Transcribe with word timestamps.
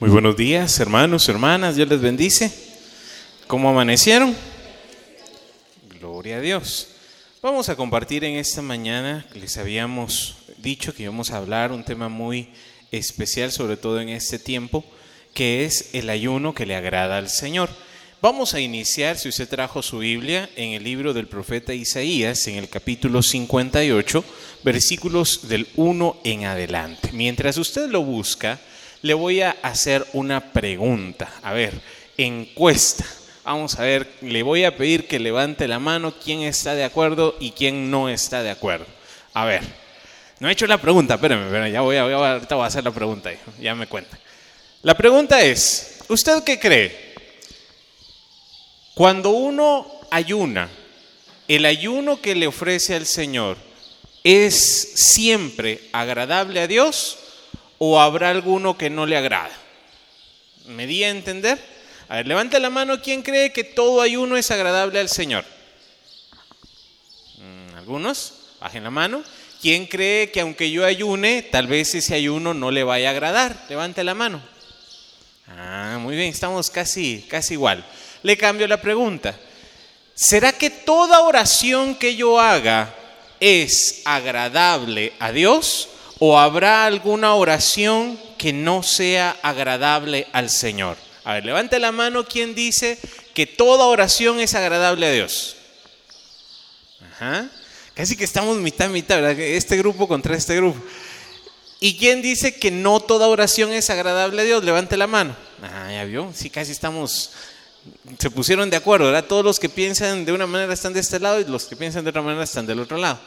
Muy 0.00 0.10
buenos 0.10 0.36
días, 0.36 0.78
hermanos, 0.78 1.28
hermanas, 1.28 1.74
Dios 1.74 1.88
les 1.88 2.00
bendice. 2.00 2.52
¿Cómo 3.48 3.68
amanecieron? 3.68 4.32
Gloria 5.98 6.36
a 6.36 6.40
Dios. 6.40 6.90
Vamos 7.42 7.68
a 7.68 7.74
compartir 7.74 8.22
en 8.22 8.36
esta 8.36 8.62
mañana, 8.62 9.26
les 9.34 9.56
habíamos 9.56 10.36
dicho 10.58 10.94
que 10.94 11.02
íbamos 11.02 11.32
a 11.32 11.38
hablar 11.38 11.72
un 11.72 11.82
tema 11.82 12.08
muy 12.08 12.50
especial, 12.92 13.50
sobre 13.50 13.76
todo 13.76 14.00
en 14.00 14.10
este 14.10 14.38
tiempo, 14.38 14.84
que 15.34 15.64
es 15.64 15.90
el 15.94 16.10
ayuno 16.10 16.54
que 16.54 16.64
le 16.64 16.76
agrada 16.76 17.18
al 17.18 17.28
Señor. 17.28 17.68
Vamos 18.22 18.54
a 18.54 18.60
iniciar, 18.60 19.18
si 19.18 19.28
usted 19.28 19.48
trajo 19.48 19.82
su 19.82 19.98
Biblia, 19.98 20.48
en 20.54 20.74
el 20.74 20.84
libro 20.84 21.12
del 21.12 21.26
profeta 21.26 21.74
Isaías, 21.74 22.46
en 22.46 22.54
el 22.54 22.68
capítulo 22.68 23.20
58, 23.20 24.24
versículos 24.62 25.48
del 25.48 25.66
1 25.74 26.20
en 26.22 26.44
adelante. 26.44 27.10
Mientras 27.12 27.58
usted 27.58 27.90
lo 27.90 28.04
busca, 28.04 28.60
le 29.02 29.14
voy 29.14 29.42
a 29.42 29.56
hacer 29.62 30.06
una 30.12 30.52
pregunta. 30.52 31.30
A 31.42 31.52
ver, 31.52 31.80
encuesta. 32.16 33.04
Vamos 33.44 33.78
a 33.78 33.82
ver, 33.82 34.10
le 34.20 34.42
voy 34.42 34.64
a 34.64 34.76
pedir 34.76 35.06
que 35.06 35.18
levante 35.18 35.68
la 35.68 35.78
mano 35.78 36.14
quién 36.22 36.42
está 36.42 36.74
de 36.74 36.84
acuerdo 36.84 37.36
y 37.40 37.52
quién 37.52 37.90
no 37.90 38.08
está 38.08 38.42
de 38.42 38.50
acuerdo. 38.50 38.86
A 39.32 39.44
ver, 39.44 39.62
no 40.38 40.48
he 40.48 40.52
hecho 40.52 40.66
la 40.66 40.80
pregunta, 40.80 41.14
espérame, 41.14 41.72
ya 41.72 41.80
voy 41.80 41.96
a, 41.96 42.04
voy 42.04 42.12
a 42.12 42.66
hacer 42.66 42.84
la 42.84 42.90
pregunta, 42.90 43.30
ya 43.58 43.74
me 43.74 43.86
cuenta. 43.86 44.18
La 44.82 44.96
pregunta 44.96 45.40
es, 45.40 46.00
¿usted 46.08 46.44
qué 46.44 46.58
cree? 46.58 47.14
Cuando 48.94 49.30
uno 49.30 49.90
ayuna, 50.10 50.68
el 51.46 51.64
ayuno 51.64 52.20
que 52.20 52.34
le 52.34 52.46
ofrece 52.46 52.94
al 52.94 53.06
Señor 53.06 53.56
es 54.24 54.92
siempre 54.94 55.80
agradable 55.92 56.60
a 56.60 56.66
Dios 56.66 57.18
o 57.78 58.00
habrá 58.00 58.30
alguno 58.30 58.76
que 58.76 58.90
no 58.90 59.06
le 59.06 59.16
agrada? 59.16 59.50
¿Me 60.66 60.86
di 60.86 61.04
a 61.04 61.10
entender? 61.10 61.58
A 62.08 62.16
ver, 62.16 62.26
levante 62.26 62.58
la 62.60 62.70
mano 62.70 63.00
quien 63.00 63.22
cree 63.22 63.52
que 63.52 63.64
todo 63.64 64.00
ayuno 64.00 64.36
es 64.36 64.50
agradable 64.50 64.98
al 64.98 65.08
Señor. 65.08 65.44
Mm, 67.38 67.76
¿Algunos? 67.76 68.34
Bajen 68.60 68.84
la 68.84 68.90
mano. 68.90 69.22
¿Quién 69.60 69.86
cree 69.86 70.30
que 70.30 70.40
aunque 70.40 70.70
yo 70.70 70.84
ayune, 70.84 71.42
tal 71.42 71.66
vez 71.66 71.94
ese 71.94 72.14
ayuno 72.14 72.54
no 72.54 72.70
le 72.70 72.84
vaya 72.84 73.08
a 73.08 73.12
agradar? 73.12 73.64
Levante 73.68 74.04
la 74.04 74.14
mano. 74.14 74.40
Ah, 75.48 75.98
muy 76.00 76.16
bien, 76.16 76.28
estamos 76.28 76.70
casi, 76.70 77.26
casi 77.28 77.54
igual. 77.54 77.84
Le 78.22 78.36
cambio 78.36 78.68
la 78.68 78.80
pregunta. 78.80 79.38
¿Será 80.14 80.52
que 80.52 80.70
toda 80.70 81.20
oración 81.20 81.94
que 81.94 82.16
yo 82.16 82.40
haga 82.40 82.94
es 83.40 84.02
agradable 84.04 85.12
a 85.18 85.32
Dios? 85.32 85.88
¿O 86.18 86.38
habrá 86.38 86.86
alguna 86.86 87.34
oración 87.34 88.18
que 88.36 88.52
no 88.52 88.82
sea 88.82 89.36
agradable 89.42 90.26
al 90.32 90.50
Señor? 90.50 90.96
A 91.24 91.34
ver, 91.34 91.44
levante 91.44 91.78
la 91.78 91.92
mano 91.92 92.24
quien 92.24 92.54
dice 92.54 92.98
que 93.34 93.46
toda 93.46 93.84
oración 93.84 94.40
es 94.40 94.54
agradable 94.54 95.06
a 95.06 95.12
Dios. 95.12 95.56
Ajá. 97.12 97.48
Casi 97.94 98.16
que 98.16 98.24
estamos 98.24 98.56
mitad, 98.58 98.88
mitad, 98.88 99.16
¿verdad? 99.16 99.38
Este 99.38 99.76
grupo 99.76 100.08
contra 100.08 100.36
este 100.36 100.56
grupo. 100.56 100.80
¿Y 101.80 101.96
quién 101.96 102.22
dice 102.22 102.54
que 102.54 102.70
no 102.70 102.98
toda 103.00 103.28
oración 103.28 103.72
es 103.72 103.90
agradable 103.90 104.42
a 104.42 104.44
Dios? 104.44 104.64
Levante 104.64 104.96
la 104.96 105.06
mano. 105.06 105.36
Ah, 105.62 105.88
ya 105.92 106.04
vio. 106.04 106.32
Sí, 106.34 106.50
casi 106.50 106.72
estamos. 106.72 107.30
Se 108.18 108.30
pusieron 108.30 108.70
de 108.70 108.76
acuerdo, 108.76 109.06
¿verdad? 109.06 109.24
Todos 109.24 109.44
los 109.44 109.60
que 109.60 109.68
piensan 109.68 110.24
de 110.24 110.32
una 110.32 110.46
manera 110.46 110.72
están 110.72 110.92
de 110.92 111.00
este 111.00 111.20
lado 111.20 111.40
y 111.40 111.44
los 111.44 111.64
que 111.66 111.76
piensan 111.76 112.04
de 112.04 112.10
otra 112.10 112.22
manera 112.22 112.42
están 112.42 112.66
del 112.66 112.80
otro 112.80 112.96
lado. 112.96 113.20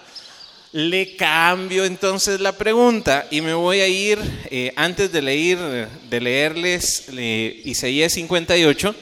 Le 0.74 1.18
cambio 1.18 1.84
entonces 1.84 2.40
la 2.40 2.54
pregunta 2.54 3.28
y 3.30 3.42
me 3.42 3.54
voy 3.54 3.82
a 3.82 3.90
ir, 3.90 4.20
eh, 4.50 4.72
antes 4.78 5.12
de, 5.12 5.22
leer, 5.22 5.90
de 6.10 6.22
leerles 6.22 7.08
eh, 7.12 7.62
Isaías 7.66 8.14
58, 8.14 8.96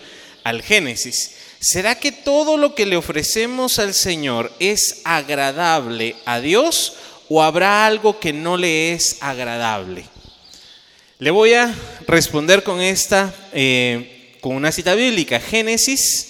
al 0.44 0.64
Génesis. 0.64 1.36
¿Será 1.59 1.94
que 1.94 2.12
todo 2.12 2.58
lo 2.58 2.74
que 2.74 2.88
le 2.88 2.97
ofrecemos 2.97 3.78
al 3.78 3.94
Señor 3.94 4.52
es 4.57 5.02
agradable 5.03 6.16
a 6.25 6.40
Dios 6.40 6.94
o 7.28 7.44
habrá 7.44 7.86
algo 7.86 8.19
que 8.19 8.34
no 8.34 8.57
le 8.57 8.94
es 8.94 9.18
agradable? 9.19 10.06
Le 11.19 11.30
voy 11.30 11.53
a 11.53 11.72
responder 12.07 12.63
con 12.63 12.81
esta, 12.81 13.31
eh, 13.53 14.38
con 14.41 14.56
una 14.56 14.72
cita 14.72 14.96
bíblica, 14.96 15.40
Génesis 15.40 16.30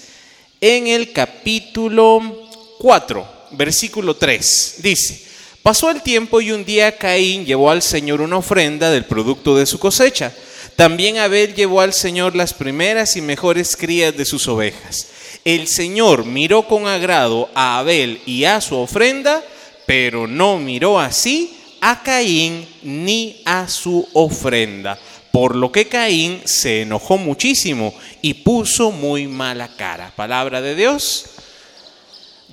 en 0.60 0.88
el 0.88 1.14
capítulo 1.14 2.50
4, 2.80 3.48
versículo 3.52 4.18
3. 4.18 4.76
Dice, 4.80 5.29
Pasó 5.64 5.92
el 5.92 6.02
tiempo 6.02 6.40
y 6.40 6.52
un 6.52 6.64
día 6.64 6.98
Caín 6.98 7.46
llevó 7.46 7.70
al 7.70 7.82
Señor 7.82 8.22
una 8.22 8.38
ofrenda 8.38 8.92
del 8.92 9.06
producto 9.06 9.58
de 9.58 9.66
su 9.66 9.78
cosecha. 9.78 10.34
También 10.78 11.18
Abel 11.18 11.54
llevó 11.54 11.82
al 11.82 11.94
Señor 11.94 12.36
las 12.36 12.54
primeras 12.54 13.18
y 13.18 13.22
mejores 13.22 13.76
crías 13.76 14.16
de 14.16 14.24
sus 14.24 14.48
ovejas. 14.48 15.08
El 15.44 15.68
Señor 15.68 16.26
miró 16.26 16.68
con 16.68 16.88
agrado 16.88 17.50
a 17.54 17.80
Abel 17.80 18.22
y 18.26 18.46
a 18.46 18.62
su 18.62 18.78
ofrenda, 18.78 19.44
pero 19.86 20.28
no 20.28 20.58
miró 20.58 21.00
así 21.00 21.58
a 21.82 22.04
Caín 22.04 22.66
ni 22.82 23.42
a 23.44 23.68
su 23.68 24.08
ofrenda. 24.14 24.98
Por 25.32 25.56
lo 25.56 25.72
que 25.72 25.88
Caín 25.90 26.42
se 26.46 26.84
enojó 26.84 27.18
muchísimo 27.18 27.94
y 28.22 28.34
puso 28.36 28.92
muy 28.92 29.28
mala 29.28 29.68
cara. 29.76 30.14
Palabra 30.16 30.62
de 30.62 30.76
Dios. 30.76 31.26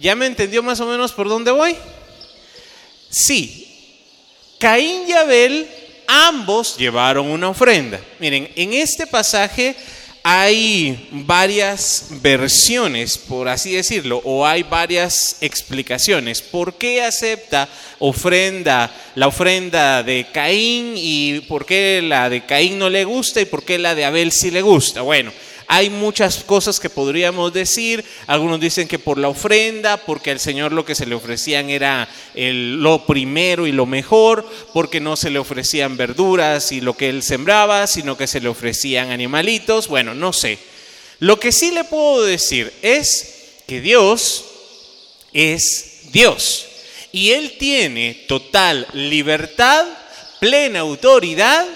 ¿Ya 0.01 0.17
me 0.17 0.27
entendió 0.27 0.63
más 0.63 0.81
o 0.81 0.87
menos 0.87 1.13
por 1.13 1.29
dónde 1.29 1.53
voy? 1.53 1.77
Sí, 3.11 3.67
Caín 4.59 5.09
y 5.09 5.13
Abel 5.13 5.69
ambos 6.07 6.77
llevaron 6.77 7.27
una 7.27 7.49
ofrenda. 7.49 8.01
Miren, 8.19 8.51
en 8.57 8.73
este 8.73 9.07
pasaje 9.07 9.75
hay 10.29 11.09
varias 11.13 12.07
versiones, 12.21 13.17
por 13.17 13.49
así 13.49 13.73
decirlo, 13.73 14.21
o 14.25 14.45
hay 14.45 14.65
varias 14.65 15.37
explicaciones. 15.41 16.43
¿Por 16.43 16.75
qué 16.75 17.03
acepta 17.03 17.69
ofrenda, 18.01 18.93
la 19.15 19.29
ofrenda 19.29 20.03
de 20.03 20.27
Caín 20.33 20.95
y 20.97 21.41
por 21.43 21.65
qué 21.65 22.03
la 22.03 22.29
de 22.29 22.45
Caín 22.45 22.77
no 22.79 22.91
le 22.91 23.05
gusta 23.05 23.41
y 23.41 23.45
por 23.45 23.63
qué 23.65 23.79
la 23.79 23.95
de 23.95 24.05
Abel 24.05 24.33
sí 24.33 24.51
le 24.51 24.63
gusta? 24.63 25.03
Bueno, 25.03 25.33
hay 25.69 25.91
muchas 25.91 26.45
cosas 26.45 26.79
que 26.79 26.91
podríamos 26.91 27.53
decir. 27.53 28.05
Algunos 28.27 28.61
dicen 28.61 28.89
que 28.89 28.99
por 28.99 29.19
la 29.19 29.29
ofrenda, 29.29 29.97
porque 29.97 30.31
al 30.31 30.41
Señor 30.41 30.73
lo 30.73 30.85
que 30.85 30.95
se 30.95 31.07
le 31.07 31.15
ofrecían 31.15 31.71
era 31.71 32.09
lo 32.35 33.07
primero 33.07 33.67
y 33.67 33.73
lo 33.73 33.87
mejor, 33.87 34.49
porque 34.73 35.01
no 35.01 35.17
se 35.17 35.31
le 35.31 35.39
ofrecían 35.39 35.97
verduras 35.97 36.73
y 36.73 36.81
lo 36.81 36.97
que 36.97 37.09
él 37.09 37.23
sembraba, 37.23 37.87
sino 37.87 38.17
que 38.17 38.27
se 38.27 38.41
le 38.41 38.49
ofrecían 38.49 39.11
animalitos. 39.11 39.89
Bueno, 39.89 40.15
no 40.15 40.33
sé. 40.33 40.59
Lo 41.19 41.41
que 41.41 41.53
sí 41.53 41.71
le 41.71 41.85
puedo 41.85 42.25
decir 42.25 42.73
es 42.83 43.63
que 43.67 43.81
Dios 43.81 44.45
es 45.33 46.13
Dios. 46.13 46.67
Y 47.13 47.31
Él 47.31 47.57
tiene 47.59 48.25
total 48.29 48.87
libertad, 48.93 49.87
plena 50.41 50.81
autoridad 50.81 51.67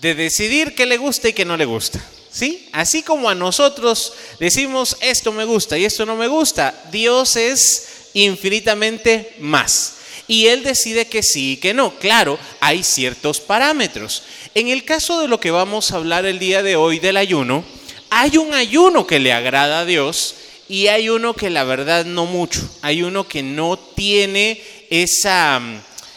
de 0.00 0.14
decidir 0.14 0.74
qué 0.74 0.86
le 0.86 0.96
gusta 0.96 1.28
y 1.28 1.32
qué 1.32 1.44
no 1.44 1.56
le 1.56 1.64
gusta. 1.64 2.04
¿Sí? 2.34 2.68
Así 2.72 3.04
como 3.04 3.28
a 3.28 3.34
nosotros 3.36 4.12
decimos 4.40 4.96
esto 5.00 5.30
me 5.30 5.44
gusta 5.44 5.78
y 5.78 5.84
esto 5.84 6.04
no 6.04 6.16
me 6.16 6.26
gusta, 6.26 6.74
Dios 6.90 7.36
es 7.36 8.08
infinitamente 8.12 9.36
más. 9.38 9.98
Y 10.26 10.46
Él 10.46 10.64
decide 10.64 11.06
que 11.06 11.22
sí 11.22 11.52
y 11.52 11.56
que 11.58 11.74
no. 11.74 11.96
Claro, 12.00 12.36
hay 12.58 12.82
ciertos 12.82 13.38
parámetros. 13.38 14.24
En 14.56 14.66
el 14.66 14.84
caso 14.84 15.20
de 15.20 15.28
lo 15.28 15.38
que 15.38 15.52
vamos 15.52 15.92
a 15.92 15.96
hablar 15.96 16.26
el 16.26 16.40
día 16.40 16.64
de 16.64 16.74
hoy 16.74 16.98
del 16.98 17.18
ayuno, 17.18 17.64
hay 18.10 18.36
un 18.36 18.52
ayuno 18.52 19.06
que 19.06 19.20
le 19.20 19.32
agrada 19.32 19.80
a 19.80 19.84
Dios 19.84 20.34
y 20.68 20.88
hay 20.88 21.10
uno 21.10 21.34
que 21.34 21.50
la 21.50 21.62
verdad 21.62 22.04
no 22.04 22.26
mucho. 22.26 22.60
Hay 22.82 23.04
uno 23.04 23.28
que 23.28 23.44
no 23.44 23.78
tiene 23.78 24.60
esa, 24.90 25.62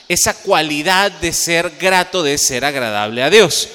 esa 0.07 0.33
cualidad 0.41 1.11
de 1.11 1.31
ser 1.31 1.73
grato, 1.79 2.23
de 2.23 2.39
ser 2.39 2.65
agradable 2.65 3.21
a 3.21 3.29
Dios. 3.29 3.69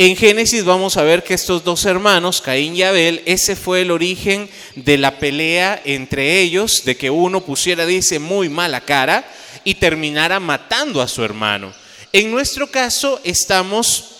En 0.00 0.14
Génesis 0.14 0.64
vamos 0.64 0.96
a 0.96 1.02
ver 1.02 1.24
que 1.24 1.34
estos 1.34 1.64
dos 1.64 1.84
hermanos, 1.84 2.40
Caín 2.40 2.76
y 2.76 2.84
Abel, 2.84 3.20
ese 3.26 3.56
fue 3.56 3.80
el 3.80 3.90
origen 3.90 4.48
de 4.76 4.96
la 4.96 5.18
pelea 5.18 5.82
entre 5.84 6.38
ellos, 6.38 6.84
de 6.84 6.96
que 6.96 7.10
uno 7.10 7.44
pusiera, 7.44 7.84
dice, 7.84 8.20
muy 8.20 8.48
mala 8.48 8.80
cara 8.80 9.28
y 9.64 9.74
terminara 9.74 10.38
matando 10.38 11.02
a 11.02 11.08
su 11.08 11.24
hermano. 11.24 11.72
En 12.12 12.30
nuestro 12.30 12.70
caso 12.70 13.20
estamos 13.24 14.17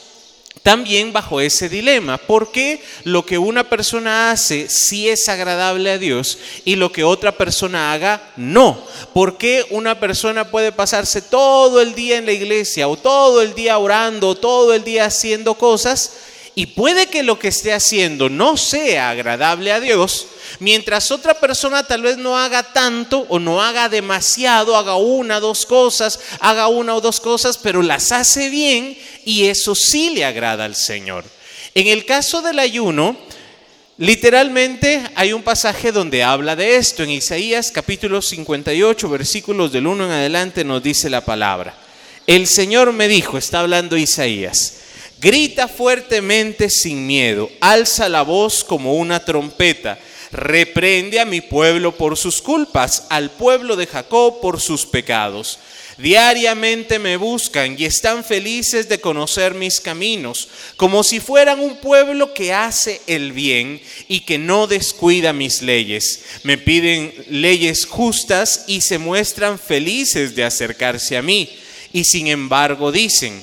también 0.63 1.13
bajo 1.13 1.41
ese 1.41 1.69
dilema, 1.69 2.19
porque 2.19 2.83
lo 3.05 3.25
que 3.25 3.39
una 3.39 3.69
persona 3.69 4.31
hace 4.31 4.69
sí 4.69 5.09
es 5.09 5.29
agradable 5.29 5.91
a 5.91 5.99
Dios 5.99 6.39
y 6.65 6.77
lo 6.77 6.93
que 6.93 7.05
otra 7.05 7.33
persona 7.33 7.93
haga 7.93 8.33
no. 8.37 8.83
Porque 9.15 9.67
una 9.71 9.99
persona 9.99 10.51
puede 10.51 10.73
pasarse 10.73 11.23
todo 11.23 11.81
el 11.81 11.95
día 11.95 12.19
en 12.19 12.27
la 12.27 12.33
iglesia 12.33 12.89
o 12.89 12.97
todo 12.97 13.43
el 13.43 13.55
día 13.55 13.79
orando 13.79 14.29
o 14.29 14.35
todo 14.35 14.75
el 14.75 14.85
día 14.85 15.07
haciendo 15.07 15.55
cosas 15.55 16.13
y 16.59 16.67
puede 16.67 17.07
que 17.07 17.23
lo 17.23 17.39
que 17.39 17.47
esté 17.47 17.73
haciendo 17.73 18.29
no 18.29 18.57
sea 18.57 19.11
agradable 19.11 19.71
a 19.71 19.79
Dios, 19.79 20.27
mientras 20.59 21.13
otra 21.13 21.35
persona 21.35 21.87
tal 21.87 22.03
vez 22.03 22.17
no 22.17 22.37
haga 22.37 22.73
tanto 22.73 23.25
o 23.29 23.39
no 23.39 23.63
haga 23.63 23.89
demasiado, 23.89 24.77
haga 24.77 24.97
una, 24.97 25.39
dos 25.39 25.65
cosas, 25.65 26.19
haga 26.41 26.67
una 26.67 26.97
o 26.97 27.01
dos 27.01 27.21
cosas, 27.21 27.59
pero 27.59 27.81
las 27.81 28.11
hace 28.11 28.49
bien 28.49 28.99
y 29.25 29.45
eso 29.45 29.77
sí 29.77 30.11
le 30.11 30.25
agrada 30.25 30.65
al 30.65 30.75
Señor. 30.75 31.25
En 31.77 31.87
el 31.87 32.05
caso 32.05 32.43
del 32.43 32.59
ayuno, 32.59 33.17
literalmente 33.97 35.05
hay 35.15 35.33
un 35.33 35.45
pasaje 35.45 35.93
donde 35.93 36.25
habla 36.25 36.57
de 36.57 36.75
esto. 36.75 37.05
En 37.05 37.11
Isaías 37.11 37.71
capítulo 37.71 38.21
58, 38.21 39.09
versículos 39.09 39.71
del 39.71 39.87
1 39.87 40.07
en 40.07 40.11
adelante 40.11 40.65
nos 40.65 40.83
dice 40.83 41.09
la 41.09 41.25
palabra. 41.25 41.79
El 42.27 42.49
Señor 42.49 42.93
me 42.93 43.07
dijo, 43.07 43.39
está 43.39 43.61
hablando 43.61 43.97
Isaías, 43.97 44.88
grita 45.21 45.69
fuertemente 45.69 46.71
sin 46.71 47.07
miedo, 47.07 47.51
alza 47.61 48.09
la 48.09 48.23
voz 48.23 48.65
como 48.65 48.95
una 48.95 49.25
trompeta 49.25 49.99
reprende 50.31 51.21
a 51.21 51.25
mi 51.25 51.41
pueblo 51.41 51.97
por 51.97 52.17
sus 52.17 52.43
culpas, 52.43 53.05
al 53.11 53.31
pueblo 53.31 53.77
de 53.77 53.87
Jacob 53.87 54.41
por 54.41 54.61
sus 54.61 54.87
pecados. 54.87 55.59
Diariamente 55.97 57.01
me 57.01 57.17
buscan 57.17 57.75
y 57.77 57.85
están 57.85 58.23
felices 58.23 58.89
de 58.89 59.01
conocer 59.01 59.55
mis 59.55 59.81
caminos, 59.81 60.49
como 60.77 61.03
si 61.03 61.19
fueran 61.19 61.59
un 61.59 61.77
pueblo 61.79 62.35
que 62.35 62.53
hace 62.53 63.01
el 63.09 63.33
bien 63.33 63.81
y 64.07 64.21
que 64.21 64.39
no 64.39 64.69
descuida 64.69 65.33
mis 65.33 65.61
leyes. 65.61 66.23
Me 66.45 66.57
piden 66.57 67.13
leyes 67.29 67.85
justas 67.85 68.65
y 68.69 68.81
se 68.83 68.99
muestran 68.99 69.59
felices 69.59 70.37
de 70.37 70.45
acercarse 70.45 71.17
a 71.17 71.23
mí. 71.23 71.51
Y 71.93 72.05
sin 72.05 72.29
embargo 72.29 72.93
dicen, 72.93 73.43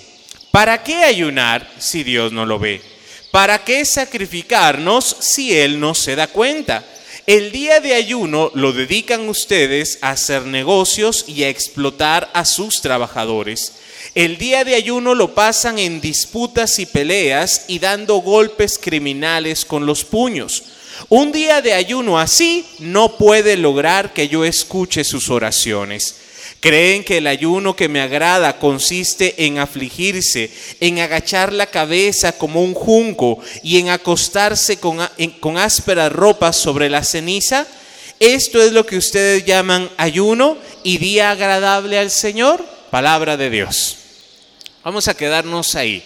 ¿para 0.56 0.84
qué 0.84 1.04
ayunar 1.04 1.70
si 1.80 2.06
Dios 2.06 2.32
no 2.32 2.46
lo 2.46 2.58
ve? 2.58 2.82
¿Para 3.30 3.66
qué 3.66 3.84
sacrificarnos 3.84 5.18
si 5.20 5.54
Él 5.54 5.82
no 5.82 5.94
se 5.94 6.16
da 6.16 6.28
cuenta? 6.28 6.82
El 7.28 7.52
día 7.52 7.82
de 7.82 7.94
ayuno 7.94 8.52
lo 8.54 8.72
dedican 8.72 9.28
ustedes 9.28 9.98
a 10.00 10.12
hacer 10.12 10.44
negocios 10.44 11.26
y 11.28 11.44
a 11.44 11.50
explotar 11.50 12.32
a 12.34 12.46
sus 12.46 12.80
trabajadores. 12.80 13.74
El 14.14 14.38
día 14.38 14.64
de 14.64 14.76
ayuno 14.76 15.14
lo 15.14 15.36
pasan 15.36 15.78
en 15.78 16.00
disputas 16.00 16.80
y 16.80 16.86
peleas 16.86 17.66
y 17.68 17.80
dando 17.80 18.20
golpes 18.20 18.80
criminales 18.80 19.66
con 19.66 19.86
los 19.86 20.06
puños. 20.06 20.64
Un 21.10 21.34
día 21.34 21.62
de 21.62 21.74
ayuno 21.74 22.18
así 22.18 22.66
no 22.80 23.18
puede 23.18 23.58
lograr 23.58 24.14
que 24.14 24.30
yo 24.30 24.46
escuche 24.46 25.04
sus 25.04 25.30
oraciones. 25.30 26.16
Creen 26.66 27.04
que 27.04 27.18
el 27.18 27.28
ayuno 27.28 27.76
que 27.76 27.88
me 27.88 28.02
agrada 28.02 28.58
consiste 28.58 29.46
en 29.46 29.60
afligirse, 29.60 30.50
en 30.80 30.98
agachar 30.98 31.54
la 31.54 31.68
cabeza 31.68 32.40
como 32.40 32.64
un 32.64 32.74
junco 32.74 33.40
y 33.62 33.78
en 33.78 33.90
acostarse 33.90 34.80
con, 34.80 34.98
con 35.40 35.60
ásperas 35.60 36.12
ropas 36.12 36.56
sobre 36.56 36.90
la 36.90 37.04
ceniza. 37.04 37.68
Esto 38.20 38.60
es 38.64 38.72
lo 38.72 38.84
que 38.84 38.98
ustedes 38.98 39.46
llaman 39.46 39.92
ayuno 39.98 40.58
y 40.84 40.98
día 40.98 41.30
agradable 41.30 42.00
al 42.00 42.10
Señor. 42.10 42.66
Palabra 42.90 43.38
de 43.38 43.52
Dios. 43.52 43.98
Vamos 44.84 45.08
a 45.08 45.16
quedarnos 45.16 45.76
ahí. 45.76 46.02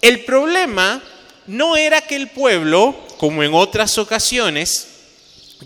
El 0.00 0.24
problema 0.24 1.02
no 1.48 1.76
era 1.76 2.02
que 2.02 2.14
el 2.14 2.28
pueblo, 2.28 2.94
como 3.18 3.42
en 3.42 3.52
otras 3.52 3.98
ocasiones, 3.98 4.89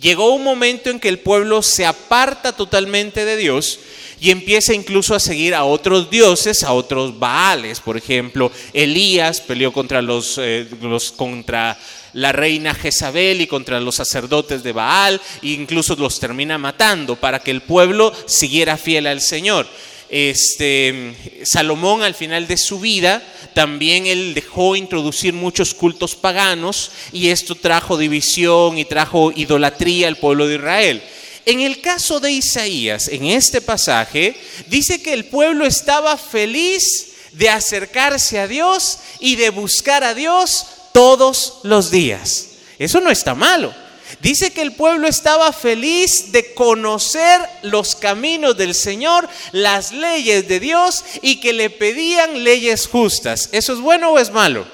Llegó 0.01 0.35
un 0.35 0.43
momento 0.43 0.91
en 0.91 0.99
que 0.99 1.09
el 1.09 1.21
pueblo 1.21 1.63
se 1.63 1.87
aparta 1.87 2.53
totalmente 2.53 3.25
de 3.25 3.37
Dios 3.37 3.79
y 4.21 4.31
empieza 4.31 4.75
incluso 4.75 5.15
a 5.15 5.21
seguir 5.21 5.55
a 5.55 5.65
otros 5.65 6.11
dioses, 6.11 6.65
a 6.65 6.73
otros 6.73 7.19
Baales. 7.19 7.81
Por 7.81 7.97
ejemplo, 7.97 8.51
Elías 8.73 9.41
peleó 9.41 9.73
contra, 9.73 10.03
los, 10.03 10.39
eh, 10.39 10.67
los, 10.81 11.13
contra 11.13 11.79
la 12.13 12.33
reina 12.33 12.75
Jezabel 12.75 13.41
y 13.41 13.47
contra 13.47 13.81
los 13.81 13.97
sacerdotes 13.97 14.63
de 14.63 14.73
Baal, 14.73 15.21
e 15.43 15.49
incluso 15.49 15.95
los 15.97 16.19
termina 16.19 16.59
matando 16.59 17.17
para 17.17 17.41
que 17.41 17.51
el 17.51 17.61
pueblo 17.61 18.13
siguiera 18.27 18.77
fiel 18.77 19.07
al 19.07 19.21
Señor. 19.21 19.67
Este, 20.09 21.15
Salomón 21.45 22.03
al 22.03 22.15
final 22.15 22.47
de 22.47 22.57
su 22.57 22.79
vida 22.79 23.23
también 23.55 24.07
él 24.07 24.35
dejó 24.35 24.77
introducir 24.77 25.33
muchos 25.33 25.73
cultos 25.73 26.15
paganos 26.15 26.91
y 27.13 27.29
esto 27.29 27.55
trajo 27.55 27.97
división 27.97 28.77
y 28.77 28.85
trajo 28.85 29.33
idolatría 29.35 30.09
al 30.09 30.17
pueblo 30.17 30.47
de 30.47 30.57
Israel. 30.57 31.03
En 31.47 31.61
el 31.61 31.81
caso 31.81 32.21
de 32.21 32.33
Isaías, 32.33 33.09
en 33.09 33.27
este 33.27 33.61
pasaje, 33.61 34.37
dice 34.67 35.03
que 35.03 35.13
el 35.13 35.27
pueblo 35.27 35.67
estaba 35.67 36.17
feliz 36.17 37.13
de 37.33 37.51
acercarse 37.51 38.39
a 38.39 38.49
Dios 38.49 38.99
y 39.21 39.37
de 39.37 39.51
buscar 39.51 40.05
a 40.05 40.15
Dios 40.15 40.67
todos 40.93 41.61
los 41.63 41.91
días. 41.91 42.49
Eso 42.79 43.01
no 43.01 43.11
está 43.11 43.35
malo. 43.35 43.84
Dice 44.25 44.55
que 44.55 44.63
el 44.63 44.73
pueblo 44.73 45.07
estaba 45.07 45.53
feliz 45.53 46.33
de 46.33 46.55
conocer 46.55 47.43
los 47.61 47.95
caminos 47.95 48.57
del 48.57 48.75
Señor, 48.75 49.29
las 49.53 49.93
leyes 49.93 50.49
de 50.49 50.61
Dios 50.61 51.05
y 51.21 51.41
que 51.41 51.53
le 51.53 51.69
pedían 51.69 52.43
leyes 52.43 52.87
justas. 52.87 53.51
¿Eso 53.53 53.75
es 53.75 53.81
bueno 53.81 54.13
o 54.13 54.19
es 54.19 54.31
malo? 54.31 54.67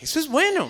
Eso 0.00 0.18
es 0.18 0.26
bueno. 0.26 0.68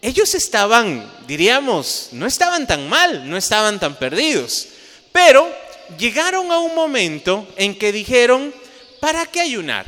Ellos 0.00 0.34
estaban, 0.34 1.06
diríamos, 1.26 2.08
no 2.12 2.24
estaban 2.24 2.66
tan 2.66 2.88
mal, 2.88 3.28
no 3.28 3.36
estaban 3.36 3.78
tan 3.78 3.96
perdidos. 3.96 4.66
Pero 5.12 5.46
llegaron 5.98 6.50
a 6.50 6.60
un 6.60 6.74
momento 6.74 7.46
en 7.58 7.78
que 7.78 7.92
dijeron, 7.92 8.54
¿para 9.00 9.26
qué 9.26 9.42
ayunar? 9.42 9.84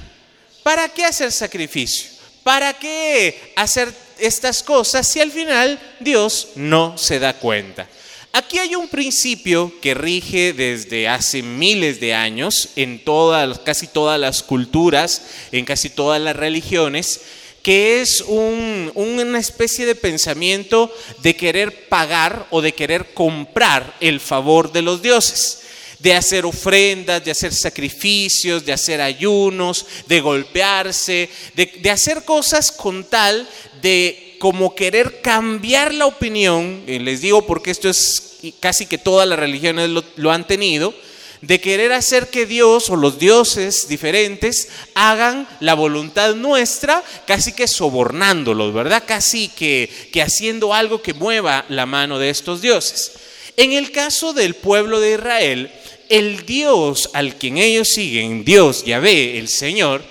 ¿Para 0.62 0.90
qué 0.90 1.06
hacer 1.06 1.32
sacrificio? 1.32 2.10
¿Para 2.42 2.74
qué 2.74 3.54
hacer 3.56 3.94
estas 4.18 4.62
cosas 4.62 5.06
si 5.08 5.20
al 5.20 5.30
final 5.30 5.78
Dios 6.00 6.48
no 6.56 6.96
se 6.98 7.18
da 7.18 7.34
cuenta? 7.34 7.88
Aquí 8.32 8.58
hay 8.58 8.74
un 8.74 8.88
principio 8.88 9.72
que 9.80 9.94
rige 9.94 10.52
desde 10.52 11.08
hace 11.08 11.42
miles 11.42 11.98
de 11.98 12.14
años 12.14 12.68
en 12.76 13.02
todas, 13.02 13.58
casi 13.60 13.86
todas 13.86 14.20
las 14.20 14.42
culturas, 14.42 15.22
en 15.50 15.64
casi 15.64 15.88
todas 15.88 16.20
las 16.20 16.36
religiones, 16.36 17.22
que 17.62 18.00
es 18.00 18.20
una 18.20 19.38
especie 19.38 19.86
de 19.86 19.94
pensamiento 19.94 20.94
de 21.22 21.36
querer 21.36 21.88
pagar 21.88 22.46
o 22.50 22.60
de 22.60 22.72
querer 22.72 23.12
comprar 23.14 23.96
el 24.00 24.20
favor 24.20 24.72
de 24.72 24.82
los 24.82 25.02
dioses 25.02 25.62
de 25.98 26.14
hacer 26.14 26.46
ofrendas, 26.46 27.24
de 27.24 27.30
hacer 27.30 27.52
sacrificios, 27.52 28.64
de 28.64 28.72
hacer 28.72 29.00
ayunos, 29.00 29.84
de 30.06 30.20
golpearse, 30.20 31.28
de, 31.54 31.90
hacer 31.90 32.24
cosas 32.24 32.70
con 32.70 33.04
tal 33.04 33.48
de 33.80 34.36
como 34.38 34.74
querer 34.74 35.20
cambiar 35.20 35.92
la 35.94 36.06
opinión, 36.06 36.82
les 36.86 37.20
digo 37.20 37.46
porque 37.46 37.70
esto 37.70 37.88
es 37.88 38.38
casi 38.60 38.86
que 38.86 38.98
todas 38.98 39.28
las 39.28 39.38
religiones 39.38 39.90
lo, 40.16 40.30
han 40.30 40.46
tenido, 40.46 40.94
de 41.40 41.60
querer 41.60 41.92
hacer 41.92 42.28
que 42.28 42.46
Dios 42.46 42.90
o 42.90 42.96
los 42.96 43.18
dioses 43.18 43.88
diferentes 43.88 44.68
hagan 44.94 45.48
la 45.60 45.74
voluntad 45.74 46.34
nuestra, 46.34 47.02
casi 47.26 47.52
que 47.52 47.68
sobornándolos, 47.68 48.72
¿verdad? 48.72 49.04
Casi 49.06 49.48
que, 49.48 49.90
que 50.12 50.22
haciendo 50.22 50.74
algo 50.74 51.02
que 51.02 51.14
mueva 51.14 51.64
la 51.68 51.86
mano 51.86 52.18
de 52.18 52.30
estos 52.30 52.60
dioses. 52.60 53.12
En 53.56 53.72
el 53.72 53.90
caso 53.90 54.32
del 54.32 54.54
pueblo 54.54 55.00
de 55.00 55.14
Israel, 55.14 55.72
el 56.08 56.46
Dios 56.46 57.10
al 57.12 57.36
quien 57.36 57.58
ellos 57.58 57.88
siguen, 57.88 58.44
Dios, 58.44 58.84
Yahvé, 58.84 59.38
el 59.38 59.48
Señor, 59.48 60.02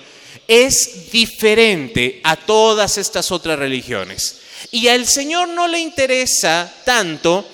es 0.48 1.10
diferente 1.12 2.20
a 2.24 2.34
todas 2.34 2.98
estas 2.98 3.30
otras 3.30 3.58
religiones. 3.58 4.38
Y 4.72 4.88
al 4.88 5.06
Señor 5.06 5.48
no 5.48 5.68
le 5.68 5.78
interesa 5.78 6.72
tanto 6.84 7.46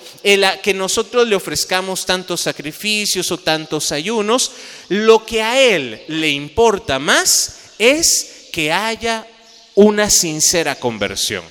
que 0.63 0.73
nosotros 0.73 1.27
le 1.27 1.35
ofrezcamos 1.35 2.05
tantos 2.05 2.41
sacrificios 2.41 3.31
o 3.31 3.37
tantos 3.37 3.91
ayunos, 3.91 4.51
lo 4.89 5.23
que 5.23 5.43
a 5.43 5.61
Él 5.61 6.01
le 6.07 6.31
importa 6.31 6.97
más 6.97 7.57
es 7.77 8.47
que 8.51 8.71
haya 8.71 9.27
una 9.75 10.09
sincera 10.09 10.79
conversión. 10.79 11.43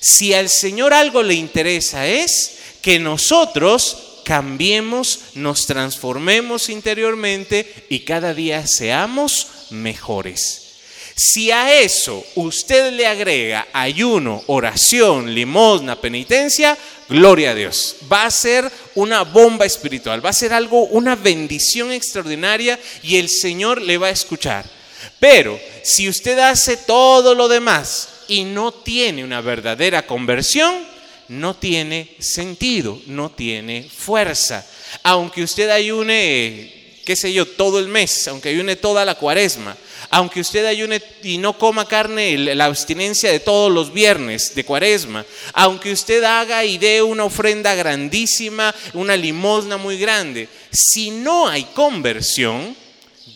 Si 0.00 0.34
al 0.34 0.48
Señor 0.48 0.92
algo 0.92 1.22
le 1.22 1.34
interesa 1.34 2.08
es 2.08 2.56
que 2.82 2.98
nosotros 2.98 4.22
cambiemos, 4.24 5.20
nos 5.34 5.66
transformemos 5.66 6.68
interiormente 6.68 7.86
y 7.90 8.00
cada 8.00 8.34
día 8.34 8.66
seamos 8.66 9.46
mejores. 9.70 10.69
Si 11.14 11.50
a 11.50 11.80
eso 11.80 12.24
usted 12.34 12.92
le 12.92 13.06
agrega 13.06 13.68
ayuno, 13.72 14.42
oración, 14.46 15.34
limosna, 15.34 16.00
penitencia, 16.00 16.76
gloria 17.08 17.50
a 17.50 17.54
Dios. 17.54 17.96
Va 18.10 18.24
a 18.24 18.30
ser 18.30 18.70
una 18.94 19.22
bomba 19.22 19.66
espiritual, 19.66 20.24
va 20.24 20.30
a 20.30 20.34
ser 20.34 20.52
algo, 20.52 20.84
una 20.84 21.16
bendición 21.16 21.92
extraordinaria 21.92 22.78
y 23.02 23.16
el 23.16 23.28
Señor 23.28 23.82
le 23.82 23.98
va 23.98 24.06
a 24.06 24.10
escuchar. 24.10 24.64
Pero 25.18 25.58
si 25.82 26.08
usted 26.08 26.38
hace 26.38 26.76
todo 26.76 27.34
lo 27.34 27.48
demás 27.48 28.08
y 28.28 28.44
no 28.44 28.72
tiene 28.72 29.24
una 29.24 29.40
verdadera 29.40 30.06
conversión, 30.06 30.74
no 31.28 31.54
tiene 31.54 32.10
sentido, 32.18 33.00
no 33.06 33.30
tiene 33.30 33.82
fuerza. 33.84 34.66
Aunque 35.02 35.42
usted 35.42 35.70
ayune, 35.70 36.98
qué 37.04 37.14
sé 37.16 37.32
yo, 37.32 37.46
todo 37.46 37.78
el 37.78 37.88
mes, 37.88 38.26
aunque 38.28 38.48
ayune 38.48 38.76
toda 38.76 39.04
la 39.04 39.14
cuaresma, 39.14 39.76
aunque 40.08 40.40
usted 40.40 40.64
ayune 40.64 41.02
y 41.22 41.38
no 41.38 41.58
coma 41.58 41.86
carne, 41.86 42.36
la 42.54 42.64
abstinencia 42.64 43.30
de 43.30 43.40
todos 43.40 43.70
los 43.70 43.92
viernes 43.92 44.54
de 44.54 44.64
cuaresma, 44.64 45.26
aunque 45.52 45.92
usted 45.92 46.24
haga 46.24 46.64
y 46.64 46.78
dé 46.78 47.02
una 47.02 47.24
ofrenda 47.24 47.74
grandísima, 47.74 48.74
una 48.94 49.16
limosna 49.16 49.76
muy 49.76 49.98
grande, 49.98 50.48
si 50.70 51.10
no 51.10 51.48
hay 51.48 51.64
conversión, 51.74 52.76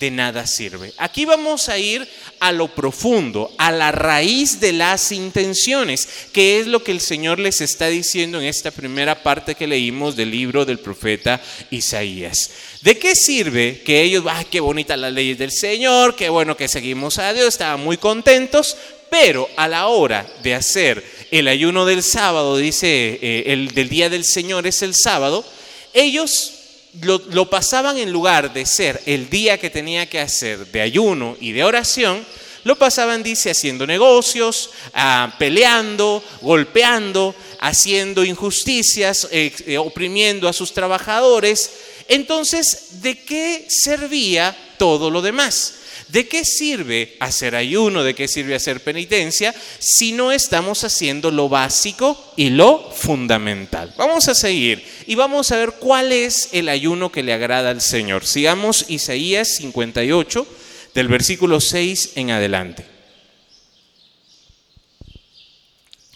de 0.04 0.10
nada 0.10 0.46
sirve. 0.46 0.92
Aquí 0.98 1.24
vamos 1.24 1.70
a 1.70 1.78
ir 1.78 2.06
a 2.38 2.52
lo 2.52 2.68
profundo, 2.68 3.50
a 3.56 3.72
la 3.72 3.90
raíz 3.90 4.60
de 4.60 4.72
las 4.72 5.12
intenciones, 5.12 6.08
que 6.30 6.60
es 6.60 6.66
lo 6.66 6.84
que 6.84 6.92
el 6.92 7.00
Señor 7.00 7.38
les 7.38 7.62
está 7.62 7.88
diciendo 7.88 8.38
en 8.38 8.44
esta 8.44 8.70
primera 8.70 9.22
parte 9.22 9.54
que 9.54 9.66
leímos 9.66 10.14
del 10.14 10.30
libro 10.30 10.66
del 10.66 10.78
profeta 10.78 11.40
Isaías. 11.70 12.50
¿De 12.82 12.98
qué 12.98 13.14
sirve 13.14 13.80
que 13.82 14.02
ellos, 14.02 14.24
ah, 14.28 14.44
qué 14.50 14.60
bonitas 14.60 14.98
las 14.98 15.12
leyes 15.12 15.38
del 15.38 15.52
Señor, 15.52 16.16
qué 16.16 16.28
bueno 16.28 16.54
que 16.54 16.68
seguimos 16.68 17.18
a 17.18 17.32
Dios, 17.32 17.48
estaban 17.48 17.80
muy 17.80 17.96
contentos, 17.96 18.76
pero 19.08 19.48
a 19.56 19.68
la 19.68 19.86
hora 19.86 20.26
de 20.42 20.54
hacer 20.54 21.02
el 21.30 21.48
ayuno 21.48 21.86
del 21.86 22.02
sábado, 22.02 22.58
dice 22.58 23.18
eh, 23.22 23.44
el 23.46 23.68
del 23.68 23.88
día 23.88 24.10
del 24.10 24.24
Señor 24.24 24.66
es 24.66 24.82
el 24.82 24.94
sábado, 24.94 25.46
ellos 25.94 26.53
lo, 27.02 27.50
pasaban 27.50 27.98
en 27.98 28.12
lugar 28.12 28.52
de 28.52 28.66
ser 28.66 29.02
el 29.06 29.28
día 29.28 29.58
que 29.58 29.70
tenía 29.70 30.08
que 30.08 30.20
hacer 30.20 30.66
de 30.66 30.80
ayuno 30.80 31.36
y 31.40 31.52
de 31.52 31.64
oración, 31.64 32.24
lo 32.64 32.76
pasaban, 32.76 33.22
dice, 33.22 33.50
haciendo 33.50 33.86
negocios, 33.86 34.70
ah, 34.94 35.34
peleando, 35.38 36.24
golpeando, 36.40 37.34
haciendo 37.60 38.24
injusticias, 38.24 39.28
eh, 39.30 39.76
oprimiendo 39.78 40.48
a 40.48 40.52
sus 40.52 40.72
trabajadores. 40.72 41.70
Entonces, 42.08 43.02
¿de 43.02 43.22
qué 43.22 43.66
servía 43.68 44.56
todo 44.78 45.10
lo 45.10 45.20
demás? 45.20 45.74
¿De 46.08 46.28
qué 46.28 46.44
sirve 46.44 47.16
hacer 47.20 47.56
ayuno? 47.56 48.02
¿De 48.04 48.14
qué 48.14 48.28
sirve 48.28 48.54
hacer 48.54 48.80
penitencia 48.80 49.54
si 49.78 50.12
no 50.12 50.32
estamos 50.32 50.84
haciendo 50.84 51.30
lo 51.30 51.48
básico 51.48 52.32
y 52.36 52.50
lo 52.50 52.90
fundamental? 52.92 53.94
Vamos 53.96 54.28
a 54.28 54.34
seguir 54.34 54.84
y 55.06 55.14
vamos 55.14 55.50
a 55.50 55.56
ver 55.56 55.72
cuál 55.72 56.12
es 56.12 56.50
el 56.52 56.68
ayuno 56.68 57.10
que 57.10 57.22
le 57.22 57.32
agrada 57.32 57.70
al 57.70 57.80
Señor. 57.80 58.26
Sigamos 58.26 58.86
Isaías 58.88 59.56
58 59.56 60.46
del 60.94 61.08
versículo 61.08 61.60
6 61.60 62.12
en 62.16 62.30
adelante. 62.30 62.84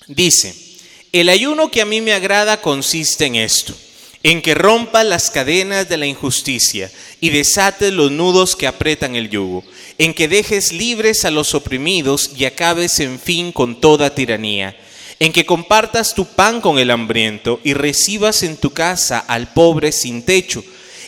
Dice, 0.06 0.54
el 1.12 1.28
ayuno 1.28 1.70
que 1.70 1.82
a 1.82 1.86
mí 1.86 2.00
me 2.00 2.12
agrada 2.12 2.60
consiste 2.60 3.26
en 3.26 3.36
esto 3.36 3.74
en 4.28 4.42
que 4.42 4.54
rompa 4.54 5.04
las 5.04 5.30
cadenas 5.30 5.88
de 5.88 5.96
la 5.96 6.04
injusticia 6.04 6.92
y 7.18 7.30
desates 7.30 7.94
los 7.94 8.10
nudos 8.10 8.56
que 8.56 8.66
apretan 8.66 9.16
el 9.16 9.30
yugo, 9.30 9.64
en 9.96 10.12
que 10.12 10.28
dejes 10.28 10.70
libres 10.70 11.24
a 11.24 11.30
los 11.30 11.54
oprimidos 11.54 12.32
y 12.36 12.44
acabes 12.44 13.00
en 13.00 13.18
fin 13.18 13.52
con 13.52 13.80
toda 13.80 14.14
tiranía, 14.14 14.76
en 15.18 15.32
que 15.32 15.46
compartas 15.46 16.12
tu 16.12 16.26
pan 16.26 16.60
con 16.60 16.78
el 16.78 16.90
hambriento 16.90 17.58
y 17.64 17.72
recibas 17.72 18.42
en 18.42 18.58
tu 18.58 18.68
casa 18.68 19.18
al 19.18 19.54
pobre 19.54 19.92
sin 19.92 20.22
techo, 20.22 20.62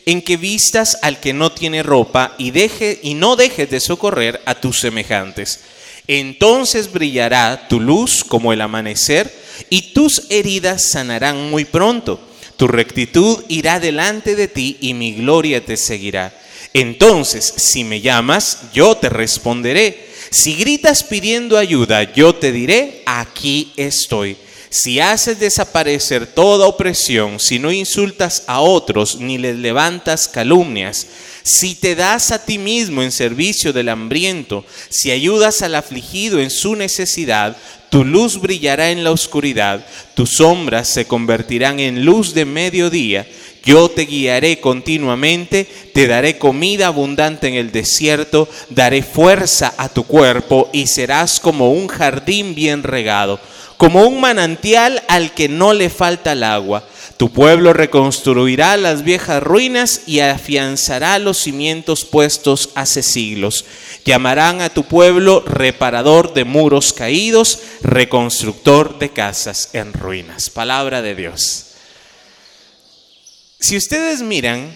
en 0.06 0.22
que 0.22 0.38
vistas 0.38 0.96
al 1.02 1.20
que 1.20 1.34
no 1.34 1.52
tiene 1.52 1.82
ropa 1.82 2.34
y, 2.38 2.52
deje, 2.52 3.00
y 3.02 3.12
no 3.12 3.36
dejes 3.36 3.68
de 3.68 3.80
socorrer 3.80 4.40
a 4.46 4.54
tus 4.54 4.80
semejantes. 4.80 5.60
Entonces 6.06 6.90
brillará 6.90 7.68
tu 7.68 7.80
luz 7.80 8.24
como 8.24 8.54
el 8.54 8.62
amanecer 8.62 9.30
y 9.68 9.92
tus 9.92 10.22
heridas 10.30 10.88
sanarán 10.88 11.50
muy 11.50 11.66
pronto 11.66 12.29
tu 12.60 12.68
rectitud 12.68 13.42
irá 13.48 13.80
delante 13.80 14.36
de 14.36 14.46
ti 14.46 14.76
y 14.82 14.92
mi 14.92 15.14
gloria 15.14 15.64
te 15.64 15.78
seguirá. 15.78 16.38
Entonces, 16.74 17.54
si 17.56 17.84
me 17.84 18.02
llamas, 18.02 18.64
yo 18.74 18.98
te 18.98 19.08
responderé. 19.08 20.10
Si 20.30 20.56
gritas 20.56 21.02
pidiendo 21.02 21.56
ayuda, 21.56 22.12
yo 22.12 22.34
te 22.34 22.52
diré, 22.52 23.02
aquí 23.06 23.72
estoy. 23.78 24.36
Si 24.68 25.00
haces 25.00 25.40
desaparecer 25.40 26.26
toda 26.26 26.66
opresión, 26.66 27.40
si 27.40 27.58
no 27.58 27.72
insultas 27.72 28.42
a 28.46 28.60
otros 28.60 29.16
ni 29.18 29.38
les 29.38 29.56
levantas 29.56 30.28
calumnias, 30.28 31.06
si 31.42 31.74
te 31.74 31.94
das 31.94 32.30
a 32.30 32.44
ti 32.44 32.58
mismo 32.58 33.02
en 33.02 33.10
servicio 33.10 33.72
del 33.72 33.88
hambriento, 33.88 34.66
si 34.90 35.10
ayudas 35.10 35.62
al 35.62 35.76
afligido 35.76 36.38
en 36.38 36.50
su 36.50 36.76
necesidad, 36.76 37.56
tu 37.90 38.04
luz 38.04 38.40
brillará 38.40 38.90
en 38.90 39.04
la 39.04 39.10
oscuridad, 39.10 39.84
tus 40.14 40.36
sombras 40.36 40.88
se 40.88 41.06
convertirán 41.06 41.80
en 41.80 42.04
luz 42.04 42.34
de 42.34 42.44
mediodía. 42.44 43.26
Yo 43.64 43.90
te 43.90 44.06
guiaré 44.06 44.60
continuamente, 44.60 45.66
te 45.92 46.06
daré 46.06 46.38
comida 46.38 46.86
abundante 46.86 47.48
en 47.48 47.54
el 47.54 47.72
desierto, 47.72 48.48
daré 48.70 49.02
fuerza 49.02 49.74
a 49.76 49.88
tu 49.88 50.04
cuerpo 50.04 50.70
y 50.72 50.86
serás 50.86 51.40
como 51.40 51.72
un 51.72 51.88
jardín 51.88 52.54
bien 52.54 52.82
regado, 52.82 53.38
como 53.76 54.06
un 54.06 54.20
manantial 54.20 55.02
al 55.08 55.34
que 55.34 55.48
no 55.48 55.74
le 55.74 55.90
falta 55.90 56.32
el 56.32 56.44
agua. 56.44 56.84
Tu 57.16 57.30
pueblo 57.30 57.72
reconstruirá 57.72 58.76
las 58.76 59.04
viejas 59.04 59.42
ruinas 59.42 60.02
y 60.06 60.20
afianzará 60.20 61.18
los 61.18 61.38
cimientos 61.38 62.04
puestos 62.04 62.70
hace 62.74 63.02
siglos. 63.02 63.64
Llamarán 64.04 64.60
a 64.60 64.70
tu 64.70 64.84
pueblo 64.84 65.40
reparador 65.46 66.32
de 66.32 66.44
muros 66.44 66.92
caídos, 66.92 67.58
reconstructor 67.82 68.98
de 68.98 69.10
casas 69.10 69.70
en 69.74 69.92
ruinas. 69.92 70.50
Palabra 70.50 71.02
de 71.02 71.14
Dios. 71.14 71.66
Si 73.58 73.76
ustedes 73.76 74.22
miran, 74.22 74.74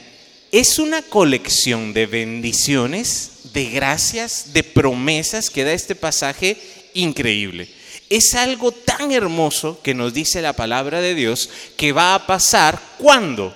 es 0.53 0.79
una 0.79 1.03
colección 1.03 1.95
de 1.95 2.07
bendiciones, 2.07 3.31
de 3.55 3.71
gracias, 3.71 4.53
de 4.53 4.63
promesas 4.63 5.49
que 5.49 5.65
da 5.65 5.73
este 5.73 5.95
pasaje 5.95 6.59
increíble 6.93 7.69
es 8.11 8.35
algo 8.35 8.73
tan 8.73 9.13
hermoso 9.13 9.81
que 9.83 9.95
nos 9.95 10.13
dice 10.13 10.43
la 10.43 10.53
palabra 10.53 11.01
de 11.01 11.15
Dios 11.15 11.49
que 11.77 11.93
va 11.93 12.15
a 12.15 12.27
pasar 12.27 12.81
cuando, 12.99 13.55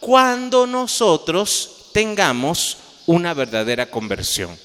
cuando 0.00 0.66
nosotros 0.66 1.88
tengamos 1.92 2.78
una 3.06 3.34
verdadera 3.34 3.90
conversión, 3.90 4.56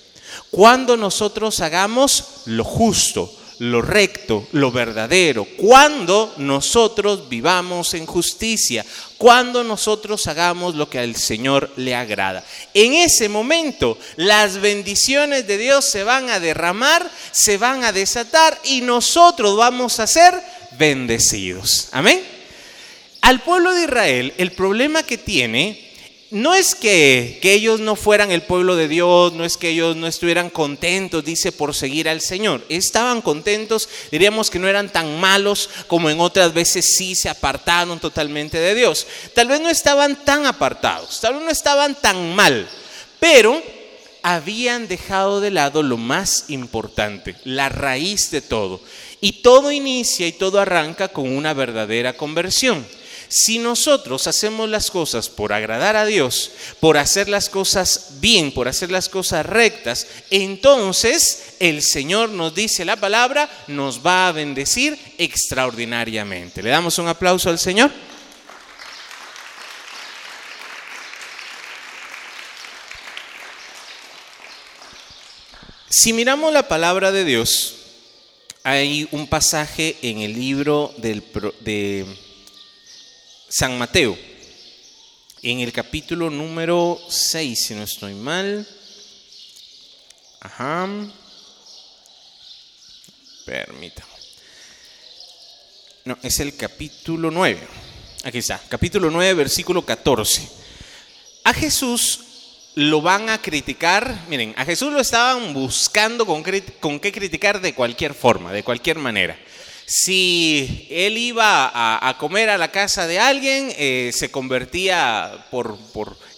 cuando 0.50 0.97
nosotros 0.97 1.59
hagamos 1.61 2.25
lo 2.45 2.63
justo, 2.63 3.33
lo 3.59 3.81
recto, 3.81 4.47
lo 4.53 4.71
verdadero, 4.71 5.45
cuando 5.55 6.33
nosotros 6.38 7.29
vivamos 7.29 7.93
en 7.93 8.07
justicia, 8.07 8.83
cuando 9.21 9.63
nosotros 9.63 10.25
hagamos 10.25 10.73
lo 10.73 10.89
que 10.89 10.97
al 10.97 11.15
Señor 11.15 11.71
le 11.75 11.93
agrada. 11.93 12.43
En 12.73 12.93
ese 12.95 13.29
momento 13.29 13.99
las 14.15 14.59
bendiciones 14.59 15.45
de 15.45 15.59
Dios 15.59 15.85
se 15.85 16.03
van 16.03 16.31
a 16.31 16.39
derramar, 16.39 17.07
se 17.31 17.59
van 17.59 17.83
a 17.83 17.91
desatar 17.91 18.59
y 18.63 18.81
nosotros 18.81 19.55
vamos 19.55 19.99
a 19.99 20.07
ser 20.07 20.33
bendecidos. 20.71 21.89
Amén. 21.91 22.19
Al 23.21 23.43
pueblo 23.43 23.75
de 23.75 23.83
Israel 23.83 24.33
el 24.39 24.53
problema 24.53 25.03
que 25.03 25.19
tiene 25.19 25.90
no 26.31 26.55
es 26.55 26.75
que, 26.75 27.39
ellos 27.43 27.81
no 27.81 27.97
fueran 27.97 28.31
el 28.31 28.41
pueblo 28.41 28.77
de 28.77 28.88
Dios, 28.88 29.33
no 29.33 29.43
es 29.43 29.57
que 29.57 29.69
ellos 29.69 29.97
no 29.97 30.07
estuvieran 30.07 30.50
contentos, 30.50 31.25
dice, 31.25 31.51
por 31.51 31.75
seguir 31.75 32.07
al 32.07 32.21
Señor. 32.21 32.65
Estaban 32.69 33.21
contentos, 33.21 33.89
diríamos 34.11 34.50
que 34.50 34.57
no 34.57 34.69
eran 34.69 34.91
tan 34.91 35.19
malos 35.19 35.69
como 35.88 36.09
en 36.09 36.21
otras 36.21 36.53
veces 36.53 36.95
sí 36.95 37.15
se 37.15 37.27
apartaron 37.27 38.00
totalmente 38.00 38.57
de 38.59 38.73
Dios. 38.73 39.05
Tal 39.35 39.50
vez 39.50 39.59
no 39.59 39.69
estaban 39.69 40.23
tan 40.23 40.45
apartados, 40.45 41.19
tal 41.19 41.35
vez 41.35 41.43
no 41.43 41.51
estaban 41.51 41.95
tan 41.95 42.33
mal, 42.33 42.67
pero 43.19 43.61
habían 44.23 44.88
dejado 44.88 45.41
de 45.41 45.51
lado 45.51 45.83
lo 45.83 45.97
más 45.97 46.45
importante, 46.47 47.35
la 47.43 47.67
raíz 47.67 48.31
de 48.31 48.41
todo. 48.41 48.79
Y 49.19 49.41
todo 49.41 49.71
inicia 49.71 50.27
y 50.27 50.31
todo 50.31 50.61
arranca 50.61 51.09
con 51.09 51.29
una 51.29 51.53
verdadera 51.53 52.13
conversión. 52.13 52.85
Si 53.33 53.59
nosotros 53.59 54.27
hacemos 54.27 54.67
las 54.67 54.91
cosas 54.91 55.29
por 55.29 55.53
agradar 55.53 55.95
a 55.95 56.05
Dios, 56.05 56.51
por 56.81 56.97
hacer 56.97 57.29
las 57.29 57.47
cosas 57.47 58.15
bien, 58.19 58.53
por 58.53 58.67
hacer 58.67 58.91
las 58.91 59.07
cosas 59.07 59.45
rectas, 59.45 60.05
entonces 60.29 61.53
el 61.61 61.81
Señor 61.81 62.27
nos 62.27 62.53
dice 62.53 62.83
la 62.83 62.97
palabra, 62.97 63.50
nos 63.67 64.05
va 64.05 64.27
a 64.27 64.33
bendecir 64.33 65.00
extraordinariamente. 65.17 66.61
¿Le 66.61 66.71
damos 66.71 67.00
un 67.00 67.07
aplauso 67.07 67.50
al 67.50 67.57
Señor? 67.57 67.89
Si 75.88 76.11
miramos 76.11 76.51
la 76.51 76.67
palabra 76.67 77.13
de 77.13 77.23
Dios, 77.23 77.75
hay 78.63 79.07
un 79.11 79.25
pasaje 79.25 79.95
en 80.01 80.19
el 80.19 80.33
libro 80.33 80.93
del, 80.97 81.23
de 81.61 82.05
San 83.53 83.77
Mateo, 83.77 84.17
en 85.43 85.60
el 85.60 85.74
capítulo 85.74 86.29
número 86.29 86.98
6, 87.10 87.65
si 87.67 87.74
no 87.75 87.84
estoy 87.84 88.13
mal. 88.13 88.65
Ajá. 90.39 90.88
Permítame. 93.46 94.10
No, 96.05 96.17
es 96.24 96.39
el 96.39 96.55
capítulo 96.55 97.29
9. 97.29 97.60
Aquí 98.24 98.38
está, 98.38 98.58
capítulo 98.70 99.12
9, 99.12 99.34
versículo 99.34 99.86
14. 99.86 100.48
A 101.43 101.53
Jesús 101.53 102.22
lo 102.75 103.01
van 103.01 103.27
a 103.27 103.41
criticar, 103.41 104.27
miren, 104.29 104.53
a 104.55 104.63
Jesús 104.63 104.93
lo 104.93 105.01
estaban 105.01 105.53
buscando 105.53 106.25
con, 106.25 106.41
con 106.79 107.01
qué 107.01 107.12
criticar 107.12 107.60
de 107.60 107.75
cualquier 107.75 108.13
forma, 108.13 108.53
de 108.53 108.63
cualquier 108.63 108.98
manera. 108.98 109.38
Si 109.93 110.88
él 110.89 111.17
iba 111.17 111.69
a, 111.74 112.17
comer 112.17 112.50
a 112.50 112.57
la 112.57 112.71
casa 112.71 113.07
de 113.07 113.19
alguien, 113.19 113.74
eh, 113.77 114.12
se 114.13 114.31
convertía 114.31 115.45
por, 115.51 115.77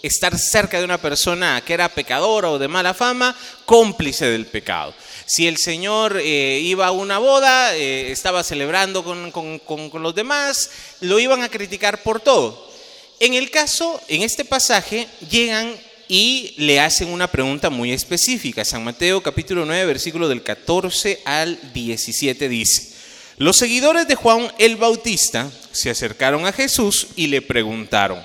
estar 0.02 0.36
cerca 0.40 0.80
de 0.80 0.86
una 0.86 0.98
persona 0.98 1.62
que 1.64 1.76
era 1.76 1.88
pecadora 1.88 2.50
o 2.50 2.58
de 2.58 2.68
mala 2.68 2.96
fama, 2.96 3.38
cómplice 3.66 4.26
del 4.26 4.48
pecado. 4.48 4.96
Si 5.28 5.46
el 5.46 5.58
Señor 5.58 6.20
eh, 6.20 6.62
iba 6.64 6.88
a 6.88 6.92
una 6.92 7.20
boda, 7.20 7.76
eh, 7.76 8.12
estaba 8.12 8.44
celebrando 8.44 9.04
con, 9.04 9.30
con 9.30 10.02
los 10.02 10.16
demás, 10.16 10.72
lo 11.02 11.20
iban 11.20 11.44
a 11.44 11.50
criticar 11.50 12.02
por 12.02 12.22
todo. 12.22 12.72
En 13.20 13.36
el 13.36 13.52
caso, 13.52 14.02
en 14.08 14.24
este 14.24 14.46
pasaje, 14.46 15.08
llegan 15.30 15.76
y 16.08 16.56
le 16.58 16.80
hacen 16.80 17.10
una 17.10 17.32
pregunta 17.32 17.70
muy 17.70 17.92
específica. 17.92 18.66
San 18.66 18.84
Mateo 18.84 19.22
capítulo 19.22 19.64
9, 19.64 19.86
versículo 19.86 20.28
del 20.28 20.42
14 20.42 21.22
al 21.24 21.60
17 21.72 22.50
dice, 22.50 22.93
los 23.38 23.58
seguidores 23.58 24.08
de 24.08 24.16
Juan 24.16 24.52
el 24.60 24.76
Bautista 24.76 25.50
se 25.72 25.90
acercaron 25.90 26.46
a 26.46 26.54
Jesús 26.54 27.08
y 27.16 27.28
le 27.28 27.42
preguntaron, 27.42 28.22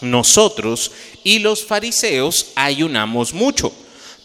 nosotros 0.00 0.90
y 1.22 1.38
los 1.38 1.64
fariseos 1.64 2.48
ayunamos 2.56 3.32
mucho, 3.32 3.72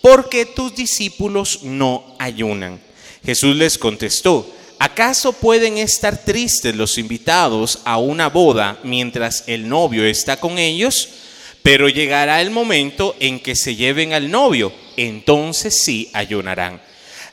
porque 0.01 0.45
tus 0.45 0.75
discípulos 0.75 1.59
no 1.63 2.15
ayunan. 2.17 2.81
Jesús 3.23 3.55
les 3.55 3.77
contestó, 3.77 4.49
¿acaso 4.79 5.33
pueden 5.33 5.77
estar 5.77 6.23
tristes 6.23 6.75
los 6.75 6.97
invitados 6.97 7.79
a 7.85 7.97
una 7.97 8.29
boda 8.29 8.79
mientras 8.83 9.43
el 9.45 9.69
novio 9.69 10.03
está 10.05 10.39
con 10.39 10.57
ellos? 10.57 11.09
Pero 11.61 11.87
llegará 11.87 12.41
el 12.41 12.49
momento 12.49 13.15
en 13.19 13.39
que 13.39 13.55
se 13.55 13.75
lleven 13.75 14.13
al 14.13 14.31
novio, 14.31 14.71
entonces 14.97 15.83
sí 15.83 16.09
ayunarán. 16.13 16.81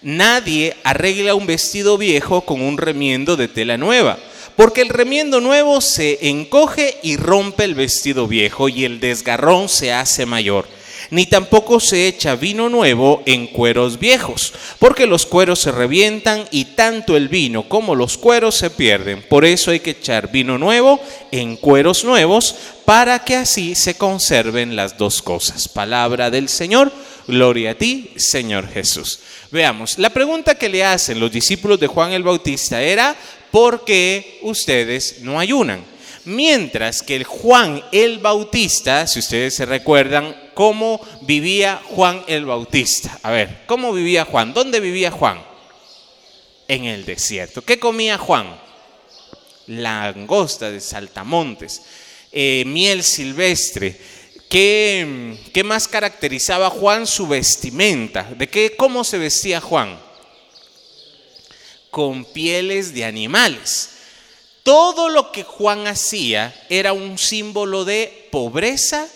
Nadie 0.03 0.77
arregla 0.85 1.35
un 1.35 1.47
vestido 1.47 1.99
viejo 1.99 2.43
con 2.43 2.61
un 2.61 2.79
remiendo 2.79 3.37
de 3.37 3.49
tela 3.49 3.77
nueva 3.77 4.19
porque 4.57 4.81
el 4.81 4.89
remiendo 4.89 5.41
nuevo 5.41 5.81
se 5.81 6.31
encoge 6.31 6.97
y 7.03 7.17
rompe 7.17 7.65
el 7.65 7.75
vestido 7.75 8.27
viejo 8.27 8.69
y 8.69 8.85
el 8.85 9.01
desgarrón 9.01 9.69
se 9.69 9.93
hace 9.93 10.25
mayor. 10.25 10.67
Ni 11.11 11.27
tampoco 11.27 11.79
se 11.79 12.09
echa 12.09 12.35
vino 12.35 12.69
nuevo 12.69 13.23
en 13.27 13.47
cueros 13.47 14.01
viejos, 14.01 14.53
porque 14.81 15.07
los 15.07 15.25
cueros 15.25 15.61
se 15.61 15.71
revientan 15.71 16.45
y 16.51 16.65
tanto 16.65 17.17
el 17.17 17.29
vino 17.29 17.69
como 17.69 17.95
los 17.95 18.19
cueros 18.19 18.57
se 18.57 18.71
pierden. 18.71 19.23
Por 19.23 19.45
eso 19.45 19.71
hay 19.71 19.79
que 19.79 19.91
echar 19.91 20.33
vino 20.33 20.59
nuevo 20.59 20.99
en 21.31 21.57
cueros 21.57 22.03
nuevos, 22.03 22.57
para 22.85 23.25
que 23.25 23.37
así 23.37 23.77
se 23.77 23.95
conserven 23.95 24.75
las 24.75 24.99
dos 24.99 25.23
cosas. 25.23 25.69
Palabra 25.69 26.31
del 26.31 26.49
Señor, 26.49 26.91
gloria 27.27 27.73
a 27.73 27.75
ti, 27.75 28.11
Señor 28.17 28.69
Jesús. 28.69 29.21
Veamos, 29.51 29.99
la 29.99 30.11
pregunta 30.11 30.55
que 30.55 30.69
le 30.69 30.85
hacen 30.85 31.21
los 31.21 31.31
discípulos 31.31 31.79
de 31.81 31.87
Juan 31.87 32.13
el 32.13 32.23
Bautista 32.23 32.83
era, 32.83 33.17
¿por 33.51 33.85
qué 33.85 34.39
ustedes 34.43 35.21
no 35.23 35.39
ayunan? 35.39 35.85
Mientras 36.25 37.03
que 37.03 37.15
el 37.15 37.25
Juan 37.25 37.83
el 37.93 38.19
Bautista, 38.19 39.07
si 39.07 39.21
ustedes 39.21 39.55
se 39.55 39.65
recuerdan, 39.65 40.35
¿cómo 40.55 41.01
vivía 41.23 41.81
Juan 41.85 42.25
el 42.27 42.45
Bautista? 42.45 43.19
A 43.23 43.31
ver, 43.31 43.63
¿cómo 43.67 43.93
vivía 43.93 44.25
Juan? 44.25 44.53
¿Dónde 44.53 44.81
vivía 44.81 45.13
Juan? 45.13 45.41
En 46.67 46.85
el 46.85 47.05
desierto. 47.05 47.63
¿Qué 47.63 47.79
comía 47.79 48.19
Juan? 48.19 48.59
Langosta 49.69 50.71
de 50.71 50.81
saltamontes, 50.81 51.83
eh, 52.33 52.65
miel 52.67 53.05
silvestre, 53.05 53.97
¿Qué, 54.49 55.63
más 55.65 55.89
caracterizaba 55.89 56.71
Juan 56.71 57.07
su 57.07 57.27
vestimenta? 57.27 58.23
¿De 58.37 58.49
qué, 58.49 58.77
cómo 58.77 59.03
se 59.03 59.19
vestía 59.19 59.61
Juan? 59.61 59.99
Con 61.91 62.25
pieles 62.25 62.95
de 62.95 63.05
animales. 63.05 63.91
Todo 64.63 65.09
lo 65.09 65.33
que 65.33 65.43
Juan 65.43 65.87
hacía 65.87 66.55
era 66.69 66.93
un 66.93 67.19
símbolo 67.19 67.85
de 67.85 68.29
pobreza, 68.31 69.09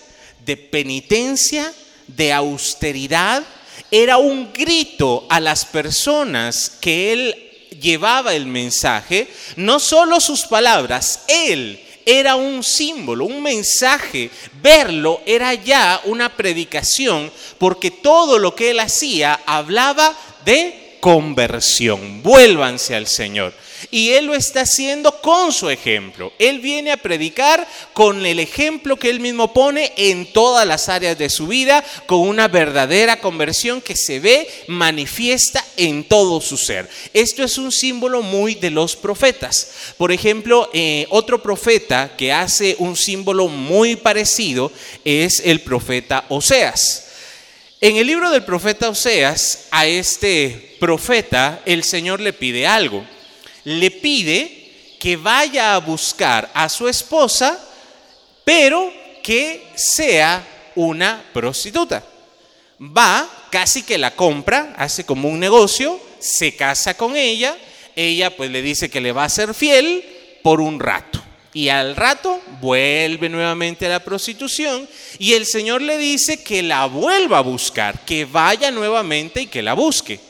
de 0.45 0.57
penitencia, 0.57 1.73
de 2.09 2.33
austeridad. 2.33 3.45
Era 3.91 4.19
un 4.19 4.53
grito 4.53 5.27
a 5.29 5.39
las 5.39 5.65
personas 5.65 6.71
que 6.81 7.13
él 7.13 7.51
llevaba 7.81 8.35
el 8.35 8.47
mensaje, 8.47 9.29
no 9.57 9.81
solo 9.81 10.21
sus 10.21 10.43
palabras, 10.43 11.25
él 11.29 11.81
era 12.11 12.35
un 12.35 12.65
símbolo, 12.65 13.25
un 13.25 13.43
mensaje. 13.43 14.31
Verlo 14.61 15.21
era 15.27 15.55
ya 15.55 16.01
una 16.05 16.37
predicación 16.37 17.31
porque 17.59 17.91
todo 17.91 18.39
lo 18.39 18.55
que 18.55 18.71
él 18.71 18.81
hacía 18.81 19.41
hablaba 19.47 20.17
de 20.45 20.97
conversión. 21.01 22.23
Vuélvanse 22.23 22.97
al 22.97 23.07
Señor. 23.07 23.55
Y 23.91 24.11
Él 24.11 24.27
lo 24.27 24.35
está 24.35 24.63
haciendo 24.63 25.21
con 25.21 25.53
su 25.53 25.71
ejemplo. 25.71 26.33
Él 26.39 26.61
viene 26.61 26.93
a 26.93 26.97
predicar 26.97 27.67
con 27.93 28.25
el 28.25 28.41
ejemplo 28.41 28.97
que 28.97 29.11
Él 29.11 29.21
mismo 29.21 29.53
pone 29.53 29.93
en 29.97 30.33
todas 30.33 30.67
las 30.67 30.89
áreas 30.89 31.19
de 31.19 31.31
su 31.31 31.47
vida, 31.47 31.85
con 32.07 32.21
una 32.21 32.49
verdadera 32.49 33.21
conversión 33.21 33.81
que 33.81 33.97
se 33.97 34.21
ve 34.21 34.49
manifiesta 34.67 35.65
en 35.77 36.05
todo 36.05 36.41
su 36.41 36.57
ser. 36.57 36.89
Esto 37.15 37.43
es 37.43 37.59
un 37.59 37.73
símbolo 37.73 38.23
muy 38.23 38.55
de 38.55 38.71
los 38.71 38.97
profetas. 38.97 39.95
Por 39.97 40.13
ejemplo, 40.13 40.71
eh, 40.73 41.07
otro 41.11 41.43
profeta 41.43 42.15
que 42.17 42.33
hace 42.33 42.77
un 42.79 42.97
símbolo 42.97 43.49
muy 43.49 43.97
parecido 43.97 44.73
es 45.05 45.43
el 45.45 45.61
profeta 45.61 46.25
Oseas. 46.29 47.07
En 47.81 47.97
el 47.97 48.07
libro 48.07 48.31
del 48.31 48.45
profeta 48.45 48.91
Oseas, 48.91 49.67
a 49.71 49.87
este 49.87 50.77
profeta 50.79 51.63
el 51.65 51.83
Señor 51.83 52.21
le 52.21 52.33
pide 52.33 52.67
algo 52.67 53.07
le 53.79 53.91
pide 53.91 54.97
que 54.99 55.17
vaya 55.17 55.75
a 55.75 55.79
buscar 55.79 56.51
a 56.53 56.69
su 56.69 56.89
esposa, 56.89 57.59
pero 58.45 58.93
que 59.23 59.63
sea 59.75 60.47
una 60.75 61.25
prostituta. 61.33 62.05
Va, 62.81 63.29
casi 63.51 63.83
que 63.83 63.99
la 63.99 64.15
compra, 64.15 64.75
hace 64.77 65.05
como 65.05 65.29
un 65.29 65.39
negocio, 65.39 66.01
se 66.19 66.57
casa 66.57 66.95
con 66.95 67.17
ella, 67.17 67.57
ella 67.97 68.37
pues 68.37 68.51
le 68.51 68.63
dice 68.63 68.91
que 68.91 69.01
le 69.01 69.13
va 69.13 69.25
a 69.25 69.29
ser 69.29 69.55
fiel 69.55 70.05
por 70.43 70.61
un 70.61 70.81
rato. 70.81 71.23
Y 71.53 71.69
al 71.69 71.97
rato 71.97 72.41
vuelve 72.61 73.29
nuevamente 73.29 73.87
a 73.87 73.91
la 73.91 74.05
prostitución 74.05 74.89
y 75.19 75.33
el 75.33 75.47
Señor 75.47 75.83
le 75.83 75.99
dice 75.99 76.43
que 76.43 76.63
la 76.63 76.87
vuelva 76.87 77.39
a 77.39 77.43
buscar, 77.43 78.05
que 78.05 78.25
vaya 78.25 78.71
nuevamente 78.71 79.43
y 79.43 79.47
que 79.47 79.63
la 79.63 79.75
busque. 79.75 80.21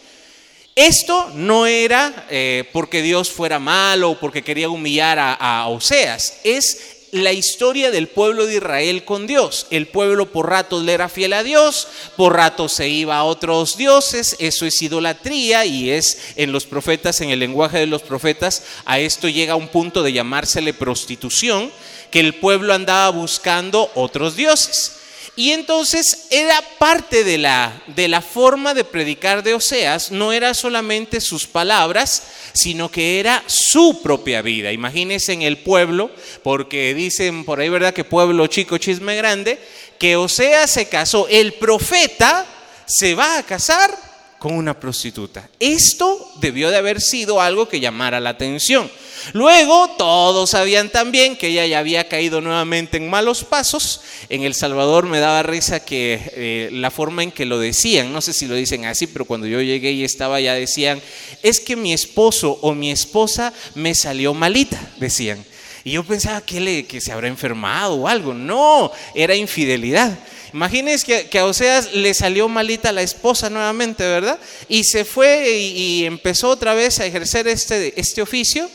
Esto 0.77 1.31
no 1.35 1.67
era 1.67 2.27
eh, 2.31 2.65
porque 2.73 3.03
Dios 3.03 3.31
fuera 3.31 3.59
malo 3.59 4.11
o 4.11 4.19
porque 4.19 4.43
quería 4.43 4.69
humillar 4.69 5.19
a, 5.19 5.67
Oseas, 5.67 6.39
es 6.45 6.97
la 7.11 7.33
historia 7.33 7.91
del 7.91 8.07
pueblo 8.07 8.47
de 8.47 8.57
Israel 8.57 9.05
con 9.05 9.27
Dios. 9.27 9.67
El 9.71 9.89
pueblo 9.89 10.31
por 10.31 10.49
ratos 10.49 10.85
le 10.85 10.93
era 10.93 11.09
fiel 11.09 11.33
a 11.33 11.43
Dios, 11.43 11.89
por 12.17 12.37
ratos 12.37 12.73
se 12.73 12.89
iba 12.89 13.17
a 13.17 13.25
otros 13.25 13.77
dioses, 13.77 14.37
eso 14.39 14.65
es 14.65 14.81
idolatría 14.81 15.65
y 15.65 15.91
es 15.91 16.19
en 16.37 16.53
los 16.53 16.67
profetas, 16.67 17.21
en 17.21 17.31
el 17.31 17.41
lenguaje 17.41 17.79
de 17.79 17.87
los 17.87 18.03
profetas, 18.03 18.63
a 18.85 19.01
esto 19.01 19.29
llega 19.29 19.57
un 19.57 19.69
punto 19.69 20.05
de 20.05 20.13
llamársele 20.13 20.73
prostitución, 20.73 21.73
que 22.13 22.21
el 22.21 22.37
pueblo 22.37 22.75
andaba 22.75 23.11
buscando 23.11 23.91
otros 23.97 24.37
dioses. 24.37 25.00
Y 25.41 25.53
entonces 25.53 26.27
era 26.29 26.63
parte 26.79 27.25
de 27.25 27.39
la, 27.39 27.83
de 27.87 28.09
la 28.09 28.21
forma 28.21 28.75
de 28.75 28.85
predicar 28.85 29.43
de 29.43 29.55
Oseas, 29.55 30.11
no 30.11 30.35
era 30.35 30.53
solamente 30.53 31.19
sus 31.19 31.47
palabras, 31.47 32.25
sino 32.53 32.91
que 32.91 33.19
era 33.19 33.43
su 33.47 34.03
propia 34.03 34.43
vida. 34.43 34.71
Imagínense 34.71 35.33
en 35.33 35.41
el 35.41 35.57
pueblo, 35.57 36.11
porque 36.43 36.93
dicen 36.93 37.47
por 37.47 37.59
ahí, 37.59 37.71
¿verdad? 37.71 37.95
Que 37.95 38.05
pueblo 38.05 38.49
chico, 38.49 38.77
chisme 38.77 39.17
grande, 39.17 39.59
que 39.99 40.15
Oseas 40.17 40.73
se 40.73 40.91
casó, 40.91 41.27
el 41.27 41.55
profeta 41.55 42.45
se 42.85 43.15
va 43.15 43.39
a 43.39 43.43
casar 43.43 44.10
con 44.41 44.55
una 44.55 44.81
prostituta. 44.81 45.51
Esto 45.61 46.33
debió 46.41 46.71
de 46.71 46.79
haber 46.79 47.03
sido 47.03 47.43
algo 47.43 47.69
que 47.69 47.79
llamara 47.79 48.21
la 48.21 48.31
atención. 48.31 48.91
Luego 49.35 49.91
todos 49.99 50.49
sabían 50.49 50.89
también 50.89 51.37
que 51.37 51.49
ella 51.49 51.67
ya 51.67 51.79
había 51.79 52.09
caído 52.09 52.41
nuevamente 52.41 52.97
en 52.97 53.11
malos 53.11 53.45
pasos. 53.45 54.01
En 54.31 54.43
El 54.43 54.55
Salvador 54.55 55.05
me 55.05 55.21
daba 55.21 55.43
risa 55.43 55.85
que 55.85 56.33
eh, 56.35 56.71
la 56.73 56.91
forma 56.91 57.23
en 57.23 57.33
que 57.33 57.45
lo 57.45 57.59
decían, 57.59 58.15
no 58.15 58.23
sé 58.23 58.33
si 58.33 58.47
lo 58.47 58.55
dicen 58.55 58.87
así, 58.87 59.07
pero 59.07 59.27
cuando 59.27 59.47
yo 59.47 59.61
llegué 59.61 59.93
y 59.93 60.05
estaba 60.05 60.41
ya 60.41 60.55
decían, 60.55 61.03
es 61.43 61.61
que 61.61 61.77
mi 61.77 61.93
esposo 61.93 62.59
o 62.63 62.73
mi 62.73 62.91
esposa 62.91 63.53
me 63.75 63.95
salió 63.95 64.33
malita, 64.33 64.81
decían. 64.97 65.45
Y 65.85 65.93
yo 65.93 66.05
pensaba 66.05 66.41
que, 66.41 66.61
le, 66.61 66.87
que 66.87 67.03
se 67.03 67.13
habrá 67.13 67.29
enfermado 67.29 67.95
o 67.97 68.09
algo. 68.09 68.33
No, 68.33 68.91
era 69.15 69.35
infidelidad. 69.35 70.19
Imagínense 70.53 71.29
que, 71.29 71.39
a 71.39 71.45
Oseas 71.45 71.93
le 71.95 72.15
salió 72.15 72.49
malita 72.49 72.93
la 72.93 73.03
esposa 73.03 73.51
nuevamente, 73.51 74.03
¿verdad? 74.05 74.39
Y 74.69 74.85
se 74.85 75.05
fue 75.05 75.51
y, 75.59 75.67
y 75.77 76.05
empezó 76.07 76.49
otra 76.49 76.75
vez 76.75 77.01
a 77.01 77.07
ejercer 77.07 77.49
este, 77.49 77.99
este 77.99 78.23
oficio. 78.23 78.69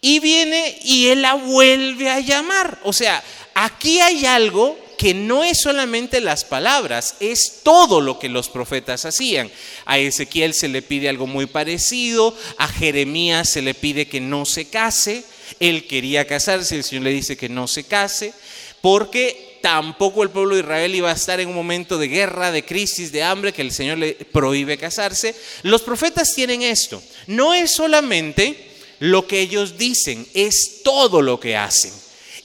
Y 0.00 0.20
viene 0.20 0.78
y 0.82 1.08
él 1.08 1.22
la 1.22 1.34
vuelve 1.34 2.08
a 2.08 2.20
llamar. 2.20 2.78
O 2.84 2.92
sea, 2.92 3.22
aquí 3.54 4.00
hay 4.00 4.26
algo 4.26 4.78
que 4.98 5.14
no 5.14 5.44
es 5.44 5.60
solamente 5.60 6.20
las 6.20 6.44
palabras, 6.44 7.14
es 7.20 7.60
todo 7.62 8.00
lo 8.00 8.18
que 8.18 8.28
los 8.28 8.48
profetas 8.48 9.04
hacían. 9.04 9.48
A 9.86 9.98
Ezequiel 9.98 10.54
se 10.54 10.66
le 10.66 10.82
pide 10.82 11.08
algo 11.08 11.28
muy 11.28 11.46
parecido, 11.46 12.36
a 12.58 12.66
Jeremías 12.66 13.48
se 13.48 13.62
le 13.62 13.74
pide 13.74 14.08
que 14.08 14.20
no 14.20 14.44
se 14.44 14.68
case, 14.68 15.24
él 15.60 15.86
quería 15.86 16.26
casarse, 16.26 16.74
el 16.74 16.82
Señor 16.82 17.04
le 17.04 17.12
dice 17.12 17.36
que 17.36 17.48
no 17.48 17.68
se 17.68 17.84
case, 17.84 18.34
porque 18.80 19.47
tampoco 19.60 20.22
el 20.22 20.30
pueblo 20.30 20.54
de 20.54 20.62
Israel 20.62 20.94
iba 20.94 21.10
a 21.10 21.14
estar 21.14 21.40
en 21.40 21.48
un 21.48 21.54
momento 21.54 21.98
de 21.98 22.08
guerra, 22.08 22.50
de 22.50 22.64
crisis, 22.64 23.12
de 23.12 23.22
hambre, 23.22 23.52
que 23.52 23.62
el 23.62 23.72
Señor 23.72 23.98
le 23.98 24.14
prohíbe 24.14 24.78
casarse. 24.78 25.34
Los 25.62 25.82
profetas 25.82 26.34
tienen 26.34 26.62
esto. 26.62 27.02
No 27.26 27.54
es 27.54 27.72
solamente 27.72 28.68
lo 29.00 29.26
que 29.26 29.40
ellos 29.40 29.78
dicen, 29.78 30.26
es 30.34 30.82
todo 30.82 31.22
lo 31.22 31.38
que 31.38 31.56
hacen. 31.56 31.92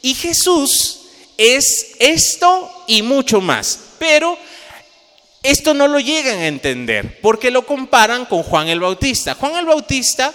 Y 0.01 0.15
Jesús 0.15 1.01
es 1.37 1.95
esto 1.99 2.71
y 2.87 3.01
mucho 3.01 3.41
más. 3.41 3.79
Pero 3.99 4.37
esto 5.41 5.73
no 5.73 5.87
lo 5.87 5.99
llegan 5.99 6.39
a 6.39 6.47
entender 6.47 7.19
porque 7.21 7.51
lo 7.51 7.65
comparan 7.65 8.25
con 8.25 8.43
Juan 8.43 8.69
el 8.69 8.79
Bautista. 8.79 9.35
Juan 9.35 9.55
el 9.55 9.65
Bautista 9.65 10.33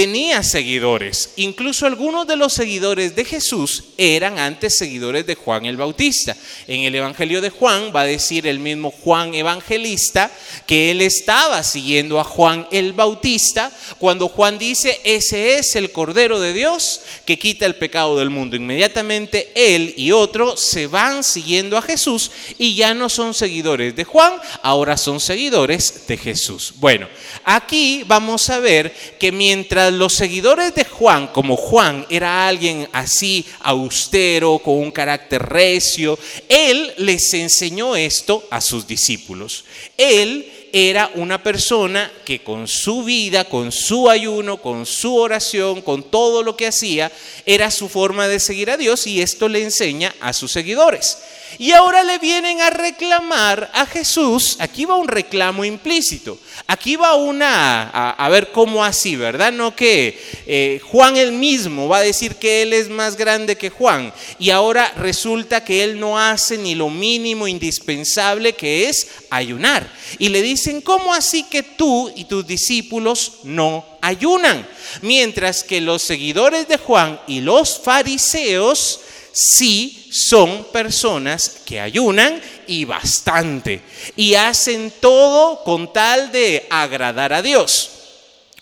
tenía 0.00 0.42
seguidores. 0.42 1.34
Incluso 1.36 1.84
algunos 1.84 2.26
de 2.26 2.34
los 2.34 2.54
seguidores 2.54 3.14
de 3.14 3.22
Jesús 3.22 3.84
eran 3.98 4.38
antes 4.38 4.78
seguidores 4.78 5.26
de 5.26 5.34
Juan 5.34 5.66
el 5.66 5.76
Bautista. 5.76 6.34
En 6.66 6.84
el 6.84 6.94
Evangelio 6.94 7.42
de 7.42 7.50
Juan 7.50 7.92
va 7.94 8.00
a 8.00 8.06
decir 8.06 8.46
el 8.46 8.60
mismo 8.60 8.90
Juan 8.90 9.34
Evangelista 9.34 10.30
que 10.66 10.90
él 10.90 11.02
estaba 11.02 11.62
siguiendo 11.62 12.18
a 12.18 12.24
Juan 12.24 12.66
el 12.70 12.94
Bautista 12.94 13.70
cuando 13.98 14.28
Juan 14.28 14.56
dice, 14.56 14.98
ese 15.04 15.58
es 15.58 15.76
el 15.76 15.92
Cordero 15.92 16.40
de 16.40 16.54
Dios 16.54 17.02
que 17.26 17.38
quita 17.38 17.66
el 17.66 17.74
pecado 17.74 18.16
del 18.16 18.30
mundo. 18.30 18.56
Inmediatamente 18.56 19.52
él 19.54 19.92
y 19.98 20.12
otro 20.12 20.56
se 20.56 20.86
van 20.86 21.22
siguiendo 21.22 21.76
a 21.76 21.82
Jesús 21.82 22.30
y 22.56 22.74
ya 22.74 22.94
no 22.94 23.10
son 23.10 23.34
seguidores 23.34 23.94
de 23.94 24.04
Juan, 24.04 24.32
ahora 24.62 24.96
son 24.96 25.20
seguidores 25.20 26.06
de 26.06 26.16
Jesús. 26.16 26.72
Bueno, 26.76 27.06
aquí 27.44 28.02
vamos 28.06 28.48
a 28.48 28.60
ver 28.60 28.94
que 29.18 29.30
mientras 29.30 29.89
los 29.92 30.14
seguidores 30.14 30.74
de 30.74 30.84
Juan, 30.84 31.28
como 31.28 31.56
Juan 31.56 32.06
era 32.10 32.46
alguien 32.46 32.88
así 32.92 33.44
austero, 33.60 34.58
con 34.58 34.78
un 34.78 34.90
carácter 34.90 35.42
recio, 35.42 36.18
él 36.48 36.92
les 36.98 37.32
enseñó 37.34 37.96
esto 37.96 38.44
a 38.50 38.60
sus 38.60 38.86
discípulos. 38.86 39.64
Él 39.96 40.50
era 40.72 41.10
una 41.14 41.42
persona 41.42 42.10
que 42.24 42.42
con 42.42 42.68
su 42.68 43.02
vida, 43.02 43.44
con 43.44 43.72
su 43.72 44.08
ayuno, 44.08 44.62
con 44.62 44.86
su 44.86 45.16
oración, 45.16 45.82
con 45.82 46.02
todo 46.02 46.42
lo 46.42 46.56
que 46.56 46.68
hacía, 46.68 47.10
era 47.46 47.70
su 47.70 47.88
forma 47.88 48.28
de 48.28 48.40
seguir 48.40 48.70
a 48.70 48.76
Dios 48.76 49.06
y 49.06 49.20
esto 49.20 49.48
le 49.48 49.62
enseña 49.62 50.14
a 50.20 50.32
sus 50.32 50.52
seguidores. 50.52 51.18
Y 51.58 51.72
ahora 51.72 52.02
le 52.02 52.18
vienen 52.18 52.60
a 52.60 52.70
reclamar 52.70 53.70
a 53.74 53.84
Jesús, 53.86 54.56
aquí 54.60 54.84
va 54.84 54.96
un 54.96 55.08
reclamo 55.08 55.64
implícito, 55.64 56.38
aquí 56.66 56.96
va 56.96 57.16
una, 57.16 57.90
a, 57.90 58.28
ver 58.28 58.52
cómo 58.52 58.84
así, 58.84 59.16
¿verdad? 59.16 59.52
No 59.52 59.74
que 59.74 60.18
eh, 60.46 60.80
Juan 60.84 61.16
él 61.16 61.32
mismo 61.32 61.88
va 61.88 61.98
a 61.98 62.02
decir 62.02 62.36
que 62.36 62.62
él 62.62 62.72
es 62.72 62.88
más 62.88 63.16
grande 63.16 63.56
que 63.56 63.70
Juan 63.70 64.12
y 64.38 64.50
ahora 64.50 64.92
resulta 64.96 65.64
que 65.64 65.84
él 65.84 65.98
no 65.98 66.18
hace 66.18 66.56
ni 66.56 66.74
lo 66.74 66.88
mínimo 66.88 67.48
indispensable 67.48 68.54
que 68.54 68.88
es 68.88 69.08
ayunar. 69.30 69.90
Y 70.18 70.28
le 70.28 70.42
dicen, 70.42 70.80
¿cómo 70.80 71.12
así 71.12 71.44
que 71.44 71.62
tú 71.62 72.12
y 72.14 72.24
tus 72.24 72.46
discípulos 72.46 73.32
no 73.42 73.84
ayunan? 74.00 74.66
Mientras 75.02 75.62
que 75.62 75.80
los 75.80 76.02
seguidores 76.02 76.68
de 76.68 76.78
Juan 76.78 77.20
y 77.26 77.40
los 77.40 77.78
fariseos, 77.78 79.00
sí 79.32 80.08
son 80.10 80.64
personas 80.72 81.62
que 81.64 81.80
ayunan 81.80 82.40
y 82.66 82.84
bastante 82.84 83.80
y 84.16 84.34
hacen 84.34 84.92
todo 85.00 85.62
con 85.64 85.92
tal 85.92 86.32
de 86.32 86.66
agradar 86.70 87.32
a 87.32 87.42
Dios. 87.42 87.90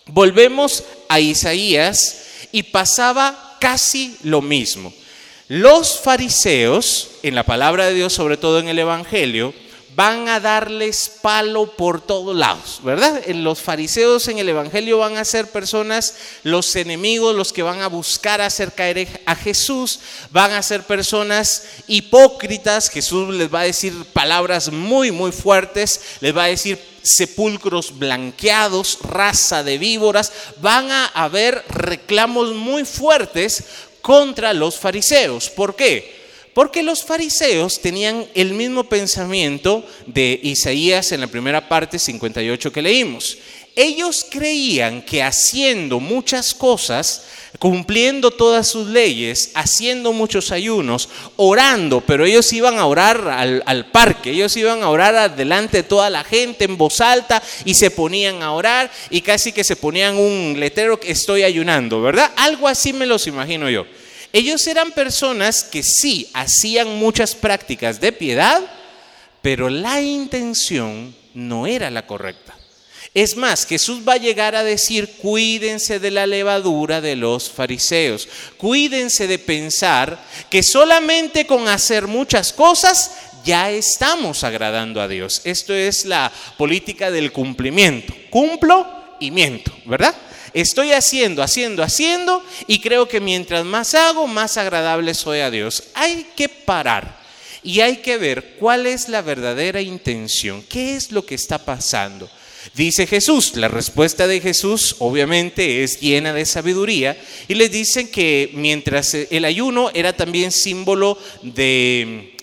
Volvemos 0.05 0.83
a 1.07 1.19
Isaías 1.19 2.25
y 2.51 2.63
pasaba 2.63 3.57
casi 3.59 4.15
lo 4.23 4.41
mismo. 4.41 4.93
Los 5.47 5.99
fariseos, 5.99 7.09
en 7.23 7.35
la 7.35 7.43
palabra 7.43 7.87
de 7.87 7.95
Dios, 7.95 8.13
sobre 8.13 8.37
todo 8.37 8.59
en 8.59 8.69
el 8.69 8.79
Evangelio, 8.79 9.53
van 9.99 10.29
a 10.29 10.39
darles 10.39 11.11
palo 11.21 11.75
por 11.75 11.99
todos 11.99 12.33
lados, 12.33 12.79
¿verdad? 12.83 13.21
Los 13.27 13.59
fariseos 13.59 14.29
en 14.29 14.37
el 14.37 14.47
Evangelio 14.47 14.97
van 14.99 15.17
a 15.17 15.25
ser 15.25 15.51
personas, 15.51 16.15
los 16.43 16.73
enemigos, 16.77 17.35
los 17.35 17.51
que 17.51 17.63
van 17.63 17.81
a 17.81 17.87
buscar 17.87 18.39
hacer 18.39 18.71
caer 18.71 19.21
a 19.25 19.35
Jesús, 19.35 19.99
van 20.31 20.53
a 20.53 20.63
ser 20.63 20.83
personas 20.83 21.63
hipócritas, 21.85 22.89
Jesús 22.89 23.35
les 23.35 23.53
va 23.53 23.59
a 23.59 23.65
decir 23.65 23.93
palabras 24.13 24.71
muy, 24.71 25.11
muy 25.11 25.33
fuertes, 25.33 25.99
les 26.21 26.33
va 26.33 26.45
a 26.45 26.47
decir 26.47 26.79
sepulcros 27.03 27.99
blanqueados, 27.99 28.99
raza 29.01 29.63
de 29.63 29.77
víboras, 29.77 30.31
van 30.61 30.89
a 30.91 31.07
haber 31.07 31.65
reclamos 31.67 32.53
muy 32.53 32.85
fuertes 32.85 33.65
contra 34.01 34.53
los 34.53 34.77
fariseos. 34.77 35.49
¿Por 35.49 35.75
qué? 35.75 36.18
Porque 36.53 36.83
los 36.83 37.03
fariseos 37.03 37.81
tenían 37.81 38.25
el 38.33 38.53
mismo 38.53 38.83
pensamiento 38.83 39.85
de 40.07 40.39
Isaías 40.43 41.11
en 41.11 41.21
la 41.21 41.27
primera 41.27 41.69
parte 41.69 41.99
58 41.99 42.71
que 42.71 42.81
leímos. 42.81 43.37
Ellos 43.75 44.25
creían 44.29 45.01
que 45.03 45.23
haciendo 45.23 45.99
muchas 45.99 46.53
cosas, 46.53 47.27
cumpliendo 47.59 48.31
todas 48.31 48.67
sus 48.67 48.87
leyes, 48.87 49.51
haciendo 49.53 50.11
muchos 50.11 50.51
ayunos, 50.51 51.07
orando, 51.37 52.01
pero 52.01 52.25
ellos 52.25 52.51
iban 52.51 52.77
a 52.77 52.85
orar 52.85 53.29
al, 53.29 53.91
parque, 53.91 54.31
ellos 54.31 54.57
iban 54.57 54.83
a 54.83 54.89
orar 54.89 55.35
delante 55.35 55.77
de 55.77 55.83
toda 55.83 56.09
la 56.09 56.23
gente 56.23 56.65
en 56.65 56.77
voz 56.77 56.99
alta 56.99 57.41
y 57.63 57.75
se 57.75 57.89
ponían 57.89 58.41
a 58.41 58.51
orar 58.51 58.91
y 59.09 59.21
casi 59.21 59.53
que 59.53 59.63
se 59.63 59.77
ponían 59.77 60.17
un 60.17 60.59
letrero 60.59 60.99
que 60.99 61.11
estoy 61.11 61.43
ayunando, 61.43 62.01
¿verdad? 62.01 62.31
Algo 62.35 62.67
así 62.67 62.91
me 62.91 63.05
los 63.05 63.27
imagino 63.27 63.69
yo. 63.69 63.85
Ellos 64.31 64.65
eran 64.67 64.91
personas 64.91 65.63
que 65.63 65.81
sí 65.83 66.29
hacían 66.33 66.97
muchas 66.97 67.35
prácticas 67.35 67.99
de 67.99 68.11
piedad, 68.11 68.61
pero 69.41 69.69
la 69.69 70.01
intención 70.01 71.15
no 71.33 71.65
era 71.65 71.89
la 71.89 72.05
correcta. 72.05 72.55
Es 73.13 73.35
más, 73.35 73.65
Jesús 73.65 74.01
va 74.07 74.13
a 74.13 74.17
llegar 74.17 74.55
a 74.55 74.63
decir, 74.63 75.15
cuídense 75.17 75.99
de 75.99 76.11
la 76.11 76.27
levadura 76.27 77.01
de 77.01 77.15
los 77.15 77.49
fariseos, 77.49 78.27
cuídense 78.57 79.25
de 79.27 79.39
pensar 79.39 80.23
que 80.49 80.61
solamente 80.61 81.47
con 81.47 81.67
hacer 81.67 82.05
muchas 82.05 82.53
cosas 82.53 83.11
ya 83.43 83.71
estamos 83.71 84.43
agradando 84.43 85.01
a 85.01 85.07
Dios. 85.07 85.41
Esto 85.43 85.73
es 85.73 86.05
la 86.05 86.31
política 86.57 87.09
del 87.09 87.31
cumplimiento. 87.31 88.13
Cumplo 88.29 88.85
y 89.19 89.31
miento, 89.31 89.71
¿verdad? 89.85 90.15
Estoy 90.53 90.91
haciendo, 90.91 91.43
haciendo, 91.43 91.83
haciendo 91.83 92.43
y 92.67 92.79
creo 92.79 93.07
que 93.07 93.19
mientras 93.19 93.65
más 93.65 93.93
hago, 93.95 94.27
más 94.27 94.57
agradable 94.57 95.13
soy 95.13 95.39
a 95.39 95.51
Dios. 95.51 95.83
Hay 95.93 96.27
que 96.35 96.49
parar 96.49 97.19
y 97.63 97.81
hay 97.81 97.97
que 97.97 98.17
ver 98.17 98.55
cuál 98.59 98.87
es 98.87 99.09
la 99.09 99.21
verdadera 99.21 99.81
intención, 99.81 100.63
qué 100.69 100.95
es 100.95 101.11
lo 101.11 101.25
que 101.25 101.35
está 101.35 101.57
pasando. 101.65 102.29
Dice 102.75 103.07
Jesús, 103.07 103.55
la 103.55 103.67
respuesta 103.67 104.27
de 104.27 104.41
Jesús 104.41 104.97
obviamente 104.99 105.83
es 105.83 105.99
llena 106.01 106.33
de 106.33 106.45
sabiduría 106.45 107.17
y 107.47 107.55
les 107.55 107.71
dicen 107.71 108.09
que 108.09 108.51
mientras 108.53 109.13
el 109.13 109.45
ayuno 109.45 109.91
era 109.93 110.13
también 110.13 110.51
símbolo 110.51 111.17
de, 111.41 112.35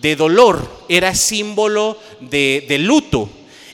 de 0.00 0.16
dolor, 0.16 0.84
era 0.88 1.14
símbolo 1.14 2.00
de, 2.20 2.64
de 2.68 2.78
luto, 2.78 3.28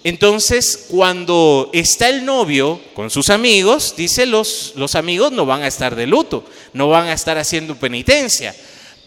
entonces, 0.04 0.86
cuando 0.90 1.70
está 1.72 2.10
el 2.10 2.26
novio 2.26 2.78
con 2.92 3.08
sus 3.08 3.30
amigos, 3.30 3.94
dice 3.96 4.26
los, 4.26 4.74
los 4.76 4.96
amigos 4.96 5.32
no 5.32 5.46
van 5.46 5.62
a 5.62 5.66
estar 5.66 5.96
de 5.96 6.06
luto, 6.06 6.44
no 6.74 6.90
van 6.90 7.06
a 7.06 7.14
estar 7.14 7.38
haciendo 7.38 7.76
penitencia, 7.76 8.54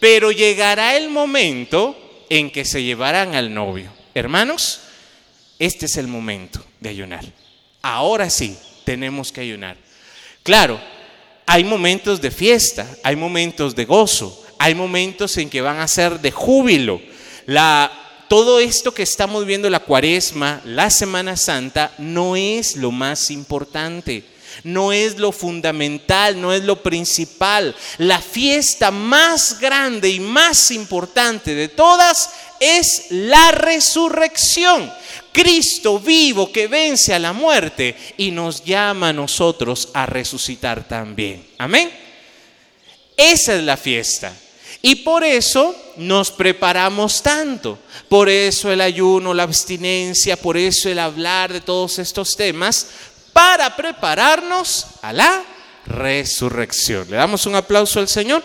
pero 0.00 0.32
llegará 0.32 0.96
el 0.96 1.08
momento 1.08 1.96
en 2.28 2.50
que 2.50 2.64
se 2.64 2.82
llevarán 2.82 3.36
al 3.36 3.54
novio. 3.54 3.92
Hermanos, 4.12 4.80
este 5.60 5.86
es 5.86 5.96
el 5.98 6.08
momento 6.08 6.64
de 6.80 6.88
ayunar. 6.88 7.24
Ahora 7.80 8.28
sí, 8.28 8.58
tenemos 8.82 9.30
que 9.30 9.42
ayunar. 9.42 9.76
Claro, 10.42 10.80
hay 11.46 11.62
momentos 11.62 12.20
de 12.20 12.32
fiesta, 12.32 12.88
hay 13.04 13.14
momentos 13.14 13.76
de 13.76 13.84
gozo, 13.84 14.44
hay 14.58 14.74
momentos 14.74 15.36
en 15.36 15.48
que 15.48 15.60
van 15.60 15.78
a 15.78 15.86
ser 15.86 16.18
de 16.18 16.32
júbilo. 16.32 17.00
La 17.46 18.07
todo 18.28 18.60
esto 18.60 18.92
que 18.92 19.02
estamos 19.02 19.46
viendo, 19.46 19.70
la 19.70 19.80
cuaresma, 19.80 20.60
la 20.64 20.90
Semana 20.90 21.36
Santa, 21.36 21.92
no 21.98 22.36
es 22.36 22.76
lo 22.76 22.90
más 22.90 23.30
importante, 23.30 24.24
no 24.64 24.92
es 24.92 25.18
lo 25.18 25.32
fundamental, 25.32 26.40
no 26.40 26.52
es 26.52 26.62
lo 26.62 26.82
principal. 26.82 27.74
La 27.96 28.20
fiesta 28.20 28.90
más 28.90 29.58
grande 29.58 30.10
y 30.10 30.20
más 30.20 30.70
importante 30.70 31.54
de 31.54 31.68
todas 31.68 32.30
es 32.60 33.06
la 33.10 33.50
resurrección. 33.52 34.92
Cristo 35.32 35.98
vivo 35.98 36.52
que 36.52 36.66
vence 36.66 37.14
a 37.14 37.18
la 37.18 37.32
muerte 37.32 37.96
y 38.16 38.30
nos 38.30 38.64
llama 38.64 39.10
a 39.10 39.12
nosotros 39.12 39.88
a 39.94 40.04
resucitar 40.04 40.86
también. 40.86 41.46
Amén. 41.58 41.90
Esa 43.16 43.54
es 43.54 43.62
la 43.62 43.76
fiesta. 43.76 44.32
Y 44.80 44.96
por 44.96 45.24
eso 45.24 45.74
nos 45.96 46.30
preparamos 46.30 47.22
tanto. 47.22 47.78
Por 48.08 48.28
eso 48.28 48.70
el 48.70 48.80
ayuno, 48.80 49.34
la 49.34 49.42
abstinencia, 49.42 50.36
por 50.36 50.56
eso 50.56 50.88
el 50.88 50.98
hablar 50.98 51.52
de 51.52 51.60
todos 51.60 51.98
estos 51.98 52.36
temas, 52.36 52.86
para 53.32 53.74
prepararnos 53.74 54.86
a 55.02 55.12
la 55.12 55.44
resurrección. 55.86 57.10
Le 57.10 57.16
damos 57.16 57.46
un 57.46 57.56
aplauso 57.56 57.98
al 57.98 58.08
Señor. 58.08 58.42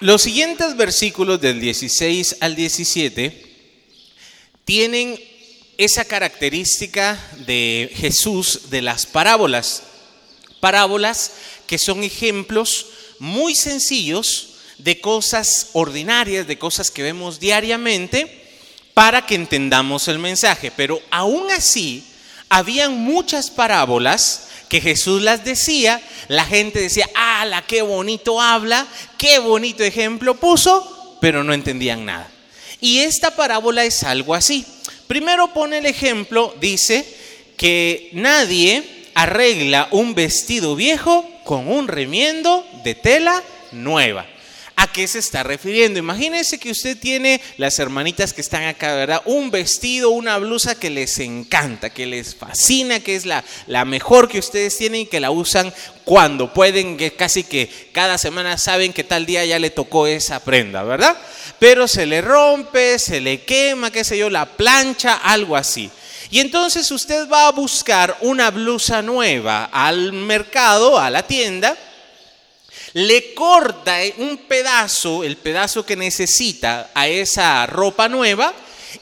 Los 0.00 0.22
siguientes 0.22 0.76
versículos 0.76 1.40
del 1.40 1.60
16 1.60 2.36
al 2.40 2.54
17 2.54 3.56
tienen 4.64 5.18
esa 5.78 6.04
característica 6.04 7.18
de 7.46 7.90
Jesús 7.94 8.70
de 8.70 8.82
las 8.82 9.06
parábolas. 9.06 9.82
Parábolas 10.60 11.32
que 11.66 11.78
son 11.78 12.04
ejemplos 12.04 12.86
muy 13.18 13.54
sencillos 13.54 14.54
de 14.78 15.00
cosas 15.00 15.68
ordinarias, 15.72 16.46
de 16.46 16.58
cosas 16.58 16.90
que 16.90 17.02
vemos 17.02 17.40
diariamente, 17.40 18.42
para 18.92 19.26
que 19.26 19.34
entendamos 19.34 20.08
el 20.08 20.18
mensaje. 20.18 20.70
Pero 20.70 21.00
aún 21.10 21.50
así, 21.50 22.04
habían 22.48 22.98
muchas 22.98 23.50
parábolas 23.50 24.48
que 24.68 24.80
Jesús 24.80 25.22
las 25.22 25.44
decía, 25.44 26.00
la 26.28 26.44
gente 26.44 26.80
decía, 26.80 27.08
¡ala, 27.14 27.62
qué 27.66 27.82
bonito 27.82 28.40
habla! 28.40 28.86
¡Qué 29.18 29.38
bonito 29.38 29.82
ejemplo 29.84 30.34
puso! 30.34 31.18
Pero 31.20 31.44
no 31.44 31.52
entendían 31.52 32.04
nada. 32.04 32.30
Y 32.80 33.00
esta 33.00 33.34
parábola 33.34 33.84
es 33.84 34.02
algo 34.02 34.34
así. 34.34 34.66
Primero 35.06 35.52
pone 35.52 35.78
el 35.78 35.86
ejemplo, 35.86 36.54
dice 36.60 37.04
que 37.56 38.10
nadie 38.12 38.82
arregla 39.14 39.88
un 39.90 40.14
vestido 40.14 40.76
viejo 40.76 41.28
con 41.44 41.68
un 41.68 41.88
remiendo 41.88 42.66
de 42.82 42.94
tela 42.94 43.42
nueva. 43.72 44.26
¿A 44.76 44.88
qué 44.88 45.06
se 45.06 45.20
está 45.20 45.44
refiriendo? 45.44 46.00
Imagínense 46.00 46.58
que 46.58 46.72
usted 46.72 46.98
tiene 46.98 47.40
las 47.58 47.78
hermanitas 47.78 48.32
que 48.32 48.40
están 48.40 48.64
acá, 48.64 48.94
¿verdad? 48.96 49.22
Un 49.24 49.52
vestido, 49.52 50.10
una 50.10 50.36
blusa 50.38 50.74
que 50.74 50.90
les 50.90 51.20
encanta, 51.20 51.90
que 51.90 52.06
les 52.06 52.34
fascina, 52.34 52.98
que 52.98 53.14
es 53.14 53.24
la, 53.24 53.44
la 53.68 53.84
mejor 53.84 54.28
que 54.28 54.40
ustedes 54.40 54.76
tienen 54.76 55.02
y 55.02 55.06
que 55.06 55.20
la 55.20 55.30
usan 55.30 55.72
cuando 56.04 56.52
pueden, 56.52 56.96
que 56.96 57.12
casi 57.12 57.44
que 57.44 57.70
cada 57.92 58.18
semana 58.18 58.58
saben 58.58 58.92
que 58.92 59.04
tal 59.04 59.26
día 59.26 59.44
ya 59.44 59.60
le 59.60 59.70
tocó 59.70 60.08
esa 60.08 60.42
prenda, 60.42 60.82
¿verdad? 60.82 61.16
Pero 61.64 61.88
se 61.88 62.04
le 62.04 62.20
rompe, 62.20 62.98
se 62.98 63.22
le 63.22 63.40
quema, 63.40 63.90
qué 63.90 64.04
sé 64.04 64.18
yo, 64.18 64.28
la 64.28 64.44
plancha, 64.44 65.14
algo 65.14 65.56
así. 65.56 65.90
Y 66.30 66.40
entonces 66.40 66.90
usted 66.90 67.26
va 67.26 67.48
a 67.48 67.52
buscar 67.52 68.18
una 68.20 68.50
blusa 68.50 69.00
nueva 69.00 69.70
al 69.72 70.12
mercado, 70.12 70.98
a 70.98 71.08
la 71.08 71.26
tienda, 71.26 71.74
le 72.92 73.32
corta 73.32 73.96
un 74.18 74.36
pedazo, 74.46 75.24
el 75.24 75.38
pedazo 75.38 75.86
que 75.86 75.96
necesita 75.96 76.90
a 76.92 77.08
esa 77.08 77.64
ropa 77.64 78.10
nueva 78.10 78.52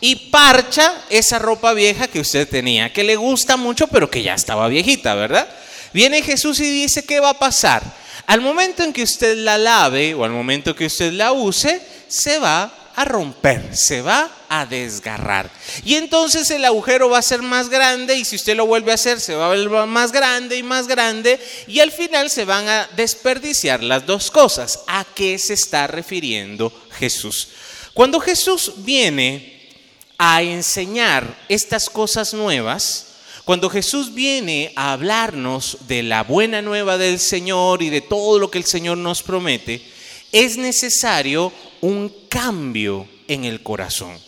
y 0.00 0.14
parcha 0.30 1.02
esa 1.10 1.40
ropa 1.40 1.72
vieja 1.72 2.06
que 2.06 2.20
usted 2.20 2.48
tenía, 2.48 2.92
que 2.92 3.02
le 3.02 3.16
gusta 3.16 3.56
mucho 3.56 3.88
pero 3.88 4.08
que 4.08 4.22
ya 4.22 4.34
estaba 4.34 4.68
viejita, 4.68 5.16
¿verdad? 5.16 5.48
Viene 5.92 6.22
Jesús 6.22 6.60
y 6.60 6.70
dice, 6.70 7.04
¿qué 7.04 7.18
va 7.18 7.30
a 7.30 7.38
pasar? 7.40 7.82
Al 8.24 8.40
momento 8.40 8.84
en 8.84 8.92
que 8.92 9.02
usted 9.02 9.36
la 9.38 9.58
lave 9.58 10.14
o 10.14 10.24
al 10.24 10.30
momento 10.30 10.76
que 10.76 10.86
usted 10.86 11.12
la 11.12 11.32
use, 11.32 11.82
se 12.12 12.38
va 12.38 12.70
a 12.94 13.04
romper, 13.06 13.74
se 13.74 14.02
va 14.02 14.30
a 14.50 14.66
desgarrar. 14.66 15.50
Y 15.82 15.94
entonces 15.94 16.50
el 16.50 16.64
agujero 16.64 17.08
va 17.08 17.18
a 17.18 17.22
ser 17.22 17.40
más 17.40 17.70
grande 17.70 18.16
y 18.16 18.24
si 18.26 18.36
usted 18.36 18.54
lo 18.54 18.66
vuelve 18.66 18.92
a 18.92 18.96
hacer 18.96 19.18
se 19.18 19.34
va 19.34 19.46
a 19.46 19.56
volver 19.56 19.86
más 19.86 20.12
grande 20.12 20.58
y 20.58 20.62
más 20.62 20.86
grande 20.86 21.40
y 21.66 21.80
al 21.80 21.90
final 21.90 22.28
se 22.28 22.44
van 22.44 22.68
a 22.68 22.88
desperdiciar 22.94 23.82
las 23.82 24.04
dos 24.04 24.30
cosas. 24.30 24.80
¿A 24.86 25.06
qué 25.14 25.38
se 25.38 25.54
está 25.54 25.86
refiriendo 25.86 26.70
Jesús? 26.98 27.48
Cuando 27.94 28.20
Jesús 28.20 28.72
viene 28.76 29.70
a 30.18 30.42
enseñar 30.42 31.24
estas 31.48 31.88
cosas 31.88 32.34
nuevas, 32.34 33.06
cuando 33.44 33.70
Jesús 33.70 34.12
viene 34.12 34.72
a 34.76 34.92
hablarnos 34.92 35.78
de 35.88 36.02
la 36.02 36.24
buena 36.24 36.60
nueva 36.60 36.98
del 36.98 37.18
Señor 37.18 37.82
y 37.82 37.88
de 37.88 38.02
todo 38.02 38.38
lo 38.38 38.50
que 38.50 38.58
el 38.58 38.64
Señor 38.64 38.98
nos 38.98 39.22
promete, 39.22 39.82
es 40.30 40.56
necesario 40.56 41.52
un 41.82 42.26
cambio 42.28 43.06
en 43.28 43.44
el 43.44 43.62
corazón. 43.62 44.18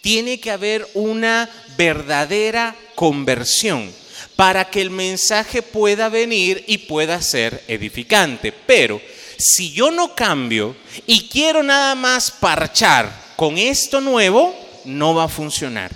Tiene 0.00 0.38
que 0.38 0.52
haber 0.52 0.86
una 0.94 1.50
verdadera 1.76 2.76
conversión 2.94 3.90
para 4.36 4.70
que 4.70 4.80
el 4.80 4.90
mensaje 4.90 5.62
pueda 5.62 6.08
venir 6.08 6.62
y 6.68 6.78
pueda 6.78 7.20
ser 7.20 7.64
edificante. 7.66 8.52
Pero 8.52 9.00
si 9.36 9.72
yo 9.72 9.90
no 9.90 10.14
cambio 10.14 10.76
y 11.06 11.28
quiero 11.28 11.62
nada 11.62 11.96
más 11.96 12.30
parchar 12.30 13.34
con 13.36 13.58
esto 13.58 14.00
nuevo, 14.00 14.54
no 14.84 15.14
va 15.14 15.24
a 15.24 15.28
funcionar. 15.28 15.90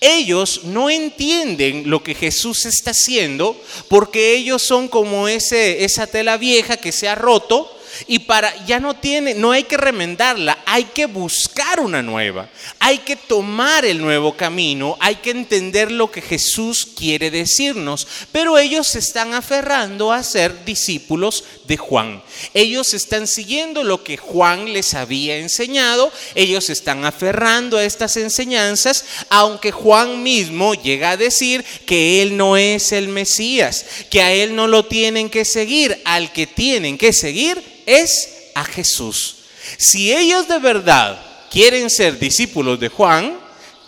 Ellos 0.00 0.62
no 0.64 0.88
entienden 0.90 1.88
lo 1.88 2.02
que 2.02 2.14
Jesús 2.14 2.64
está 2.66 2.92
haciendo 2.92 3.60
porque 3.88 4.34
ellos 4.34 4.62
son 4.62 4.88
como 4.88 5.28
ese, 5.28 5.84
esa 5.84 6.06
tela 6.06 6.36
vieja 6.36 6.76
que 6.76 6.92
se 6.92 7.08
ha 7.08 7.14
roto 7.14 7.76
y 8.06 8.19
para 8.30 8.64
ya 8.64 8.78
no 8.78 8.94
tiene, 8.94 9.34
no 9.34 9.50
hay 9.50 9.64
que 9.64 9.76
remendarla, 9.76 10.60
hay 10.64 10.84
que 10.84 11.06
buscar 11.06 11.80
una 11.80 12.00
nueva. 12.00 12.48
Hay 12.78 12.98
que 12.98 13.16
tomar 13.16 13.84
el 13.84 14.00
nuevo 14.00 14.36
camino, 14.36 14.96
hay 15.00 15.16
que 15.16 15.30
entender 15.30 15.90
lo 15.90 16.12
que 16.12 16.22
Jesús 16.22 16.86
quiere 16.96 17.32
decirnos, 17.32 18.06
pero 18.30 18.56
ellos 18.56 18.86
se 18.86 19.00
están 19.00 19.34
aferrando 19.34 20.12
a 20.12 20.22
ser 20.22 20.64
discípulos 20.64 21.42
de 21.66 21.76
Juan. 21.76 22.22
Ellos 22.54 22.94
están 22.94 23.26
siguiendo 23.26 23.82
lo 23.82 24.04
que 24.04 24.16
Juan 24.16 24.72
les 24.72 24.94
había 24.94 25.36
enseñado, 25.38 26.12
ellos 26.36 26.70
están 26.70 27.04
aferrando 27.04 27.78
a 27.78 27.84
estas 27.84 28.16
enseñanzas, 28.16 29.06
aunque 29.28 29.72
Juan 29.72 30.22
mismo 30.22 30.74
llega 30.74 31.10
a 31.10 31.16
decir 31.16 31.64
que 31.84 32.22
él 32.22 32.36
no 32.36 32.56
es 32.56 32.92
el 32.92 33.08
Mesías, 33.08 33.84
que 34.08 34.22
a 34.22 34.32
él 34.32 34.54
no 34.54 34.68
lo 34.68 34.84
tienen 34.84 35.28
que 35.30 35.44
seguir, 35.44 36.00
al 36.04 36.32
que 36.32 36.46
tienen 36.46 36.96
que 36.96 37.12
seguir 37.12 37.80
es 37.90 38.19
a 38.54 38.64
Jesús. 38.64 39.36
Si 39.76 40.12
ellos 40.12 40.48
de 40.48 40.58
verdad 40.58 41.20
quieren 41.50 41.90
ser 41.90 42.18
discípulos 42.18 42.80
de 42.80 42.88
Juan, 42.88 43.38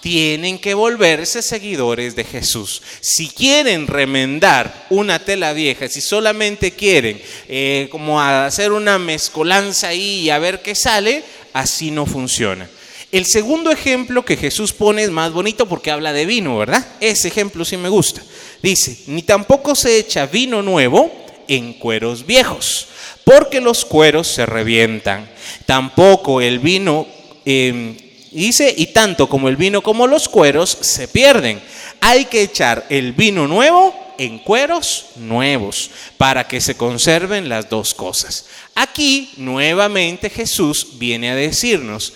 tienen 0.02 0.58
que 0.58 0.74
volverse 0.74 1.42
seguidores 1.42 2.16
de 2.16 2.24
Jesús. 2.24 2.82
Si 3.00 3.28
quieren 3.28 3.86
remendar 3.86 4.86
una 4.90 5.20
tela 5.20 5.52
vieja, 5.52 5.88
si 5.88 6.00
solamente 6.00 6.72
quieren 6.72 7.22
eh, 7.48 7.86
como 7.90 8.20
hacer 8.20 8.72
una 8.72 8.98
mezcolanza 8.98 9.88
ahí 9.88 10.22
y 10.22 10.30
a 10.30 10.40
ver 10.40 10.60
qué 10.60 10.74
sale, 10.74 11.22
así 11.52 11.92
no 11.92 12.04
funciona. 12.04 12.68
El 13.12 13.26
segundo 13.26 13.70
ejemplo 13.70 14.24
que 14.24 14.36
Jesús 14.36 14.72
pone 14.72 15.04
es 15.04 15.10
más 15.10 15.32
bonito 15.32 15.68
porque 15.68 15.90
habla 15.90 16.12
de 16.12 16.26
vino, 16.26 16.58
¿verdad? 16.58 16.84
Ese 16.98 17.28
ejemplo 17.28 17.64
sí 17.64 17.76
me 17.76 17.88
gusta. 17.88 18.22
Dice, 18.60 19.04
ni 19.06 19.22
tampoco 19.22 19.74
se 19.76 19.98
echa 19.98 20.26
vino 20.26 20.62
nuevo 20.62 21.12
en 21.46 21.74
cueros 21.74 22.26
viejos, 22.26 22.88
porque 23.24 23.60
los 23.60 23.84
cueros 23.84 24.28
se 24.28 24.46
revientan. 24.46 25.28
Tampoco 25.66 26.40
el 26.40 26.58
vino, 26.58 27.06
em, 27.44 27.96
dice, 28.30 28.72
y 28.76 28.86
tanto 28.86 29.28
como 29.28 29.48
el 29.48 29.56
vino 29.56 29.82
como 29.82 30.06
los 30.06 30.28
cueros 30.28 30.76
se 30.80 31.08
pierden. 31.08 31.60
Hay 32.00 32.26
que 32.26 32.42
echar 32.42 32.86
el 32.88 33.12
vino 33.12 33.46
nuevo 33.46 33.94
en 34.18 34.38
cueros 34.38 35.06
nuevos 35.16 35.90
para 36.16 36.46
que 36.46 36.60
se 36.60 36.76
conserven 36.76 37.48
las 37.48 37.68
dos 37.68 37.94
cosas. 37.94 38.46
Aquí 38.74 39.30
nuevamente 39.36 40.30
Jesús 40.30 40.98
viene 40.98 41.30
a 41.30 41.34
decirnos, 41.34 42.12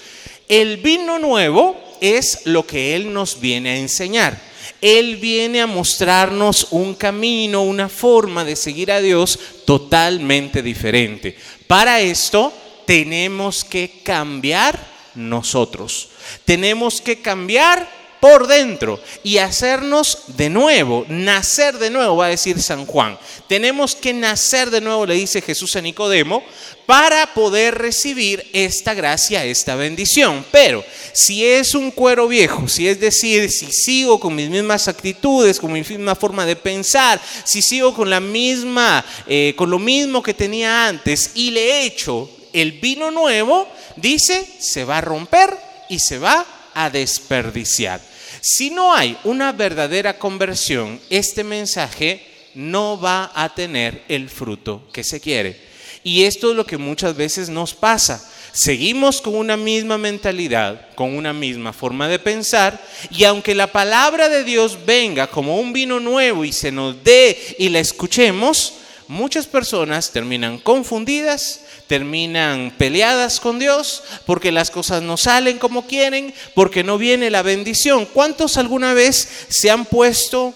el 0.48 0.76
vino 0.78 1.18
nuevo 1.18 1.76
es 2.00 2.40
lo 2.44 2.66
que 2.66 2.94
Él 2.94 3.12
nos 3.12 3.40
viene 3.40 3.70
a 3.70 3.76
enseñar. 3.76 4.40
Él 4.80 5.16
viene 5.16 5.60
a 5.60 5.66
mostrarnos 5.66 6.68
un 6.70 6.94
camino, 6.94 7.62
una 7.62 7.88
forma 7.88 8.44
de 8.44 8.56
seguir 8.56 8.92
a 8.92 9.00
Dios 9.00 9.38
totalmente 9.64 10.62
diferente. 10.62 11.36
Para 11.66 12.00
esto 12.00 12.52
tenemos 12.86 13.64
que 13.64 14.00
cambiar 14.02 14.78
nosotros. 15.14 16.10
Tenemos 16.44 17.00
que 17.00 17.20
cambiar 17.20 17.95
por 18.20 18.46
dentro 18.46 19.00
y 19.22 19.38
hacernos 19.38 20.18
de 20.28 20.50
nuevo, 20.50 21.04
nacer 21.08 21.78
de 21.78 21.90
nuevo, 21.90 22.16
va 22.16 22.26
a 22.26 22.30
decir 22.30 22.60
San 22.60 22.86
Juan. 22.86 23.18
Tenemos 23.48 23.94
que 23.94 24.12
nacer 24.12 24.70
de 24.70 24.80
nuevo, 24.80 25.06
le 25.06 25.14
dice 25.14 25.42
Jesús 25.42 25.76
a 25.76 25.80
Nicodemo, 25.80 26.42
para 26.86 27.34
poder 27.34 27.74
recibir 27.74 28.48
esta 28.52 28.94
gracia, 28.94 29.44
esta 29.44 29.74
bendición. 29.74 30.44
Pero 30.50 30.84
si 31.12 31.44
es 31.44 31.74
un 31.74 31.90
cuero 31.90 32.28
viejo, 32.28 32.68
si 32.68 32.88
es 32.88 33.00
decir, 33.00 33.50
si 33.50 33.72
sigo 33.72 34.20
con 34.20 34.34
mis 34.34 34.48
mismas 34.48 34.88
actitudes, 34.88 35.58
con 35.58 35.72
mi 35.72 35.80
misma 35.82 36.14
forma 36.14 36.46
de 36.46 36.56
pensar, 36.56 37.20
si 37.44 37.60
sigo 37.60 37.92
con 37.94 38.08
la 38.08 38.20
misma, 38.20 39.04
eh, 39.26 39.54
con 39.56 39.70
lo 39.70 39.78
mismo 39.78 40.22
que 40.22 40.34
tenía 40.34 40.86
antes 40.86 41.32
y 41.34 41.50
le 41.50 41.84
echo 41.84 42.30
el 42.52 42.72
vino 42.72 43.10
nuevo, 43.10 43.68
dice, 43.96 44.46
se 44.58 44.84
va 44.84 44.98
a 44.98 45.02
romper 45.02 45.56
y 45.88 45.98
se 45.98 46.18
va 46.18 46.40
a 46.40 46.55
desperdiciar. 46.90 48.00
Si 48.40 48.70
no 48.70 48.94
hay 48.94 49.16
una 49.24 49.52
verdadera 49.52 50.18
conversión, 50.18 51.00
este 51.10 51.42
mensaje 51.42 52.24
no 52.54 53.00
va 53.00 53.32
a 53.34 53.54
tener 53.54 54.04
el 54.08 54.28
fruto 54.30 54.88
que 54.92 55.04
se 55.04 55.20
quiere. 55.20 55.60
Y 56.04 56.22
esto 56.22 56.50
es 56.50 56.56
lo 56.56 56.64
que 56.64 56.76
muchas 56.76 57.16
veces 57.16 57.48
nos 57.48 57.74
pasa. 57.74 58.24
Seguimos 58.52 59.20
con 59.20 59.34
una 59.34 59.56
misma 59.56 59.98
mentalidad, 59.98 60.94
con 60.94 61.14
una 61.14 61.32
misma 61.32 61.72
forma 61.72 62.08
de 62.08 62.18
pensar, 62.18 62.80
y 63.10 63.24
aunque 63.24 63.54
la 63.54 63.66
palabra 63.66 64.28
de 64.28 64.44
Dios 64.44 64.78
venga 64.86 65.26
como 65.26 65.58
un 65.58 65.72
vino 65.72 66.00
nuevo 66.00 66.44
y 66.44 66.52
se 66.52 66.72
nos 66.72 67.02
dé 67.02 67.56
y 67.58 67.68
la 67.68 67.80
escuchemos, 67.80 68.74
muchas 69.08 69.46
personas 69.46 70.10
terminan 70.10 70.58
confundidas, 70.58 71.60
terminan 71.86 72.72
peleadas 72.76 73.40
con 73.40 73.58
Dios 73.58 74.02
porque 74.26 74.52
las 74.52 74.70
cosas 74.70 75.02
no 75.02 75.16
salen 75.16 75.58
como 75.58 75.86
quieren, 75.86 76.34
porque 76.54 76.84
no 76.84 76.98
viene 76.98 77.30
la 77.30 77.42
bendición. 77.42 78.06
¿Cuántos 78.06 78.56
alguna 78.56 78.94
vez 78.94 79.28
se 79.48 79.70
han 79.70 79.84
puesto 79.84 80.54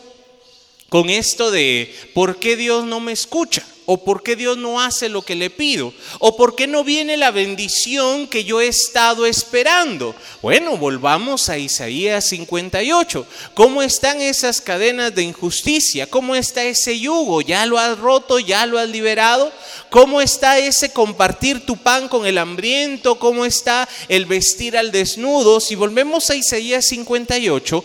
con 0.88 1.10
esto 1.10 1.50
de 1.50 1.94
por 2.14 2.38
qué 2.38 2.56
Dios 2.56 2.84
no 2.84 3.00
me 3.00 3.12
escucha? 3.12 3.64
¿O 3.92 4.04
por 4.04 4.22
qué 4.22 4.36
Dios 4.36 4.56
no 4.56 4.80
hace 4.80 5.08
lo 5.08 5.22
que 5.22 5.34
le 5.34 5.50
pido? 5.50 5.92
¿O 6.20 6.36
por 6.36 6.54
qué 6.54 6.68
no 6.68 6.84
viene 6.84 7.16
la 7.16 7.32
bendición 7.32 8.28
que 8.28 8.44
yo 8.44 8.60
he 8.60 8.68
estado 8.68 9.26
esperando? 9.26 10.14
Bueno, 10.42 10.76
volvamos 10.76 11.48
a 11.48 11.58
Isaías 11.58 12.26
58. 12.26 13.26
¿Cómo 13.54 13.82
están 13.82 14.20
esas 14.20 14.60
cadenas 14.60 15.12
de 15.12 15.24
injusticia? 15.24 16.06
¿Cómo 16.08 16.36
está 16.36 16.62
ese 16.62 17.00
yugo? 17.00 17.40
¿Ya 17.40 17.66
lo 17.66 17.80
has 17.80 17.98
roto? 17.98 18.38
¿Ya 18.38 18.64
lo 18.64 18.78
has 18.78 18.88
liberado? 18.88 19.50
¿Cómo 19.90 20.20
está 20.20 20.60
ese 20.60 20.92
compartir 20.92 21.66
tu 21.66 21.76
pan 21.76 22.06
con 22.06 22.26
el 22.26 22.38
hambriento? 22.38 23.18
¿Cómo 23.18 23.44
está 23.44 23.88
el 24.08 24.24
vestir 24.24 24.78
al 24.78 24.92
desnudo? 24.92 25.58
Si 25.58 25.74
volvemos 25.74 26.30
a 26.30 26.36
Isaías 26.36 26.86
58, 26.86 27.84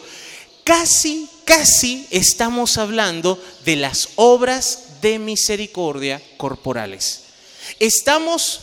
casi, 0.64 1.28
casi 1.46 2.06
estamos 2.12 2.78
hablando 2.78 3.44
de 3.66 3.78
las 3.78 4.10
obras 4.18 4.85
de 5.02 5.20
misericordia 5.20 6.22
corporales. 6.38 7.24
Estamos 7.80 8.62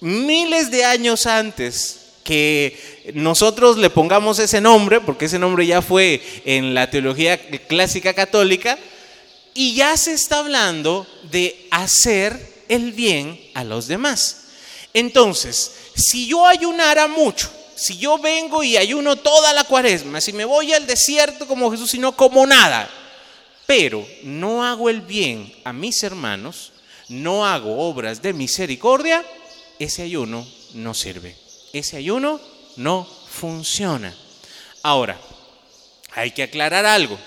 miles 0.00 0.70
de 0.70 0.84
años 0.84 1.26
antes 1.26 1.98
que 2.24 3.12
nosotros 3.14 3.78
le 3.78 3.90
pongamos 3.90 4.38
ese 4.38 4.60
nombre, 4.60 5.00
porque 5.00 5.24
ese 5.24 5.38
nombre 5.38 5.66
ya 5.66 5.82
fue 5.82 6.22
en 6.44 6.74
la 6.74 6.90
teología 6.90 7.38
clásica 7.66 8.14
católica, 8.14 8.78
y 9.54 9.74
ya 9.74 9.96
se 9.96 10.12
está 10.12 10.38
hablando 10.38 11.06
de 11.30 11.66
hacer 11.70 12.64
el 12.68 12.92
bien 12.92 13.40
a 13.54 13.64
los 13.64 13.86
demás. 13.86 14.44
Entonces, 14.94 15.72
si 15.94 16.26
yo 16.26 16.46
ayunara 16.46 17.06
mucho, 17.06 17.50
si 17.74 17.98
yo 17.98 18.18
vengo 18.18 18.62
y 18.62 18.76
ayuno 18.76 19.16
toda 19.16 19.52
la 19.52 19.64
cuaresma, 19.64 20.20
si 20.20 20.32
me 20.32 20.44
voy 20.44 20.72
al 20.72 20.86
desierto 20.86 21.46
como 21.46 21.70
Jesús 21.70 21.92
y 21.94 21.98
no 21.98 22.16
como 22.16 22.46
nada, 22.46 22.88
pero 23.66 24.06
no 24.22 24.64
hago 24.64 24.90
el 24.90 25.00
bien 25.00 25.52
a 25.64 25.72
mis 25.72 26.02
hermanos, 26.02 26.72
no 27.08 27.46
hago 27.46 27.88
obras 27.88 28.22
de 28.22 28.32
misericordia, 28.32 29.24
ese 29.78 30.02
ayuno 30.02 30.46
no 30.74 30.94
sirve. 30.94 31.36
Ese 31.72 31.96
ayuno 31.96 32.40
no 32.76 33.08
funciona. 33.28 34.14
Ahora, 34.82 35.18
hay 36.14 36.32
que 36.32 36.42
aclarar 36.42 36.86
algo. 36.86 37.18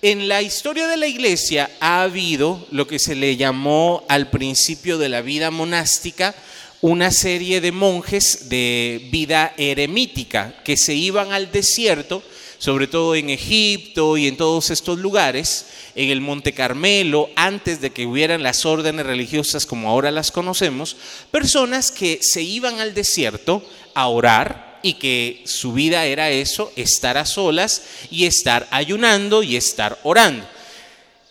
En 0.00 0.28
la 0.28 0.42
historia 0.42 0.88
de 0.88 0.96
la 0.96 1.06
iglesia 1.06 1.70
ha 1.78 2.02
habido 2.02 2.66
lo 2.70 2.86
que 2.86 2.98
se 2.98 3.14
le 3.14 3.36
llamó 3.36 4.04
al 4.08 4.30
principio 4.30 4.98
de 4.98 5.08
la 5.08 5.22
vida 5.22 5.50
monástica 5.50 6.34
una 6.80 7.12
serie 7.12 7.60
de 7.60 7.70
monjes 7.70 8.48
de 8.48 9.08
vida 9.12 9.54
eremítica 9.56 10.56
que 10.64 10.76
se 10.76 10.94
iban 10.94 11.32
al 11.32 11.52
desierto 11.52 12.24
sobre 12.62 12.86
todo 12.86 13.16
en 13.16 13.28
Egipto 13.28 14.16
y 14.16 14.28
en 14.28 14.36
todos 14.36 14.70
estos 14.70 14.96
lugares, 14.96 15.66
en 15.96 16.10
el 16.10 16.20
Monte 16.20 16.52
Carmelo, 16.52 17.28
antes 17.34 17.80
de 17.80 17.90
que 17.90 18.06
hubieran 18.06 18.44
las 18.44 18.64
órdenes 18.64 19.04
religiosas 19.04 19.66
como 19.66 19.90
ahora 19.90 20.12
las 20.12 20.30
conocemos, 20.30 20.96
personas 21.32 21.90
que 21.90 22.20
se 22.22 22.40
iban 22.40 22.78
al 22.78 22.94
desierto 22.94 23.64
a 23.94 24.06
orar 24.06 24.78
y 24.80 24.94
que 24.94 25.42
su 25.44 25.72
vida 25.72 26.04
era 26.04 26.30
eso, 26.30 26.70
estar 26.76 27.18
a 27.18 27.26
solas 27.26 27.82
y 28.12 28.26
estar 28.26 28.68
ayunando 28.70 29.42
y 29.42 29.56
estar 29.56 29.98
orando. 30.04 30.46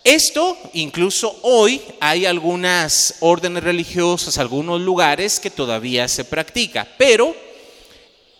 Esto, 0.03 0.57
incluso 0.73 1.39
hoy, 1.43 1.81
hay 2.01 2.25
algunas 2.25 3.15
órdenes 3.21 3.63
religiosas, 3.63 4.37
algunos 4.37 4.81
lugares 4.81 5.39
que 5.39 5.49
todavía 5.49 6.09
se 6.09 6.25
practica, 6.25 6.85
pero 6.97 7.33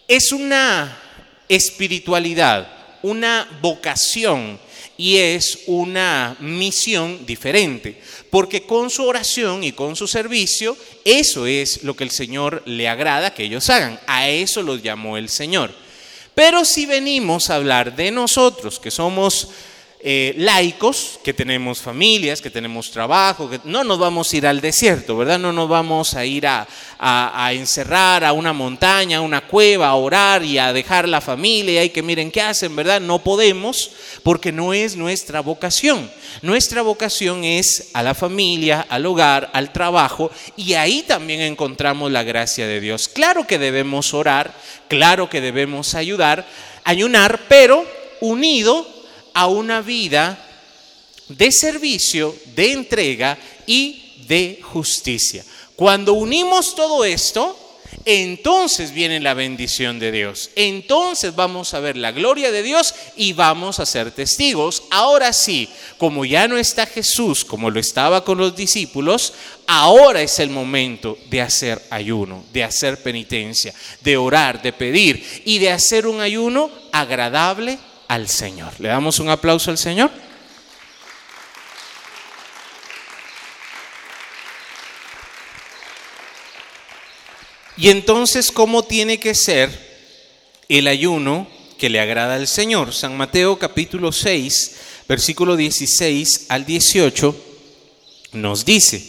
es 0.09 0.33
una 0.33 0.99
espiritualidad 1.47 2.80
una 3.03 3.47
vocación 3.61 4.59
y 4.97 5.17
es 5.17 5.59
una 5.65 6.35
misión 6.39 7.25
diferente, 7.25 7.99
porque 8.29 8.63
con 8.63 8.89
su 8.89 9.03
oración 9.05 9.63
y 9.63 9.71
con 9.71 9.95
su 9.95 10.07
servicio, 10.07 10.77
eso 11.03 11.47
es 11.47 11.83
lo 11.83 11.95
que 11.95 12.03
el 12.03 12.11
Señor 12.11 12.61
le 12.65 12.87
agrada 12.87 13.33
que 13.33 13.45
ellos 13.45 13.69
hagan, 13.69 13.99
a 14.05 14.29
eso 14.29 14.61
los 14.61 14.83
llamó 14.83 15.17
el 15.17 15.29
Señor. 15.29 15.71
Pero 16.35 16.63
si 16.65 16.85
venimos 16.85 17.49
a 17.49 17.55
hablar 17.55 17.95
de 17.95 18.11
nosotros, 18.11 18.79
que 18.79 18.91
somos 18.91 19.49
eh, 20.03 20.33
laicos, 20.37 21.19
que 21.23 21.31
tenemos 21.31 21.79
familias, 21.79 22.41
que 22.41 22.49
tenemos 22.49 22.89
trabajo, 22.89 23.47
que 23.47 23.59
no 23.65 23.83
nos 23.83 23.99
vamos 23.99 24.33
a 24.33 24.37
ir 24.37 24.47
al 24.47 24.59
desierto, 24.59 25.15
¿verdad? 25.15 25.37
No 25.37 25.53
nos 25.53 25.69
vamos 25.69 26.15
a 26.15 26.25
ir 26.25 26.47
a, 26.47 26.67
a, 26.97 27.53
encerrar 27.53 28.23
a 28.23 28.33
una 28.33 28.51
montaña, 28.51 29.17
a 29.17 29.21
una 29.21 29.41
cueva, 29.41 29.89
a 29.89 29.95
orar 29.95 30.43
y 30.43 30.57
a 30.57 30.73
dejar 30.73 31.07
la 31.07 31.21
familia 31.21 31.73
y 31.73 31.77
hay 31.77 31.89
que 31.91 32.01
miren 32.01 32.31
qué 32.31 32.41
hacen, 32.41 32.75
¿verdad? 32.75 32.99
No 32.99 33.19
podemos 33.19 33.91
porque 34.23 34.51
no 34.51 34.73
es 34.73 34.95
nuestra 34.95 35.41
vocación. 35.41 36.09
Nuestra 36.41 36.81
vocación 36.81 37.43
es 37.43 37.91
a 37.93 38.01
la 38.01 38.15
familia, 38.15 38.87
al 38.89 39.05
hogar, 39.05 39.51
al 39.53 39.71
trabajo 39.71 40.31
y 40.55 40.73
ahí 40.73 41.03
también 41.03 41.41
encontramos 41.41 42.11
la 42.11 42.23
gracia 42.23 42.65
de 42.65 42.79
Dios. 42.79 43.07
Claro 43.07 43.45
que 43.45 43.59
debemos 43.59 44.15
orar, 44.15 44.51
claro 44.87 45.29
que 45.29 45.41
debemos 45.41 45.93
ayudar, 45.93 46.47
ayunar, 46.85 47.41
pero 47.47 47.85
unido 48.19 49.00
a 49.33 49.47
una 49.47 49.81
vida 49.81 50.47
de 51.27 51.51
servicio, 51.51 52.35
de 52.55 52.71
entrega 52.71 53.37
y 53.65 54.25
de 54.27 54.59
justicia. 54.61 55.43
Cuando 55.75 56.13
unimos 56.13 56.75
todo 56.75 57.03
esto, 57.03 57.57
entonces 58.05 58.93
viene 58.93 59.19
la 59.19 59.33
bendición 59.33 59.99
de 59.99 60.11
Dios. 60.11 60.49
Entonces 60.55 61.35
vamos 61.35 61.73
a 61.73 61.79
ver 61.79 61.97
la 61.97 62.11
gloria 62.11 62.51
de 62.51 62.63
Dios 62.63 62.93
y 63.15 63.33
vamos 63.33 63.79
a 63.79 63.85
ser 63.85 64.11
testigos. 64.11 64.83
Ahora 64.89 65.33
sí, 65.33 65.69
como 65.97 66.25
ya 66.25 66.47
no 66.47 66.57
está 66.57 66.85
Jesús 66.85 67.45
como 67.45 67.69
lo 67.69 67.79
estaba 67.79 68.23
con 68.23 68.37
los 68.37 68.55
discípulos, 68.55 69.33
ahora 69.67 70.21
es 70.21 70.39
el 70.39 70.49
momento 70.49 71.17
de 71.29 71.41
hacer 71.41 71.81
ayuno, 71.89 72.43
de 72.53 72.63
hacer 72.63 73.01
penitencia, 73.03 73.73
de 74.01 74.17
orar, 74.17 74.61
de 74.61 74.73
pedir 74.73 75.43
y 75.45 75.59
de 75.59 75.71
hacer 75.71 76.07
un 76.07 76.21
ayuno 76.21 76.71
agradable 76.91 77.77
al 78.11 78.27
Señor. 78.27 78.73
¿Le 78.79 78.89
damos 78.89 79.19
un 79.19 79.29
aplauso 79.29 79.71
al 79.71 79.77
Señor? 79.77 80.11
Y 87.77 87.87
entonces, 87.87 88.51
¿cómo 88.51 88.83
tiene 88.83 89.17
que 89.17 89.33
ser 89.33 89.69
el 90.67 90.87
ayuno 90.87 91.47
que 91.77 91.89
le 91.89 92.01
agrada 92.01 92.35
al 92.35 92.49
Señor? 92.49 92.93
San 92.93 93.15
Mateo 93.15 93.57
capítulo 93.57 94.11
6, 94.11 94.75
versículo 95.07 95.55
16 95.55 96.47
al 96.49 96.65
18 96.65 97.33
nos 98.33 98.65
dice, 98.65 99.01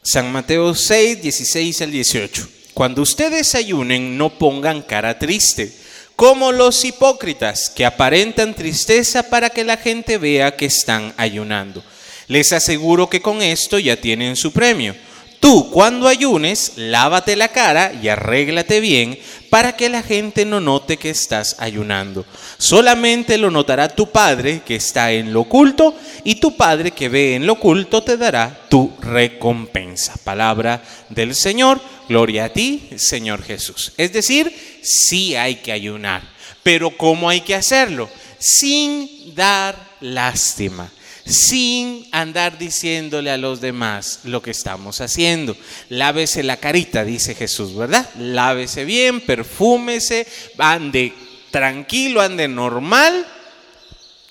San 0.00 0.30
Mateo 0.30 0.76
6, 0.76 1.22
16 1.22 1.82
al 1.82 1.90
18, 1.90 2.48
cuando 2.72 3.02
ustedes 3.02 3.56
ayunen 3.56 4.16
no 4.16 4.38
pongan 4.38 4.82
cara 4.82 5.18
triste 5.18 5.81
como 6.16 6.52
los 6.52 6.84
hipócritas 6.84 7.70
que 7.70 7.84
aparentan 7.84 8.54
tristeza 8.54 9.24
para 9.24 9.50
que 9.50 9.64
la 9.64 9.76
gente 9.76 10.18
vea 10.18 10.56
que 10.56 10.66
están 10.66 11.14
ayunando. 11.16 11.82
Les 12.28 12.52
aseguro 12.52 13.08
que 13.10 13.20
con 13.20 13.42
esto 13.42 13.78
ya 13.78 13.96
tienen 13.96 14.36
su 14.36 14.52
premio. 14.52 14.94
Tú 15.40 15.70
cuando 15.70 16.06
ayunes, 16.06 16.74
lávate 16.76 17.34
la 17.34 17.48
cara 17.48 17.92
y 18.00 18.08
arréglate 18.08 18.80
bien 18.80 19.18
para 19.52 19.76
que 19.76 19.90
la 19.90 20.02
gente 20.02 20.46
no 20.46 20.60
note 20.60 20.96
que 20.96 21.10
estás 21.10 21.56
ayunando. 21.58 22.24
Solamente 22.56 23.36
lo 23.36 23.50
notará 23.50 23.90
tu 23.90 24.10
Padre 24.10 24.62
que 24.64 24.76
está 24.76 25.12
en 25.12 25.34
lo 25.34 25.42
oculto 25.42 25.94
y 26.24 26.36
tu 26.36 26.56
Padre 26.56 26.92
que 26.92 27.10
ve 27.10 27.34
en 27.34 27.46
lo 27.46 27.52
oculto 27.52 28.02
te 28.02 28.16
dará 28.16 28.62
tu 28.70 28.94
recompensa. 29.02 30.14
Palabra 30.24 30.82
del 31.10 31.34
Señor, 31.34 31.82
gloria 32.08 32.46
a 32.46 32.48
ti, 32.48 32.88
Señor 32.96 33.42
Jesús. 33.42 33.92
Es 33.98 34.14
decir, 34.14 34.80
sí 34.82 35.36
hay 35.36 35.56
que 35.56 35.72
ayunar, 35.72 36.22
pero 36.62 36.96
¿cómo 36.96 37.28
hay 37.28 37.42
que 37.42 37.54
hacerlo? 37.54 38.08
Sin 38.38 39.34
dar 39.34 39.76
lástima 40.00 40.90
sin 41.24 42.08
andar 42.12 42.58
diciéndole 42.58 43.30
a 43.30 43.36
los 43.36 43.60
demás 43.60 44.20
lo 44.24 44.42
que 44.42 44.50
estamos 44.50 45.00
haciendo. 45.00 45.56
Lávese 45.88 46.42
la 46.42 46.56
carita, 46.56 47.04
dice 47.04 47.34
Jesús, 47.34 47.74
¿verdad? 47.74 48.08
Lávese 48.18 48.84
bien, 48.84 49.20
perfúmese, 49.20 50.26
ande 50.58 51.12
tranquilo, 51.50 52.20
ande 52.20 52.48
normal 52.48 53.26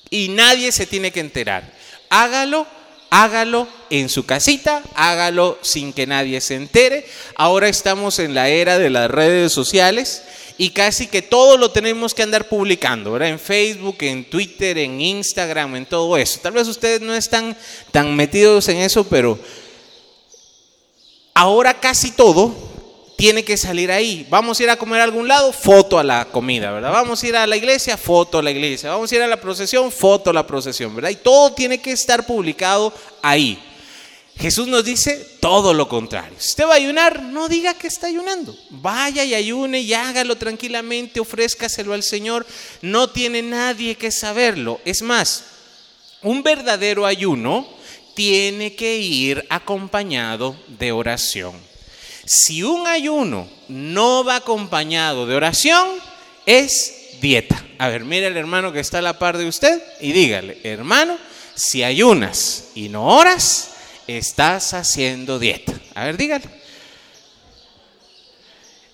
y 0.09 0.29
nadie 0.29 0.71
se 0.71 0.85
tiene 0.85 1.11
que 1.11 1.21
enterar. 1.21 1.71
Hágalo, 2.09 2.67
hágalo 3.09 3.67
en 3.89 4.09
su 4.09 4.25
casita, 4.25 4.81
hágalo 4.95 5.57
sin 5.61 5.93
que 5.93 6.07
nadie 6.07 6.41
se 6.41 6.55
entere. 6.55 7.05
Ahora 7.35 7.69
estamos 7.69 8.19
en 8.19 8.33
la 8.33 8.49
era 8.49 8.77
de 8.77 8.89
las 8.89 9.09
redes 9.09 9.53
sociales 9.53 10.23
y 10.61 10.69
casi 10.69 11.07
que 11.07 11.23
todo 11.23 11.57
lo 11.57 11.71
tenemos 11.71 12.13
que 12.13 12.21
andar 12.21 12.47
publicando, 12.47 13.13
¿verdad? 13.13 13.29
En 13.29 13.39
Facebook, 13.39 13.95
en 14.01 14.23
Twitter, 14.23 14.77
en 14.77 15.01
Instagram, 15.01 15.75
en 15.75 15.87
todo 15.87 16.15
eso. 16.17 16.39
Tal 16.39 16.53
vez 16.53 16.67
ustedes 16.67 17.01
no 17.01 17.15
están 17.15 17.57
tan 17.91 18.15
metidos 18.15 18.69
en 18.69 18.77
eso, 18.77 19.03
pero 19.03 19.39
ahora 21.33 21.79
casi 21.79 22.11
todo 22.11 22.53
tiene 23.17 23.43
que 23.43 23.57
salir 23.57 23.91
ahí. 23.91 24.27
Vamos 24.29 24.59
a 24.59 24.63
ir 24.63 24.69
a 24.69 24.77
comer 24.77 25.01
a 25.01 25.05
algún 25.05 25.27
lado, 25.27 25.51
foto 25.51 25.97
a 25.97 26.03
la 26.03 26.25
comida, 26.25 26.71
¿verdad? 26.71 26.91
Vamos 26.91 27.23
a 27.23 27.27
ir 27.27 27.35
a 27.35 27.47
la 27.47 27.57
iglesia, 27.57 27.97
foto 27.97 28.37
a 28.37 28.43
la 28.43 28.51
iglesia. 28.51 28.91
Vamos 28.91 29.11
a 29.11 29.15
ir 29.15 29.23
a 29.23 29.27
la 29.27 29.41
procesión, 29.41 29.91
foto 29.91 30.29
a 30.29 30.33
la 30.33 30.45
procesión, 30.45 30.95
¿verdad? 30.95 31.09
Y 31.09 31.15
todo 31.15 31.53
tiene 31.53 31.79
que 31.81 31.91
estar 31.91 32.23
publicado 32.27 32.93
ahí. 33.23 33.57
Jesús 34.37 34.67
nos 34.67 34.83
dice 34.83 35.37
todo 35.39 35.73
lo 35.73 35.87
contrario. 35.87 36.35
Si 36.39 36.49
usted 36.49 36.65
va 36.65 36.73
a 36.73 36.77
ayunar, 36.77 37.21
no 37.21 37.47
diga 37.47 37.75
que 37.75 37.87
está 37.87 38.07
ayunando. 38.07 38.57
Vaya 38.69 39.23
y 39.23 39.35
ayune 39.35 39.81
y 39.81 39.93
hágalo 39.93 40.35
tranquilamente, 40.37 41.19
ofrézcaselo 41.19 41.93
al 41.93 42.03
Señor. 42.03 42.45
No 42.81 43.09
tiene 43.09 43.41
nadie 43.41 43.95
que 43.95 44.11
saberlo. 44.11 44.81
Es 44.83 45.01
más, 45.01 45.43
un 46.23 46.43
verdadero 46.43 47.05
ayuno 47.05 47.67
tiene 48.15 48.75
que 48.75 48.97
ir 48.97 49.45
acompañado 49.49 50.55
de 50.67 50.91
oración. 50.91 51.53
Si 52.25 52.63
un 52.63 52.87
ayuno 52.87 53.47
no 53.67 54.23
va 54.23 54.37
acompañado 54.37 55.25
de 55.25 55.35
oración, 55.35 55.87
es 56.45 57.17
dieta. 57.21 57.63
A 57.77 57.89
ver, 57.89 58.03
mire 58.03 58.27
el 58.27 58.37
hermano 58.37 58.71
que 58.71 58.79
está 58.79 58.99
a 58.99 59.01
la 59.01 59.19
par 59.19 59.37
de 59.37 59.47
usted 59.47 59.81
y 60.01 60.11
dígale, 60.11 60.59
hermano, 60.63 61.17
si 61.55 61.83
ayunas 61.83 62.69
y 62.75 62.89
no 62.89 63.05
oras, 63.05 63.70
estás 64.17 64.73
haciendo 64.73 65.39
dieta. 65.39 65.73
A 65.95 66.05
ver, 66.05 66.17
dígale. 66.17 66.45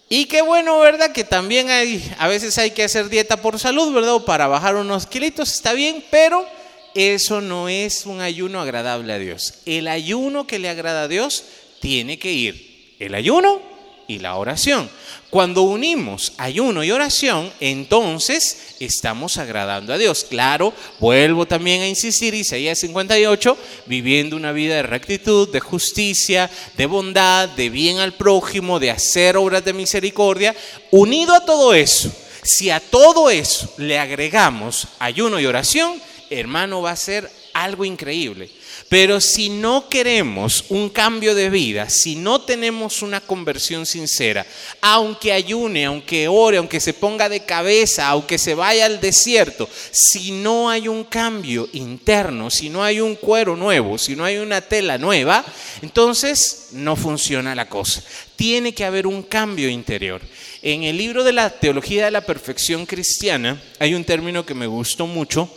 Y 0.09 0.25
qué 0.25 0.41
bueno, 0.41 0.79
¿verdad? 0.79 1.11
Que 1.11 1.23
también 1.23 1.69
hay, 1.69 2.03
a 2.17 2.27
veces 2.27 2.57
hay 2.57 2.71
que 2.71 2.83
hacer 2.83 3.09
dieta 3.09 3.41
por 3.41 3.59
salud, 3.59 3.93
¿verdad? 3.93 4.15
O 4.15 4.25
para 4.25 4.47
bajar 4.47 4.75
unos 4.75 5.05
kilitos, 5.05 5.53
está 5.53 5.73
bien, 5.73 6.03
pero 6.09 6.47
eso 6.95 7.41
no 7.41 7.67
es 7.67 8.05
un 8.05 8.21
ayuno 8.21 8.61
agradable 8.61 9.11
a 9.13 9.19
Dios. 9.19 9.55
El 9.65 9.87
ayuno 9.87 10.47
que 10.47 10.59
le 10.59 10.69
agrada 10.69 11.03
a 11.03 11.07
Dios 11.07 11.43
tiene 11.81 12.17
que 12.17 12.31
ir 12.31 12.95
el 12.99 13.13
ayuno 13.13 13.76
y 14.07 14.19
la 14.19 14.35
oración. 14.35 14.89
Cuando 15.29 15.63
unimos 15.63 16.33
ayuno 16.37 16.83
y 16.83 16.91
oración, 16.91 17.51
entonces 17.59 18.75
estamos 18.79 19.37
agradando 19.37 19.93
a 19.93 19.97
Dios. 19.97 20.25
Claro, 20.29 20.73
vuelvo 20.99 21.45
también 21.45 21.81
a 21.81 21.87
insistir, 21.87 22.33
Isaías 22.33 22.79
58, 22.79 23.57
viviendo 23.87 24.37
una 24.37 24.53
vida 24.53 24.75
de 24.75 24.83
rectitud, 24.83 25.51
de 25.51 25.59
justicia, 25.59 26.49
de 26.77 26.85
bondad, 26.85 27.49
de 27.49 27.69
bien 27.69 27.99
al 27.99 28.13
prójimo, 28.13 28.79
de 28.79 28.91
hacer 28.91 29.35
obras 29.35 29.65
de 29.65 29.73
misericordia. 29.73 30.55
Unido 30.91 31.35
a 31.35 31.45
todo 31.45 31.73
eso, 31.73 32.09
si 32.43 32.69
a 32.69 32.79
todo 32.79 33.29
eso 33.29 33.73
le 33.77 33.99
agregamos 33.99 34.87
ayuno 34.99 35.39
y 35.39 35.45
oración, 35.45 36.01
hermano, 36.29 36.81
va 36.81 36.91
a 36.91 36.95
ser 36.95 37.29
algo 37.53 37.83
increíble. 37.83 38.49
Pero 38.89 39.19
si 39.19 39.49
no 39.49 39.89
queremos 39.89 40.63
un 40.69 40.89
cambio 40.89 41.35
de 41.35 41.49
vida, 41.49 41.89
si 41.89 42.15
no 42.15 42.41
tenemos 42.41 43.01
una 43.01 43.19
conversión 43.19 43.85
sincera, 43.85 44.45
aunque 44.79 45.33
ayune, 45.33 45.85
aunque 45.85 46.29
ore, 46.29 46.55
aunque 46.57 46.79
se 46.79 46.93
ponga 46.93 47.27
de 47.27 47.43
cabeza, 47.43 48.07
aunque 48.07 48.37
se 48.37 48.55
vaya 48.55 48.85
al 48.85 49.01
desierto, 49.01 49.67
si 49.91 50.31
no 50.31 50.69
hay 50.69 50.87
un 50.87 51.03
cambio 51.03 51.67
interno, 51.73 52.49
si 52.49 52.69
no 52.69 52.81
hay 52.81 53.01
un 53.01 53.15
cuero 53.15 53.57
nuevo, 53.57 53.97
si 53.97 54.15
no 54.15 54.23
hay 54.23 54.37
una 54.37 54.61
tela 54.61 54.97
nueva, 54.97 55.43
entonces 55.81 56.69
no 56.71 56.95
funciona 56.95 57.55
la 57.55 57.67
cosa. 57.67 58.01
Tiene 58.37 58.73
que 58.73 58.85
haber 58.85 59.05
un 59.05 59.23
cambio 59.23 59.67
interior. 59.67 60.21
En 60.61 60.83
el 60.83 60.97
libro 60.97 61.25
de 61.25 61.33
la 61.33 61.49
Teología 61.49 62.05
de 62.05 62.11
la 62.11 62.25
Perfección 62.25 62.85
Cristiana 62.85 63.61
hay 63.79 63.95
un 63.95 64.05
término 64.05 64.45
que 64.45 64.53
me 64.53 64.67
gustó 64.67 65.07
mucho. 65.07 65.49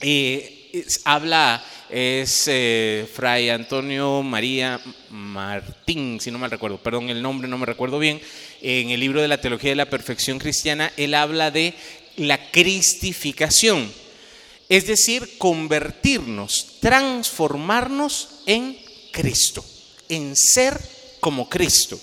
Eh, 0.00 0.59
habla 1.04 1.64
es 1.88 2.44
eh, 2.46 3.08
Fray 3.12 3.48
Antonio 3.48 4.22
María 4.22 4.80
Martín, 5.10 6.20
si 6.20 6.30
no 6.30 6.38
mal 6.38 6.50
recuerdo, 6.50 6.78
perdón, 6.78 7.10
el 7.10 7.20
nombre 7.20 7.48
no 7.48 7.58
me 7.58 7.66
recuerdo 7.66 7.98
bien, 7.98 8.20
en 8.62 8.90
el 8.90 9.00
libro 9.00 9.20
de 9.20 9.28
la 9.28 9.40
Teología 9.40 9.70
de 9.70 9.76
la 9.76 9.90
Perfección 9.90 10.38
Cristiana, 10.38 10.92
él 10.96 11.14
habla 11.14 11.50
de 11.50 11.74
la 12.16 12.50
cristificación, 12.50 13.90
es 14.68 14.86
decir, 14.86 15.38
convertirnos, 15.38 16.78
transformarnos 16.80 18.42
en 18.46 18.78
Cristo, 19.10 19.64
en 20.08 20.36
ser 20.36 20.80
como 21.18 21.48
Cristo. 21.48 21.98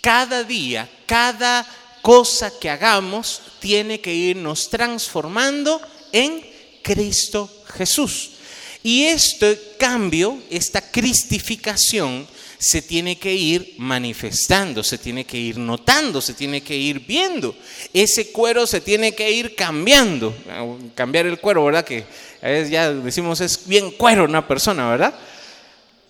Cada 0.00 0.44
día, 0.44 0.90
cada 1.06 1.66
cosa 2.02 2.52
que 2.58 2.68
hagamos 2.68 3.40
tiene 3.60 4.00
que 4.00 4.12
irnos 4.12 4.68
transformando 4.68 5.80
en 6.10 6.51
Cristo 6.82 7.50
Jesús. 7.74 8.32
Y 8.82 9.04
este 9.04 9.76
cambio, 9.78 10.38
esta 10.50 10.80
cristificación, 10.80 12.26
se 12.62 12.80
tiene 12.80 13.18
que 13.18 13.34
ir 13.34 13.74
manifestando, 13.78 14.84
se 14.84 14.96
tiene 14.96 15.24
que 15.24 15.36
ir 15.36 15.58
notando, 15.58 16.20
se 16.20 16.32
tiene 16.32 16.60
que 16.62 16.76
ir 16.76 17.00
viendo. 17.00 17.56
Ese 17.92 18.30
cuero 18.30 18.68
se 18.68 18.80
tiene 18.80 19.16
que 19.16 19.28
ir 19.32 19.56
cambiando. 19.56 20.32
Cambiar 20.94 21.26
el 21.26 21.40
cuero, 21.40 21.64
¿verdad? 21.64 21.84
Que 21.84 22.04
ya 22.70 22.92
decimos 22.92 23.40
es 23.40 23.66
bien 23.66 23.90
cuero 23.90 24.24
una 24.24 24.46
persona, 24.46 24.88
¿verdad? 24.88 25.12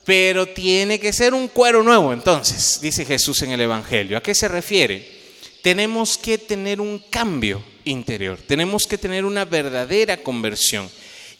Pero 0.04 0.46
tiene 0.46 1.00
que 1.00 1.14
ser 1.14 1.32
un 1.32 1.48
cuero 1.48 1.82
nuevo, 1.82 2.12
entonces, 2.12 2.80
dice 2.82 3.06
Jesús 3.06 3.40
en 3.40 3.52
el 3.52 3.60
Evangelio. 3.62 4.18
¿A 4.18 4.22
qué 4.22 4.34
se 4.34 4.46
refiere? 4.46 5.08
Tenemos 5.62 6.18
que 6.18 6.36
tener 6.36 6.82
un 6.82 6.98
cambio 6.98 7.64
interior, 7.84 8.38
tenemos 8.46 8.86
que 8.86 8.98
tener 8.98 9.24
una 9.24 9.44
verdadera 9.44 10.16
conversión. 10.16 10.90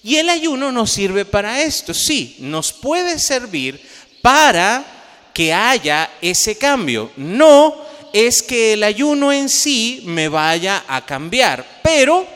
Y 0.04 0.16
el 0.16 0.28
ayuno 0.28 0.72
nos 0.72 0.90
sirve 0.90 1.24
para 1.24 1.62
esto, 1.62 1.94
sí, 1.94 2.36
nos 2.40 2.72
puede 2.72 3.18
servir 3.18 3.80
para 4.20 4.84
que 5.32 5.52
haya 5.52 6.10
ese 6.20 6.56
cambio. 6.56 7.10
No 7.16 7.76
es 8.12 8.42
que 8.42 8.74
el 8.74 8.82
ayuno 8.82 9.32
en 9.32 9.48
sí 9.48 10.02
me 10.04 10.28
vaya 10.28 10.84
a 10.88 11.04
cambiar, 11.06 11.80
pero 11.82 12.26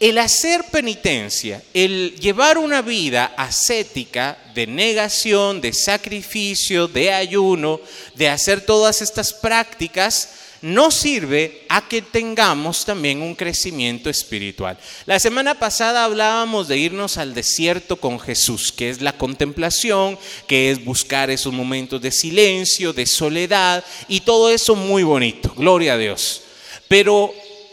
el 0.00 0.18
hacer 0.18 0.64
penitencia, 0.70 1.62
el 1.74 2.14
llevar 2.20 2.56
una 2.56 2.82
vida 2.82 3.34
ascética 3.36 4.38
de 4.54 4.66
negación, 4.66 5.60
de 5.60 5.72
sacrificio, 5.72 6.86
de 6.86 7.12
ayuno, 7.12 7.80
de 8.14 8.28
hacer 8.28 8.60
todas 8.60 9.02
estas 9.02 9.32
prácticas, 9.32 10.30
nos 10.62 10.94
sirve 10.94 11.64
a 11.68 11.86
que 11.88 12.02
tengamos 12.02 12.84
también 12.84 13.22
un 13.22 13.34
crecimiento 13.34 14.10
espiritual. 14.10 14.78
La 15.06 15.20
semana 15.20 15.54
pasada 15.54 16.04
hablábamos 16.04 16.68
de 16.68 16.78
irnos 16.78 17.16
al 17.16 17.34
desierto 17.34 17.96
con 17.96 18.18
Jesús, 18.18 18.72
que 18.72 18.90
es 18.90 19.00
la 19.00 19.12
contemplación, 19.12 20.18
que 20.46 20.70
es 20.70 20.84
buscar 20.84 21.30
esos 21.30 21.52
momentos 21.52 22.00
de 22.00 22.10
silencio, 22.10 22.92
de 22.92 23.06
soledad 23.06 23.84
y 24.08 24.20
todo 24.20 24.50
eso 24.50 24.74
muy 24.74 25.02
bonito. 25.02 25.52
Gloria 25.56 25.94
a 25.94 25.98
Dios. 25.98 26.42
Pero 26.88 27.32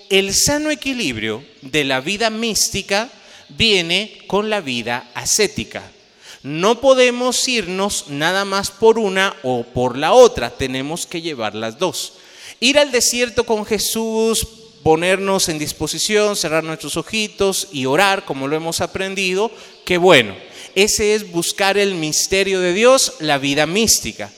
el 0.09 0.33
sano 0.33 0.69
equilibrio 0.69 1.43
de 1.61 1.83
la 1.83 2.01
vida 2.01 2.29
mística 2.29 3.09
viene 3.49 4.19
con 4.27 4.49
la 4.49 4.61
vida 4.61 5.09
ascética. 5.13 5.83
No 6.43 6.79
podemos 6.79 7.47
irnos 7.47 8.05
nada 8.09 8.45
más 8.45 8.69
por 8.69 8.99
una 8.99 9.35
o 9.41 9.63
por 9.63 9.97
la 9.97 10.13
otra, 10.13 10.51
tenemos 10.51 11.07
que 11.07 11.21
llevar 11.21 11.55
las 11.55 11.79
dos. 11.79 12.13
Ir 12.59 12.79
al 12.79 12.91
desierto 12.91 13.45
con 13.45 13.65
Jesús, 13.65 14.47
ponernos 14.83 15.49
en 15.49 15.59
disposición, 15.59 16.35
cerrar 16.35 16.63
nuestros 16.63 16.95
ojitos 16.95 17.69
y 17.71 17.85
orar 17.85 18.25
como 18.25 18.47
lo 18.47 18.55
hemos 18.55 18.81
aprendido, 18.81 19.51
qué 19.83 19.97
bueno. 19.97 20.35
Ese 20.75 21.15
es 21.15 21.31
buscar 21.31 21.77
el 21.77 21.95
misterio 21.95 22.59
de 22.59 22.73
Dios, 22.73 23.13
la 23.19 23.37
vida 23.37 23.65
mística. 23.65 24.31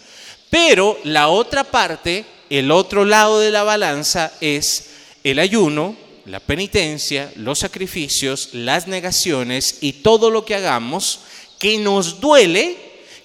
Pero 0.49 0.97
la 1.03 1.27
otra 1.27 1.65
parte, 1.65 2.25
el 2.49 2.71
otro 2.71 3.05
lado 3.05 3.39
de 3.39 3.51
la 3.51 3.63
balanza 3.63 4.31
es 4.39 4.91
el 5.23 5.39
ayuno, 5.39 5.97
la 6.25 6.39
penitencia, 6.39 7.31
los 7.35 7.59
sacrificios, 7.59 8.49
las 8.53 8.87
negaciones 8.87 9.79
y 9.81 9.93
todo 9.93 10.29
lo 10.29 10.45
que 10.45 10.55
hagamos 10.55 11.19
que 11.59 11.77
nos 11.77 12.19
duele, 12.19 12.77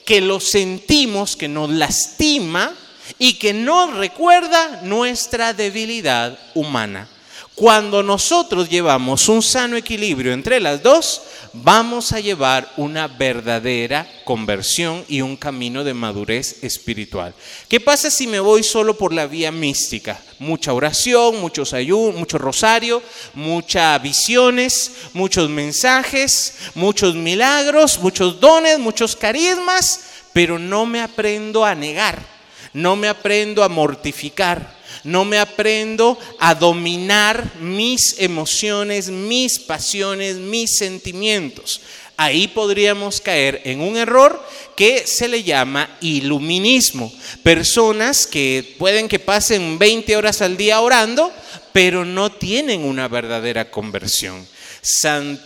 que 0.04 0.20
lo 0.20 0.40
sentimos, 0.40 1.36
que 1.36 1.48
nos 1.48 1.70
lastima, 1.70 2.76
y 3.18 3.34
que 3.34 3.52
no 3.52 3.92
recuerda 3.92 4.80
nuestra 4.82 5.52
debilidad 5.52 6.38
humana. 6.54 7.08
Cuando 7.54 8.02
nosotros 8.02 8.70
llevamos 8.70 9.28
un 9.28 9.42
sano 9.42 9.76
equilibrio 9.76 10.32
entre 10.32 10.58
las 10.58 10.82
dos, 10.82 11.20
vamos 11.52 12.12
a 12.12 12.20
llevar 12.20 12.72
una 12.78 13.08
verdadera 13.08 14.08
conversión 14.24 15.04
y 15.06 15.20
un 15.20 15.36
camino 15.36 15.84
de 15.84 15.92
madurez 15.92 16.64
espiritual. 16.64 17.34
¿Qué 17.68 17.78
pasa 17.78 18.10
si 18.10 18.26
me 18.26 18.40
voy 18.40 18.62
solo 18.62 18.96
por 18.96 19.12
la 19.12 19.26
vía 19.26 19.52
mística? 19.52 20.18
Mucha 20.38 20.72
oración, 20.72 21.42
muchos 21.42 21.74
ayunos, 21.74 22.14
mucho 22.14 22.38
rosario, 22.38 23.02
muchas 23.34 24.02
visiones, 24.02 24.92
muchos 25.12 25.50
mensajes, 25.50 26.54
muchos 26.74 27.14
milagros, 27.14 27.98
muchos 28.00 28.40
dones, 28.40 28.78
muchos 28.78 29.14
carismas, 29.14 30.00
pero 30.32 30.58
no 30.58 30.86
me 30.86 31.02
aprendo 31.02 31.66
a 31.66 31.74
negar, 31.74 32.31
no 32.72 32.96
me 32.96 33.08
aprendo 33.08 33.62
a 33.62 33.68
mortificar 33.68 34.82
no 35.04 35.24
me 35.24 35.38
aprendo 35.38 36.18
a 36.38 36.54
dominar 36.54 37.56
mis 37.60 38.16
emociones, 38.18 39.08
mis 39.10 39.58
pasiones, 39.58 40.36
mis 40.36 40.76
sentimientos. 40.76 41.80
Ahí 42.16 42.46
podríamos 42.46 43.20
caer 43.20 43.62
en 43.64 43.80
un 43.80 43.96
error 43.96 44.40
que 44.76 45.06
se 45.06 45.28
le 45.28 45.42
llama 45.42 45.96
iluminismo. 46.00 47.12
Personas 47.42 48.26
que 48.26 48.76
pueden 48.78 49.08
que 49.08 49.18
pasen 49.18 49.78
20 49.78 50.16
horas 50.16 50.42
al 50.42 50.56
día 50.56 50.80
orando, 50.80 51.32
pero 51.72 52.04
no 52.04 52.30
tienen 52.30 52.84
una 52.84 53.08
verdadera 53.08 53.70
conversión. 53.70 54.46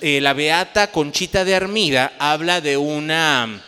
Eh, 0.00 0.20
la 0.20 0.32
beata 0.32 0.90
Conchita 0.90 1.44
de 1.44 1.54
Armida 1.54 2.14
habla 2.18 2.60
de 2.60 2.76
una, 2.76 3.62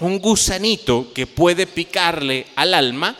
un 0.00 0.18
gusanito 0.18 1.12
que 1.12 1.26
puede 1.26 1.66
picarle 1.66 2.46
al 2.56 2.74
alma 2.74 3.16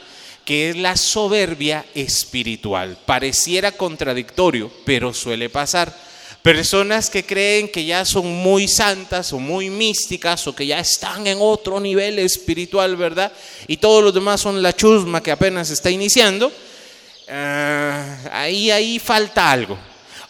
que 0.48 0.70
es 0.70 0.76
la 0.76 0.96
soberbia 0.96 1.84
espiritual. 1.94 2.96
Pareciera 3.04 3.72
contradictorio, 3.72 4.70
pero 4.86 5.12
suele 5.12 5.50
pasar. 5.50 5.94
Personas 6.40 7.10
que 7.10 7.22
creen 7.22 7.68
que 7.68 7.84
ya 7.84 8.06
son 8.06 8.26
muy 8.26 8.66
santas 8.66 9.34
o 9.34 9.38
muy 9.38 9.68
místicas 9.68 10.46
o 10.46 10.54
que 10.54 10.66
ya 10.66 10.78
están 10.78 11.26
en 11.26 11.36
otro 11.38 11.78
nivel 11.80 12.18
espiritual, 12.18 12.96
¿verdad? 12.96 13.30
Y 13.66 13.76
todos 13.76 14.02
los 14.02 14.14
demás 14.14 14.40
son 14.40 14.62
la 14.62 14.74
chusma 14.74 15.22
que 15.22 15.32
apenas 15.32 15.68
está 15.68 15.90
iniciando. 15.90 16.50
Ah, 17.28 18.16
ahí, 18.32 18.70
ahí 18.70 18.98
falta 18.98 19.50
algo. 19.50 19.76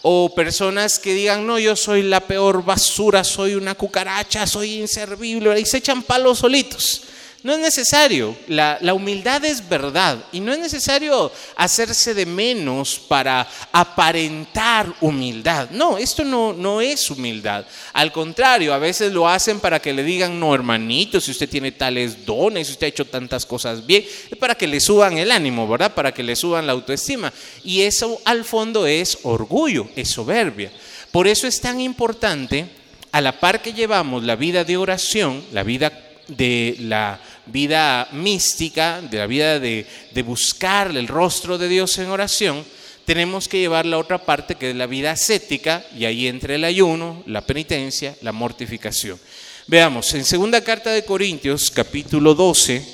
O 0.02 0.32
personas 0.34 0.98
que 0.98 1.14
digan, 1.14 1.46
no, 1.46 1.58
yo 1.58 1.74
soy 1.74 2.02
la 2.02 2.20
peor 2.20 2.64
basura, 2.64 3.24
soy 3.24 3.54
una 3.54 3.74
cucaracha, 3.74 4.46
soy 4.46 4.80
inservible, 4.80 5.58
y 5.58 5.66
se 5.66 5.78
echan 5.78 6.02
palos 6.02 6.38
solitos. 6.38 7.02
No 7.44 7.52
es 7.52 7.60
necesario, 7.60 8.36
la, 8.48 8.80
humildad 8.92 9.44
es 9.44 9.68
verdad 9.68 10.18
y 10.32 10.40
no 10.40 10.52
es 10.52 10.58
necesario 10.58 11.30
hacerse 11.54 12.12
de 12.12 12.26
menos 12.26 12.98
para 12.98 13.46
aparentar 13.70 14.92
humildad. 15.00 15.70
No, 15.70 15.98
esto 15.98 16.24
no, 16.24 16.52
no 16.52 16.80
es 16.80 17.08
humildad. 17.08 17.64
Al 17.92 18.10
contrario, 18.10 18.74
a 18.74 18.78
veces 18.78 19.12
lo 19.12 19.28
hacen 19.28 19.60
para 19.60 19.78
que 19.78 19.92
le 19.92 20.02
digan, 20.02 20.40
no 20.40 20.52
hermanito, 20.52 21.20
si 21.20 21.30
usted 21.30 21.48
tiene 21.48 21.70
tales 21.70 22.26
dones, 22.26 22.66
si 22.66 22.72
usted 22.72 22.88
ha 22.88 22.90
hecho 22.90 23.04
tantas 23.04 23.46
cosas 23.46 23.86
bien, 23.86 24.04
es 24.28 24.36
para 24.36 24.56
que 24.56 24.66
le 24.66 24.80
suban 24.80 25.16
el 25.16 25.30
ánimo, 25.30 25.68
¿verdad? 25.68 25.94
Para 25.94 26.12
que 26.12 26.24
le 26.24 26.34
suban 26.34 26.66
la 26.66 26.72
autoestima. 26.72 27.32
Y 27.62 27.82
eso 27.82 28.20
al 28.24 28.44
fondo 28.44 28.84
es 28.84 29.16
orgullo, 29.22 29.88
es 29.94 30.10
soberbia. 30.10 30.72
Por 31.12 31.28
eso 31.28 31.46
es 31.46 31.60
tan 31.60 31.80
importante, 31.80 32.66
a 33.12 33.20
la 33.20 33.38
par 33.38 33.62
que 33.62 33.72
llevamos 33.72 34.24
la 34.24 34.34
vida 34.34 34.64
de 34.64 34.76
oración, 34.76 35.44
la 35.52 35.62
vida 35.62 36.07
de 36.28 36.76
la 36.80 37.18
vida 37.46 38.08
mística, 38.12 39.00
de 39.00 39.18
la 39.18 39.26
vida 39.26 39.58
de, 39.58 39.86
buscar 40.24 40.94
el 40.96 41.08
rostro 41.08 41.58
de 41.58 41.68
Dios 41.68 41.96
en 41.98 42.10
oración, 42.10 42.64
tenemos 43.04 43.48
que 43.48 43.58
llevar 43.58 43.86
la 43.86 43.98
otra 43.98 44.18
parte 44.24 44.56
que 44.56 44.70
es 44.70 44.76
la 44.76 44.86
vida 44.86 45.12
ascética 45.12 45.84
y 45.96 46.04
ahí 46.04 46.26
entre 46.26 46.56
el 46.56 46.64
ayuno, 46.64 47.22
la 47.26 47.40
penitencia, 47.40 48.14
la 48.20 48.32
mortificación. 48.32 49.18
Veamos, 49.66 50.12
en 50.14 50.24
segunda 50.24 50.62
carta 50.62 50.90
de 50.90 51.04
Corintios, 51.04 51.70
capítulo 51.70 52.34
12, 52.34 52.84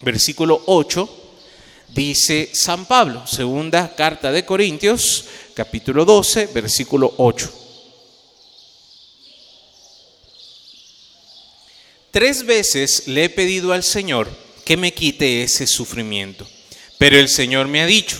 versículo 0.00 0.62
8, 0.66 1.08
dice 1.88 2.50
San 2.52 2.86
Pablo, 2.86 3.26
segunda 3.26 3.94
carta 3.94 4.30
de 4.30 4.44
Corintios, 4.44 5.24
capítulo 5.54 6.04
12, 6.04 6.46
versículo 6.46 7.12
8. 7.16 7.61
Tres 12.12 12.44
veces 12.44 13.04
le 13.06 13.24
he 13.24 13.28
pedido 13.30 13.72
al 13.72 13.82
Señor 13.82 14.28
que 14.66 14.76
me 14.76 14.92
quite 14.92 15.42
ese 15.42 15.66
sufrimiento, 15.66 16.46
pero 16.98 17.18
el 17.18 17.30
Señor 17.30 17.68
me 17.68 17.80
ha 17.80 17.86
dicho, 17.86 18.18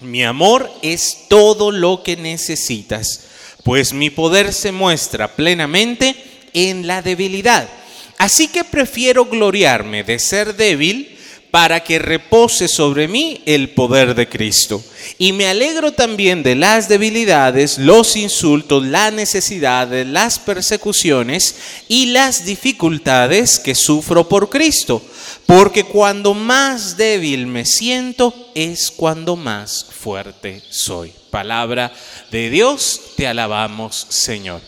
mi 0.00 0.24
amor 0.24 0.72
es 0.80 1.26
todo 1.28 1.70
lo 1.70 2.02
que 2.02 2.16
necesitas, 2.16 3.26
pues 3.64 3.92
mi 3.92 4.08
poder 4.08 4.54
se 4.54 4.72
muestra 4.72 5.36
plenamente 5.36 6.16
en 6.54 6.86
la 6.86 7.02
debilidad. 7.02 7.68
Así 8.16 8.48
que 8.48 8.64
prefiero 8.64 9.26
gloriarme 9.26 10.04
de 10.04 10.18
ser 10.18 10.56
débil 10.56 11.17
para 11.50 11.80
que 11.80 11.98
repose 11.98 12.68
sobre 12.68 13.08
mí 13.08 13.40
el 13.46 13.70
poder 13.70 14.14
de 14.14 14.28
Cristo. 14.28 14.82
Y 15.16 15.32
me 15.32 15.48
alegro 15.48 15.92
también 15.92 16.42
de 16.42 16.54
las 16.54 16.88
debilidades, 16.88 17.78
los 17.78 18.16
insultos, 18.16 18.84
las 18.84 19.12
necesidades, 19.12 20.06
las 20.06 20.38
persecuciones 20.38 21.54
y 21.88 22.06
las 22.06 22.44
dificultades 22.44 23.58
que 23.58 23.74
sufro 23.74 24.28
por 24.28 24.50
Cristo. 24.50 25.02
Porque 25.46 25.84
cuando 25.84 26.34
más 26.34 26.96
débil 26.96 27.46
me 27.46 27.64
siento 27.64 28.34
es 28.54 28.90
cuando 28.90 29.34
más 29.36 29.86
fuerte 29.90 30.62
soy. 30.68 31.12
Palabra 31.30 31.92
de 32.30 32.50
Dios, 32.50 33.00
te 33.16 33.26
alabamos 33.26 34.06
Señor. 34.10 34.60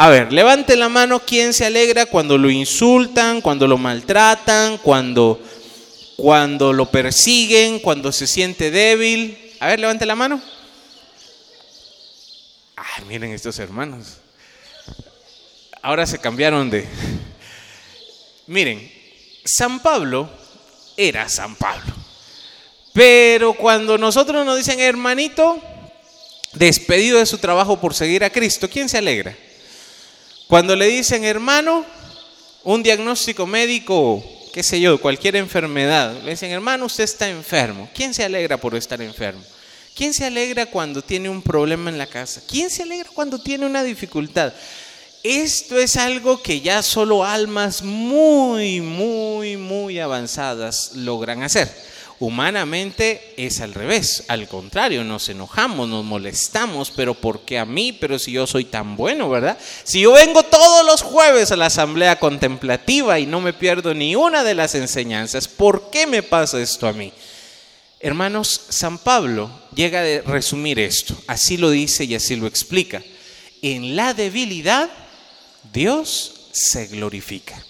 A 0.00 0.08
ver, 0.10 0.32
levante 0.32 0.76
la 0.76 0.88
mano 0.88 1.18
quien 1.18 1.52
se 1.52 1.66
alegra 1.66 2.06
cuando 2.06 2.38
lo 2.38 2.48
insultan, 2.48 3.40
cuando 3.40 3.66
lo 3.66 3.78
maltratan, 3.78 4.78
cuando 4.78 5.40
cuando 6.18 6.72
lo 6.72 6.90
persiguen, 6.90 7.78
cuando 7.78 8.10
se 8.10 8.26
siente 8.26 8.72
débil. 8.72 9.54
A 9.60 9.68
ver, 9.68 9.78
levante 9.78 10.04
la 10.04 10.16
mano. 10.16 10.42
Ay, 12.74 13.04
miren 13.06 13.30
estos 13.30 13.56
hermanos. 13.60 14.16
Ahora 15.80 16.04
se 16.08 16.18
cambiaron 16.18 16.70
de... 16.70 16.88
Miren, 18.48 18.90
San 19.44 19.78
Pablo 19.78 20.28
era 20.96 21.28
San 21.28 21.54
Pablo. 21.54 21.94
Pero 22.92 23.54
cuando 23.54 23.96
nosotros 23.96 24.44
nos 24.44 24.56
dicen 24.56 24.80
hermanito, 24.80 25.62
despedido 26.54 27.20
de 27.20 27.26
su 27.26 27.38
trabajo 27.38 27.78
por 27.80 27.94
seguir 27.94 28.24
a 28.24 28.30
Cristo, 28.30 28.68
¿quién 28.68 28.88
se 28.88 28.98
alegra? 28.98 29.38
Cuando 30.48 30.74
le 30.74 30.86
dicen 30.86 31.22
hermano, 31.22 31.86
un 32.64 32.82
diagnóstico 32.82 33.46
médico 33.46 34.24
qué 34.58 34.64
sé 34.64 34.80
yo, 34.80 35.00
cualquier 35.00 35.36
enfermedad. 35.36 36.20
Le 36.24 36.32
dicen, 36.32 36.50
hermano, 36.50 36.86
usted 36.86 37.04
está 37.04 37.28
enfermo. 37.28 37.88
¿Quién 37.94 38.12
se 38.12 38.24
alegra 38.24 38.56
por 38.56 38.74
estar 38.74 39.00
enfermo? 39.00 39.40
¿Quién 39.94 40.12
se 40.12 40.24
alegra 40.24 40.66
cuando 40.66 41.00
tiene 41.00 41.28
un 41.28 41.42
problema 41.42 41.90
en 41.90 41.96
la 41.96 42.08
casa? 42.08 42.42
¿Quién 42.44 42.68
se 42.68 42.82
alegra 42.82 43.08
cuando 43.14 43.40
tiene 43.40 43.66
una 43.66 43.84
dificultad? 43.84 44.52
Esto 45.22 45.78
es 45.78 45.96
algo 45.96 46.42
que 46.42 46.60
ya 46.60 46.82
solo 46.82 47.24
almas 47.24 47.82
muy, 47.82 48.80
muy, 48.80 49.56
muy 49.56 50.00
avanzadas 50.00 50.90
logran 50.96 51.44
hacer. 51.44 51.72
Humanamente 52.20 53.34
es 53.36 53.60
al 53.60 53.74
revés, 53.74 54.24
al 54.26 54.48
contrario, 54.48 55.04
nos 55.04 55.28
enojamos, 55.28 55.88
nos 55.88 56.04
molestamos, 56.04 56.90
pero 56.90 57.14
¿por 57.14 57.42
qué 57.42 57.60
a 57.60 57.64
mí? 57.64 57.92
Pero 57.92 58.18
si 58.18 58.32
yo 58.32 58.44
soy 58.44 58.64
tan 58.64 58.96
bueno, 58.96 59.30
¿verdad? 59.30 59.56
Si 59.84 60.00
yo 60.00 60.12
vengo 60.12 60.42
todos 60.42 60.84
los 60.84 61.02
jueves 61.02 61.52
a 61.52 61.56
la 61.56 61.66
asamblea 61.66 62.18
contemplativa 62.18 63.20
y 63.20 63.26
no 63.26 63.40
me 63.40 63.52
pierdo 63.52 63.94
ni 63.94 64.16
una 64.16 64.42
de 64.42 64.56
las 64.56 64.74
enseñanzas, 64.74 65.46
¿por 65.46 65.90
qué 65.90 66.08
me 66.08 66.24
pasa 66.24 66.60
esto 66.60 66.88
a 66.88 66.92
mí? 66.92 67.12
Hermanos, 68.00 68.62
San 68.68 68.98
Pablo 68.98 69.50
llega 69.72 70.00
a 70.00 70.22
resumir 70.22 70.80
esto, 70.80 71.16
así 71.28 71.56
lo 71.56 71.70
dice 71.70 72.02
y 72.02 72.16
así 72.16 72.34
lo 72.34 72.48
explica. 72.48 73.00
En 73.62 73.94
la 73.94 74.12
debilidad, 74.12 74.90
Dios 75.72 76.48
se 76.50 76.88
glorifica. 76.88 77.64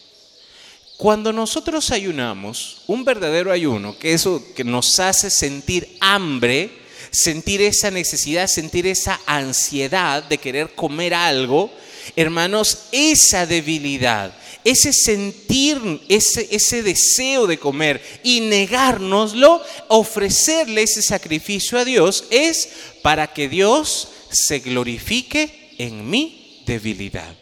Cuando 0.98 1.32
nosotros 1.32 1.92
ayunamos, 1.92 2.78
un 2.88 3.04
verdadero 3.04 3.52
ayuno, 3.52 3.96
que 3.96 4.14
eso 4.14 4.42
que 4.56 4.64
nos 4.64 4.98
hace 4.98 5.30
sentir 5.30 5.96
hambre, 6.00 6.70
sentir 7.12 7.62
esa 7.62 7.92
necesidad, 7.92 8.48
sentir 8.48 8.84
esa 8.88 9.20
ansiedad 9.24 10.24
de 10.24 10.38
querer 10.38 10.74
comer 10.74 11.14
algo, 11.14 11.70
hermanos, 12.16 12.86
esa 12.90 13.46
debilidad, 13.46 14.36
ese 14.64 14.92
sentir, 14.92 15.78
ese, 16.08 16.48
ese 16.50 16.82
deseo 16.82 17.46
de 17.46 17.60
comer 17.60 18.02
y 18.24 18.40
negárnoslo, 18.40 19.62
ofrecerle 19.86 20.82
ese 20.82 21.02
sacrificio 21.02 21.78
a 21.78 21.84
Dios, 21.84 22.24
es 22.30 22.70
para 23.02 23.32
que 23.32 23.48
Dios 23.48 24.08
se 24.32 24.58
glorifique 24.58 25.76
en 25.78 26.10
mi 26.10 26.60
debilidad. 26.66 27.37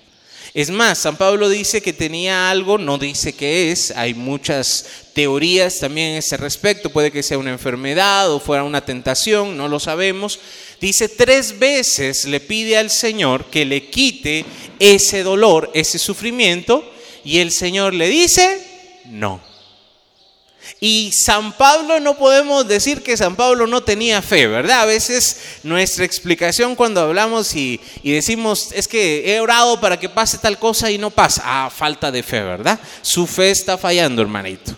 Es 0.56 0.70
más, 0.70 0.96
San 1.00 1.18
Pablo 1.18 1.50
dice 1.50 1.82
que 1.82 1.92
tenía 1.92 2.50
algo, 2.50 2.78
no 2.78 2.96
dice 2.96 3.34
qué 3.34 3.70
es, 3.70 3.90
hay 3.90 4.14
muchas 4.14 4.86
teorías 5.12 5.80
también 5.80 6.12
en 6.12 6.16
ese 6.16 6.38
respecto, 6.38 6.88
puede 6.88 7.12
que 7.12 7.22
sea 7.22 7.36
una 7.36 7.50
enfermedad 7.50 8.32
o 8.32 8.40
fuera 8.40 8.64
una 8.64 8.82
tentación, 8.82 9.58
no 9.58 9.68
lo 9.68 9.78
sabemos. 9.78 10.40
Dice 10.80 11.10
tres 11.10 11.58
veces 11.58 12.24
le 12.24 12.40
pide 12.40 12.78
al 12.78 12.88
Señor 12.88 13.50
que 13.50 13.66
le 13.66 13.90
quite 13.90 14.46
ese 14.78 15.22
dolor, 15.22 15.70
ese 15.74 15.98
sufrimiento, 15.98 16.90
y 17.22 17.40
el 17.40 17.52
Señor 17.52 17.92
le 17.92 18.08
dice, 18.08 18.58
no. 19.10 19.42
Y 20.80 21.10
San 21.12 21.52
Pablo 21.52 22.00
no 22.00 22.16
podemos 22.16 22.66
decir 22.68 23.02
que 23.02 23.16
San 23.16 23.36
Pablo 23.36 23.66
no 23.66 23.82
tenía 23.82 24.22
fe, 24.22 24.46
¿verdad? 24.46 24.82
A 24.82 24.86
veces 24.86 25.40
nuestra 25.62 26.04
explicación 26.04 26.74
cuando 26.74 27.00
hablamos 27.00 27.54
y, 27.54 27.80
decimos, 28.02 28.70
es 28.72 28.88
que 28.88 29.34
he 29.34 29.40
orado 29.40 29.80
para 29.80 29.98
que 29.98 30.08
pase 30.08 30.38
tal 30.38 30.58
cosa 30.58 30.90
y 30.90 30.98
no 30.98 31.10
pasa. 31.10 31.42
Ah, 31.44 31.70
falta 31.70 32.10
de 32.10 32.22
fe, 32.22 32.42
¿verdad? 32.42 32.78
Su 33.02 33.26
fe 33.26 33.50
está 33.50 33.78
fallando, 33.78 34.22
hermanito. 34.22 34.72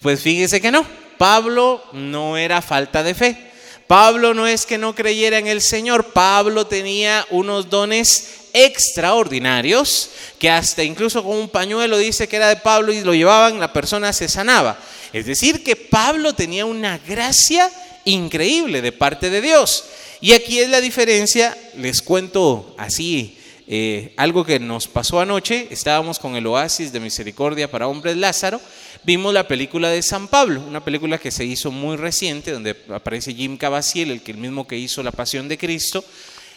Pues 0.00 0.20
fíjese 0.20 0.60
que 0.60 0.70
no. 0.70 0.86
Pablo 1.18 1.82
no 1.92 2.36
era 2.36 2.60
falta 2.60 3.02
de 3.02 3.14
fe. 3.14 3.52
Pablo 3.86 4.34
no 4.34 4.46
es 4.46 4.66
que 4.66 4.78
no 4.78 4.94
creyera 4.94 5.38
en 5.38 5.46
el 5.46 5.60
Señor. 5.60 6.12
Pablo 6.12 6.66
tenía 6.66 7.24
unos 7.30 7.70
dones 7.70 8.46
extraordinarios 8.52 10.10
que 10.38 10.50
hasta 10.50 10.82
incluso 10.82 11.22
con 11.22 11.36
un 11.36 11.48
pañuelo 11.48 11.98
dice 11.98 12.26
que 12.26 12.36
era 12.36 12.48
de 12.48 12.56
Pablo 12.56 12.92
y 12.92 13.02
lo 13.02 13.14
llevaban, 13.14 13.60
la 13.60 13.72
persona 13.72 14.12
se 14.12 14.28
sanaba. 14.28 14.78
Es 15.12 15.26
decir, 15.26 15.62
que 15.62 15.76
Pablo 15.76 16.34
tenía 16.34 16.64
una 16.64 16.98
gracia 16.98 17.70
increíble 18.04 18.82
de 18.82 18.92
parte 18.92 19.30
de 19.30 19.40
Dios. 19.40 19.84
Y 20.20 20.32
aquí 20.32 20.58
es 20.58 20.70
la 20.70 20.80
diferencia, 20.80 21.56
les 21.76 22.00
cuento 22.00 22.74
así, 22.78 23.38
eh, 23.68 24.14
algo 24.16 24.44
que 24.44 24.58
nos 24.58 24.88
pasó 24.88 25.20
anoche, 25.20 25.66
estábamos 25.70 26.18
con 26.18 26.36
el 26.36 26.46
Oasis 26.46 26.92
de 26.92 27.00
Misericordia 27.00 27.70
para 27.70 27.88
Hombres 27.88 28.16
Lázaro, 28.16 28.60
vimos 29.04 29.32
la 29.32 29.46
película 29.46 29.88
de 29.88 30.02
San 30.02 30.28
Pablo, 30.28 30.60
una 30.60 30.84
película 30.84 31.18
que 31.18 31.30
se 31.30 31.44
hizo 31.44 31.70
muy 31.70 31.96
reciente, 31.96 32.52
donde 32.52 32.76
aparece 32.92 33.34
Jim 33.34 33.56
Cavaciel, 33.56 34.10
el, 34.10 34.22
que, 34.22 34.32
el 34.32 34.38
mismo 34.38 34.66
que 34.66 34.78
hizo 34.78 35.02
La 35.02 35.12
Pasión 35.12 35.48
de 35.48 35.58
Cristo, 35.58 36.04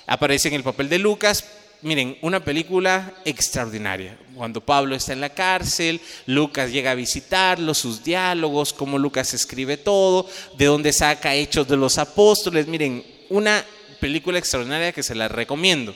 aparece 0.07 0.47
en 0.47 0.55
el 0.55 0.63
papel 0.63 0.89
de 0.89 0.99
Lucas, 0.99 1.45
miren, 1.81 2.17
una 2.21 2.43
película 2.43 3.13
extraordinaria. 3.25 4.17
Cuando 4.35 4.61
Pablo 4.61 4.95
está 4.95 5.13
en 5.13 5.21
la 5.21 5.29
cárcel, 5.29 6.01
Lucas 6.25 6.71
llega 6.71 6.91
a 6.91 6.95
visitarlo, 6.95 7.73
sus 7.73 8.03
diálogos, 8.03 8.73
cómo 8.73 8.97
Lucas 8.97 9.33
escribe 9.33 9.77
todo, 9.77 10.27
de 10.57 10.65
dónde 10.65 10.93
saca 10.93 11.35
hechos 11.35 11.67
de 11.67 11.77
los 11.77 11.97
apóstoles. 11.97 12.67
Miren, 12.67 13.05
una 13.29 13.63
película 13.99 14.39
extraordinaria 14.39 14.91
que 14.91 15.03
se 15.03 15.15
la 15.15 15.27
recomiendo. 15.27 15.93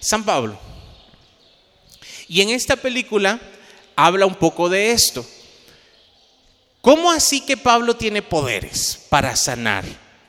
San 0.00 0.24
Pablo. 0.24 0.58
Y 2.28 2.40
en 2.40 2.50
esta 2.50 2.76
película 2.76 3.40
habla 3.96 4.24
un 4.26 4.36
poco 4.36 4.68
de 4.68 4.92
esto. 4.92 5.26
¿Cómo 6.80 7.10
así 7.10 7.42
que 7.42 7.58
Pablo 7.58 7.94
tiene 7.94 8.22
poderes 8.22 9.06
para 9.10 9.36
sanar, 9.36 9.84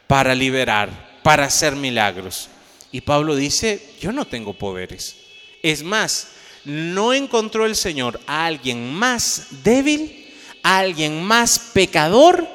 para 0.07 0.35
liberar, 0.35 1.19
para 1.23 1.45
hacer 1.45 1.75
milagros? 1.75 2.49
Y 2.91 3.01
Pablo 3.01 3.35
dice, 3.35 3.81
yo 4.01 4.11
no 4.11 4.25
tengo 4.25 4.53
poderes. 4.53 5.15
Es 5.63 5.81
más, 5.81 6.27
no 6.65 7.13
encontró 7.13 7.65
el 7.65 7.77
Señor 7.77 8.19
a 8.27 8.45
alguien 8.45 8.93
más 8.93 9.47
débil, 9.63 10.29
a 10.61 10.79
alguien 10.79 11.23
más 11.23 11.57
pecador, 11.57 12.45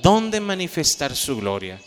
donde 0.00 0.40
manifestar 0.40 1.14
su 1.14 1.36
gloria. 1.36 1.78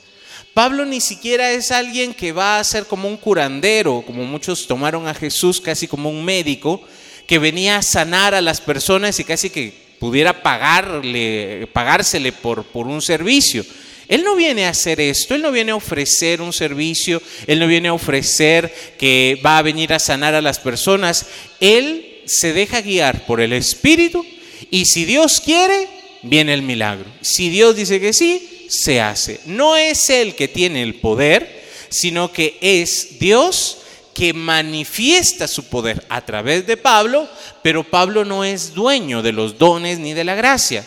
Pablo 0.54 0.86
ni 0.86 1.02
siquiera 1.02 1.52
es 1.52 1.72
alguien 1.72 2.14
que 2.14 2.32
va 2.32 2.60
a 2.60 2.64
ser 2.64 2.86
como 2.86 3.08
un 3.08 3.18
curandero, 3.18 4.04
como 4.06 4.24
muchos 4.24 4.68
tomaron 4.68 5.08
a 5.08 5.16
Jesús 5.16 5.60
casi 5.60 5.88
como 5.88 6.10
un 6.10 6.24
médico, 6.24 6.82
que 7.26 7.40
venía 7.40 7.78
a 7.78 7.82
sanar 7.82 8.36
a 8.36 8.42
las 8.42 8.62
personas 8.62 9.20
y 9.20 9.24
casi 9.24 9.50
que 9.50 9.85
pudiera 10.00 10.42
pagarle, 10.42 11.68
pagársele 11.74 12.32
por, 12.32 12.66
por 12.66 12.88
un 12.88 13.02
servicio. 13.02 13.66
Él 14.08 14.24
no 14.24 14.36
viene 14.36 14.66
a 14.66 14.70
hacer 14.70 15.02
esto, 15.02 15.34
Él 15.36 15.42
no 15.42 15.52
viene 15.52 15.72
a 15.72 15.76
ofrecer 15.76 16.42
un 16.42 16.54
servicio, 16.54 17.22
Él 17.48 17.60
no 17.60 17.68
viene 17.68 17.88
a 17.88 17.94
ofrecer 17.94 18.74
que 19.00 19.40
va 19.44 19.58
a 19.58 19.64
venir 19.64 19.94
a 19.94 20.00
sanar 20.00 20.36
a 20.36 20.42
las 20.42 20.60
personas. 20.60 21.26
Él 21.60 22.22
se 22.26 22.54
deja 22.54 22.82
guiar 22.82 23.26
por 23.26 23.42
el 23.42 23.54
Espíritu 23.54 24.26
y 24.70 24.86
si 24.86 25.06
Dios 25.06 25.42
quiere, 25.42 25.88
viene 26.22 26.54
el 26.54 26.62
milagro. 26.62 27.06
Si 27.22 27.50
Dios 27.50 27.76
dice 27.76 28.00
que 28.00 28.14
sí, 28.14 28.68
se 28.70 29.02
hace. 29.02 29.40
No 29.46 29.76
es 29.76 30.10
Él 30.10 30.36
que 30.36 30.48
tiene 30.48 30.84
el 30.84 30.96
poder, 30.96 31.64
sino 31.90 32.32
que 32.32 32.58
es 32.62 33.20
Dios 33.20 33.80
que 34.16 34.34
manifiesta 34.34 35.48
su 35.48 35.66
poder 35.66 36.04
a 36.10 36.22
través 36.22 36.66
de 36.66 36.78
Pablo, 36.78 37.30
pero 37.62 37.84
Pablo 37.84 38.24
no 38.24 38.46
es 38.46 38.74
dueño 38.74 39.22
de 39.22 39.34
los 39.34 39.60
dones 39.60 40.00
ni 40.00 40.14
de 40.14 40.24
la 40.24 40.36
gracia. 40.36 40.86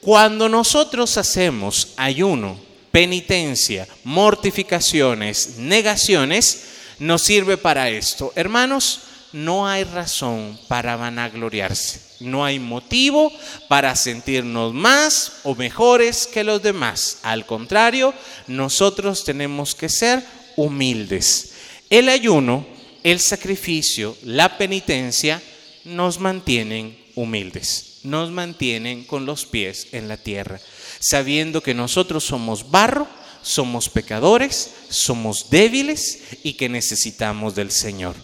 Cuando 0.00 0.48
nosotros 0.48 1.18
hacemos 1.18 1.88
ayuno, 1.96 2.56
penitencia, 2.92 3.88
mortificaciones, 4.04 5.58
negaciones, 5.58 6.66
nos 7.00 7.22
sirve 7.22 7.56
para 7.56 7.90
esto. 7.90 8.32
Hermanos, 8.36 9.00
no 9.32 9.66
hay 9.66 9.82
razón 9.82 10.58
para 10.68 10.96
vanagloriarse. 10.96 12.00
No 12.20 12.44
hay 12.44 12.60
motivo 12.60 13.32
para 13.68 13.96
sentirnos 13.96 14.72
más 14.72 15.32
o 15.42 15.56
mejores 15.56 16.28
que 16.28 16.44
los 16.44 16.62
demás. 16.62 17.18
Al 17.22 17.44
contrario, 17.44 18.14
nosotros 18.46 19.24
tenemos 19.24 19.74
que 19.74 19.88
ser 19.88 20.22
humildes. 20.56 21.51
El 21.92 22.08
ayuno, 22.08 22.66
el 23.04 23.20
sacrificio, 23.20 24.16
la 24.24 24.58
penitencia 24.58 25.40
nos 25.84 26.18
mantienen 26.18 26.98
humildes 27.14 27.92
nos 28.02 28.30
mantienen 28.30 29.04
con 29.04 29.26
los 29.26 29.46
pies 29.46 29.88
en 29.92 30.08
la 30.08 30.16
tierra, 30.16 30.60
sabiendo 30.98 31.62
que 31.62 31.74
nosotros 31.74 32.24
somos 32.24 32.70
barro, 32.70 33.06
somos 33.42 33.88
pecadores, 33.88 34.70
somos 34.88 35.50
débiles 35.50 36.20
y 36.42 36.54
que 36.54 36.68
necesitamos 36.68 37.54
del 37.54 37.70
Señor. 37.70 38.14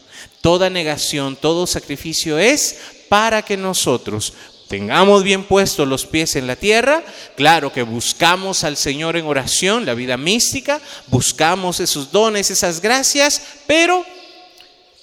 Toda 0.40 0.70
negación, 0.70 1.36
todo 1.36 1.66
sacrificio 1.66 2.38
es 2.38 2.78
para 3.08 3.42
que 3.42 3.56
nosotros 3.56 4.34
tengamos 4.68 5.22
bien 5.22 5.44
puestos 5.44 5.88
los 5.88 6.06
pies 6.06 6.36
en 6.36 6.46
la 6.46 6.56
tierra, 6.56 7.02
claro 7.36 7.72
que 7.72 7.82
buscamos 7.82 8.64
al 8.64 8.76
Señor 8.76 9.16
en 9.16 9.26
oración, 9.26 9.86
la 9.86 9.94
vida 9.94 10.16
mística, 10.16 10.80
buscamos 11.08 11.80
esos 11.80 12.12
dones, 12.12 12.50
esas 12.50 12.80
gracias, 12.80 13.42
pero 13.66 14.04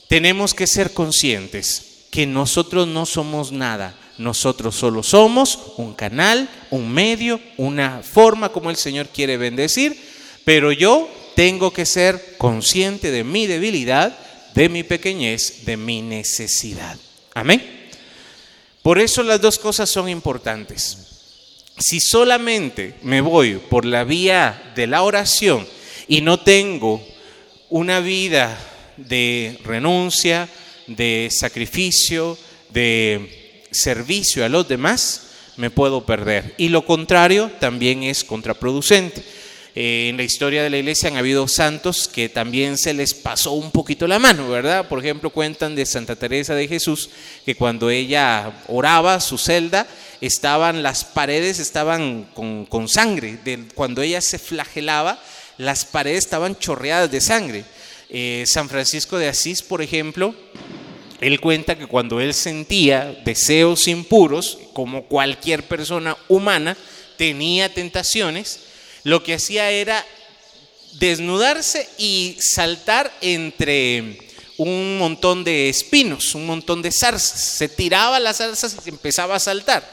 tenemos 0.07 0.53
que 0.53 0.68
ser 0.68 0.93
conscientes 0.93 2.05
que 2.11 2.26
nosotros 2.26 2.88
no 2.88 3.05
somos 3.05 3.51
nada 3.51 3.95
nosotros 4.18 4.76
solo 4.76 5.03
somos 5.03 5.74
un 5.78 5.93
canal, 5.93 6.49
un 6.70 6.91
medio, 6.91 7.39
una 7.57 8.01
forma 8.01 8.49
como 8.49 8.70
el 8.70 8.78
Señor 8.78 9.07
quiere 9.07 9.38
bendecir, 9.38 9.97
pero 10.45 10.72
yo 10.72 11.09
tengo 11.36 11.72
que 11.72 11.86
ser 11.86 12.36
consciente 12.38 13.11
de 13.11 13.24
mi 13.24 13.45
debilidad, 13.45 14.18
de 14.53 14.70
mi 14.70 14.84
pequeñez, 14.84 15.66
de 15.66 15.76
mi 15.76 16.01
necesidad. 16.01 16.97
Amén. 17.34 17.74
Por 18.86 18.99
eso 18.99 19.23
las 19.23 19.41
dos 19.41 19.57
cosas 19.57 19.89
son 19.89 20.07
importantes. 20.09 20.99
Si 21.79 21.99
solamente 21.99 22.93
me 23.01 23.19
voy 23.19 23.55
por 23.55 23.83
la 23.83 24.03
vía 24.03 24.73
de 24.75 24.86
la 24.86 25.01
oración 25.01 25.67
y 26.07 26.21
no 26.21 26.39
tengo 26.41 27.03
una 27.71 27.99
vida 27.99 28.55
de 28.97 29.59
renuncia, 29.63 30.47
de 30.86 31.29
sacrificio, 31.31 32.38
de 32.69 33.63
servicio 33.71 34.45
a 34.45 34.49
los 34.49 34.67
demás, 34.67 35.29
me 35.57 35.71
puedo 35.71 36.05
perder. 36.05 36.53
Y 36.59 36.69
lo 36.69 36.86
contrario 36.86 37.49
también 37.59 38.03
es 38.03 38.23
contraproducente. 38.23 39.23
Eh, 39.78 40.07
en 40.07 40.15
la 40.15 40.23
historia 40.23 40.63
de 40.63 40.69
la 40.69 40.78
iglesia 40.78 41.09
han 41.09 41.17
habido 41.17 41.49
santos 41.49 42.07
que 42.07 42.30
también 42.30 42.78
se 42.78 42.93
les 42.93 43.13
pasó 43.13 43.51
un 43.51 43.71
poquito 43.71 44.07
la 44.07 44.19
mano, 44.19 44.47
¿verdad? 44.47 44.88
Por 44.88 44.99
ejemplo, 44.99 45.30
cuentan 45.30 45.76
de 45.76 45.86
Santa 45.86 46.15
Teresa 46.15 46.55
de 46.55 46.69
Jesús 46.69 47.09
que 47.45 47.55
cuando 47.55 47.89
ella 47.89 48.53
oraba 48.69 49.19
su 49.19 49.38
celda, 49.38 49.86
estaban 50.21 50.82
las 50.82 51.03
paredes 51.03 51.59
estaban 51.59 52.26
con, 52.34 52.88
sangre. 52.88 53.38
cuando 53.76 54.01
ella 54.01 54.21
se 54.21 54.39
flagelaba, 54.39 55.21
las 55.57 55.84
paredes 55.84 56.19
estaban 56.19 56.57
chorreadas 56.57 57.11
de 57.11 57.19
sangre. 57.19 57.65
Eh, 58.09 58.45
San 58.47 58.69
Francisco 58.69 59.17
de 59.17 59.28
Asís, 59.28 59.61
por 59.61 59.82
ejemplo, 59.82 60.34
él 61.19 61.41
cuenta 61.41 61.78
que 61.78 61.88
cuando 61.88 62.21
él 62.21 62.34
sentía 62.34 63.13
deseos 63.26 63.89
impuros, 63.89 64.57
como 64.71 65.03
cualquier 65.03 65.63
persona 65.63 66.15
humana, 66.30 66.78
tenía 67.17 67.73
tentaciones, 67.73 68.64
lo 69.06 69.22
que 69.22 69.36
hacía 69.36 69.70
era 69.70 70.03
desnudarse 70.93 71.88
y 71.99 72.38
saltar 72.39 73.16
entre 73.22 74.18
un 74.58 74.97
montón 74.97 75.43
de 75.43 75.70
espinos, 75.70 76.34
un 76.34 76.47
montón 76.47 76.82
de 76.82 76.91
zarzas. 76.91 77.39
Se 77.39 77.70
tiraba 77.70 78.20
las 78.20 78.38
zarzas 78.38 78.76
y 78.84 78.89
empezaba 78.89 79.36
a 79.36 79.39
saltar. 79.39 79.88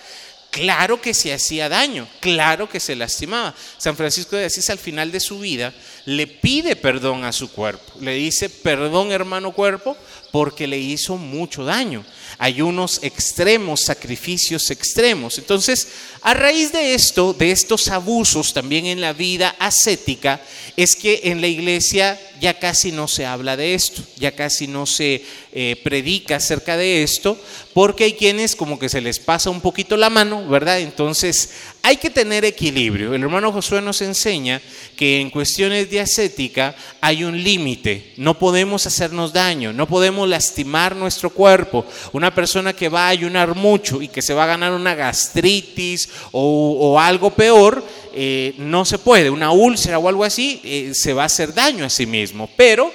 Claro 0.50 1.00
que 1.00 1.12
se 1.12 1.32
hacía 1.32 1.68
daño, 1.68 2.08
claro 2.20 2.70
que 2.70 2.80
se 2.80 2.96
lastimaba. 2.96 3.54
San 3.76 3.96
Francisco 3.96 4.36
de 4.36 4.46
Asís 4.46 4.70
al 4.70 4.78
final 4.78 5.12
de 5.12 5.20
su 5.20 5.40
vida 5.40 5.74
le 6.06 6.26
pide 6.26 6.74
perdón 6.74 7.24
a 7.24 7.32
su 7.32 7.50
cuerpo. 7.50 7.92
Le 8.00 8.14
dice, 8.14 8.48
perdón 8.48 9.12
hermano 9.12 9.52
cuerpo, 9.52 9.94
porque 10.30 10.66
le 10.66 10.78
hizo 10.78 11.18
mucho 11.18 11.64
daño. 11.66 12.02
Hay 12.42 12.60
unos 12.60 12.98
extremos, 13.04 13.82
sacrificios 13.82 14.68
extremos. 14.72 15.38
Entonces, 15.38 15.86
a 16.22 16.34
raíz 16.34 16.72
de 16.72 16.92
esto, 16.92 17.32
de 17.32 17.52
estos 17.52 17.86
abusos 17.86 18.52
también 18.52 18.86
en 18.86 19.00
la 19.00 19.12
vida 19.12 19.54
ascética, 19.60 20.40
es 20.76 20.96
que 20.96 21.20
en 21.22 21.40
la 21.40 21.46
iglesia 21.46 22.20
ya 22.40 22.58
casi 22.58 22.90
no 22.90 23.06
se 23.06 23.26
habla 23.26 23.56
de 23.56 23.74
esto, 23.74 24.02
ya 24.16 24.32
casi 24.32 24.66
no 24.66 24.86
se 24.86 25.24
eh, 25.52 25.80
predica 25.84 26.34
acerca 26.34 26.76
de 26.76 27.04
esto, 27.04 27.40
porque 27.74 28.04
hay 28.04 28.12
quienes 28.12 28.54
como 28.54 28.78
que 28.78 28.88
se 28.88 29.00
les 29.00 29.18
pasa 29.18 29.50
un 29.50 29.60
poquito 29.60 29.96
la 29.96 30.10
mano, 30.10 30.46
¿verdad? 30.46 30.80
Entonces 30.80 31.50
hay 31.82 31.96
que 31.96 32.10
tener 32.10 32.44
equilibrio. 32.44 33.14
El 33.14 33.22
hermano 33.22 33.52
Josué 33.52 33.80
nos 33.80 34.02
enseña 34.02 34.60
que 34.96 35.20
en 35.20 35.30
cuestiones 35.30 35.90
de 35.90 36.00
ascética 36.00 36.74
hay 37.00 37.24
un 37.24 37.42
límite, 37.42 38.12
no 38.16 38.38
podemos 38.38 38.86
hacernos 38.86 39.32
daño, 39.32 39.72
no 39.72 39.86
podemos 39.86 40.28
lastimar 40.28 40.94
nuestro 40.94 41.30
cuerpo. 41.30 41.86
Una 42.12 42.34
persona 42.34 42.72
que 42.72 42.88
va 42.88 43.06
a 43.06 43.10
ayunar 43.10 43.54
mucho 43.54 44.02
y 44.02 44.08
que 44.08 44.22
se 44.22 44.34
va 44.34 44.44
a 44.44 44.48
ganar 44.48 44.72
una 44.72 44.94
gastritis 44.94 46.08
o, 46.30 46.98
algo 47.00 47.30
peor, 47.30 47.84
eh, 48.14 48.54
no 48.58 48.84
se 48.84 48.98
puede, 48.98 49.30
una 49.30 49.50
úlcera 49.50 49.98
o 49.98 50.08
algo 50.08 50.24
así, 50.24 50.60
eh, 50.62 50.92
se 50.94 51.14
va 51.14 51.22
a 51.22 51.26
hacer 51.26 51.54
daño 51.54 51.84
a 51.84 51.90
sí 51.90 52.06
mismo. 52.06 52.48
Pero 52.56 52.92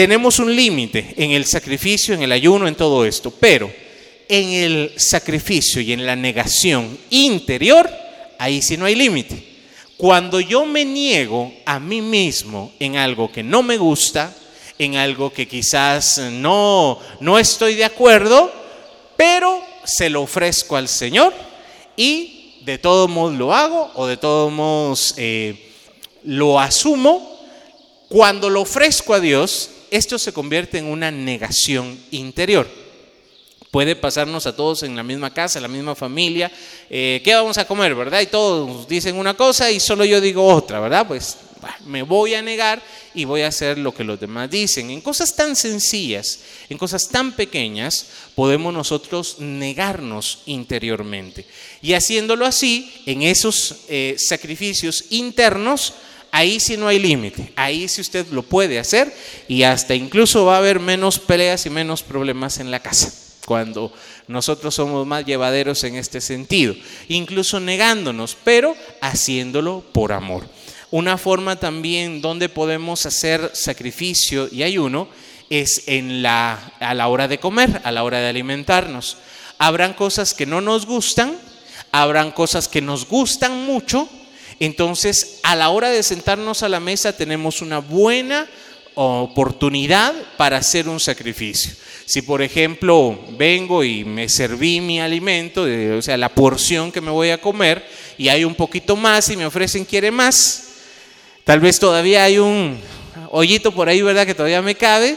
tenemos 0.00 0.38
un 0.38 0.56
límite 0.56 1.12
en 1.18 1.32
el 1.32 1.44
sacrificio, 1.44 2.14
en 2.14 2.22
el 2.22 2.32
ayuno, 2.32 2.66
en 2.66 2.74
todo 2.74 3.04
esto, 3.04 3.30
pero 3.30 3.70
en 4.30 4.48
el 4.48 4.94
sacrificio 4.96 5.82
y 5.82 5.92
en 5.92 6.06
la 6.06 6.16
negación 6.16 6.96
interior, 7.10 7.86
ahí 8.38 8.62
sí 8.62 8.78
no 8.78 8.86
hay 8.86 8.94
límite. 8.94 9.44
Cuando 9.98 10.40
yo 10.40 10.64
me 10.64 10.86
niego 10.86 11.52
a 11.66 11.78
mí 11.78 12.00
mismo 12.00 12.72
en 12.80 12.96
algo 12.96 13.30
que 13.30 13.42
no 13.42 13.62
me 13.62 13.76
gusta, 13.76 14.34
en 14.78 14.96
algo 14.96 15.34
que 15.34 15.46
quizás 15.46 16.16
no, 16.16 16.98
no 17.20 17.38
estoy 17.38 17.74
de 17.74 17.84
acuerdo, 17.84 18.50
pero 19.18 19.62
se 19.84 20.08
lo 20.08 20.22
ofrezco 20.22 20.76
al 20.76 20.88
Señor 20.88 21.34
y 21.94 22.62
de 22.64 22.78
todos 22.78 23.10
modos 23.10 23.34
lo 23.34 23.52
hago 23.52 23.90
o 23.96 24.06
de 24.06 24.16
todos 24.16 24.50
modos 24.50 25.12
eh, 25.18 25.74
lo 26.24 26.58
asumo, 26.58 27.38
cuando 28.08 28.48
lo 28.48 28.62
ofrezco 28.62 29.12
a 29.12 29.20
Dios, 29.20 29.72
esto 29.90 30.18
se 30.18 30.32
convierte 30.32 30.78
en 30.78 30.86
una 30.86 31.10
negación 31.10 31.98
interior. 32.10 32.68
Puede 33.70 33.94
pasarnos 33.94 34.46
a 34.46 34.56
todos 34.56 34.82
en 34.82 34.96
la 34.96 35.04
misma 35.04 35.32
casa, 35.32 35.58
en 35.58 35.62
la 35.62 35.68
misma 35.68 35.94
familia. 35.94 36.50
Eh, 36.88 37.20
¿Qué 37.22 37.34
vamos 37.34 37.56
a 37.56 37.66
comer, 37.66 37.94
verdad? 37.94 38.20
Y 38.20 38.26
todos 38.26 38.88
dicen 38.88 39.16
una 39.16 39.34
cosa 39.34 39.70
y 39.70 39.78
solo 39.78 40.04
yo 40.04 40.20
digo 40.20 40.44
otra, 40.44 40.80
¿verdad? 40.80 41.06
Pues 41.06 41.36
me 41.86 42.02
voy 42.02 42.34
a 42.34 42.42
negar 42.42 42.82
y 43.14 43.24
voy 43.24 43.42
a 43.42 43.48
hacer 43.48 43.78
lo 43.78 43.94
que 43.94 44.04
los 44.04 44.18
demás 44.18 44.50
dicen. 44.50 44.90
En 44.90 45.00
cosas 45.00 45.34
tan 45.34 45.56
sencillas, 45.56 46.40
en 46.68 46.78
cosas 46.78 47.08
tan 47.08 47.32
pequeñas, 47.32 48.06
podemos 48.34 48.72
nosotros 48.72 49.36
negarnos 49.38 50.40
interiormente. 50.46 51.46
Y 51.82 51.94
haciéndolo 51.94 52.46
así, 52.46 52.92
en 53.06 53.22
esos 53.22 53.76
eh, 53.88 54.16
sacrificios 54.18 55.04
internos, 55.10 55.94
ahí 56.32 56.60
sí 56.60 56.76
no 56.76 56.88
hay 56.88 56.98
límite, 56.98 57.52
ahí 57.56 57.88
sí 57.88 58.00
usted 58.00 58.26
lo 58.28 58.42
puede 58.42 58.78
hacer 58.78 59.14
y 59.48 59.62
hasta 59.62 59.94
incluso 59.94 60.44
va 60.44 60.56
a 60.56 60.58
haber 60.58 60.80
menos 60.80 61.18
peleas 61.18 61.66
y 61.66 61.70
menos 61.70 62.02
problemas 62.02 62.58
en 62.58 62.70
la 62.70 62.80
casa 62.80 63.12
cuando 63.46 63.92
nosotros 64.28 64.74
somos 64.74 65.04
más 65.08 65.24
llevaderos 65.24 65.82
en 65.82 65.96
este 65.96 66.20
sentido, 66.20 66.74
incluso 67.08 67.58
negándonos, 67.58 68.36
pero 68.44 68.76
haciéndolo 69.00 69.82
por 69.92 70.12
amor. 70.12 70.46
Una 70.92 71.18
forma 71.18 71.56
también 71.56 72.20
donde 72.20 72.48
podemos 72.48 73.06
hacer 73.06 73.50
sacrificio 73.54 74.48
y 74.52 74.62
ayuno 74.62 75.08
es 75.48 75.82
en 75.86 76.22
la, 76.22 76.74
a 76.78 76.94
la 76.94 77.08
hora 77.08 77.26
de 77.26 77.38
comer, 77.38 77.80
a 77.82 77.90
la 77.90 78.04
hora 78.04 78.20
de 78.20 78.28
alimentarnos. 78.28 79.16
Habrán 79.58 79.94
cosas 79.94 80.32
que 80.32 80.46
no 80.46 80.60
nos 80.60 80.86
gustan, 80.86 81.36
habrán 81.90 82.30
cosas 82.30 82.68
que 82.68 82.80
nos 82.80 83.08
gustan 83.08 83.64
mucho, 83.64 84.08
entonces, 84.60 85.40
a 85.42 85.56
la 85.56 85.70
hora 85.70 85.88
de 85.88 86.02
sentarnos 86.02 86.62
a 86.62 86.68
la 86.68 86.80
mesa 86.80 87.16
tenemos 87.16 87.62
una 87.62 87.78
buena 87.78 88.46
oportunidad 88.94 90.14
para 90.36 90.58
hacer 90.58 90.88
un 90.88 91.00
sacrificio. 91.00 91.72
Si 92.04 92.22
por 92.22 92.42
ejemplo 92.42 93.18
vengo 93.38 93.82
y 93.84 94.04
me 94.04 94.28
serví 94.28 94.80
mi 94.80 95.00
alimento, 95.00 95.66
o 95.96 96.02
sea, 96.02 96.16
la 96.16 96.28
porción 96.28 96.92
que 96.92 97.00
me 97.00 97.10
voy 97.10 97.30
a 97.30 97.40
comer, 97.40 97.86
y 98.18 98.28
hay 98.28 98.44
un 98.44 98.54
poquito 98.54 98.96
más 98.96 99.30
y 99.30 99.36
me 99.36 99.46
ofrecen 99.46 99.84
quiere 99.84 100.10
más, 100.10 100.64
tal 101.44 101.60
vez 101.60 101.78
todavía 101.78 102.24
hay 102.24 102.38
un 102.38 102.78
hoyito 103.30 103.72
por 103.72 103.88
ahí, 103.88 104.02
¿verdad? 104.02 104.26
Que 104.26 104.34
todavía 104.34 104.60
me 104.60 104.74
cabe, 104.74 105.16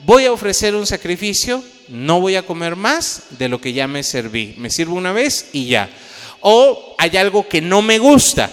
voy 0.00 0.26
a 0.26 0.32
ofrecer 0.32 0.74
un 0.74 0.86
sacrificio, 0.86 1.62
no 1.88 2.20
voy 2.20 2.36
a 2.36 2.44
comer 2.44 2.76
más 2.76 3.22
de 3.30 3.48
lo 3.48 3.60
que 3.60 3.72
ya 3.72 3.86
me 3.86 4.02
serví. 4.02 4.54
Me 4.58 4.68
sirvo 4.68 4.96
una 4.96 5.12
vez 5.12 5.48
y 5.52 5.66
ya. 5.66 5.88
O 6.40 6.94
hay 6.98 7.16
algo 7.16 7.48
que 7.48 7.60
no 7.60 7.82
me 7.82 7.98
gusta, 7.98 8.50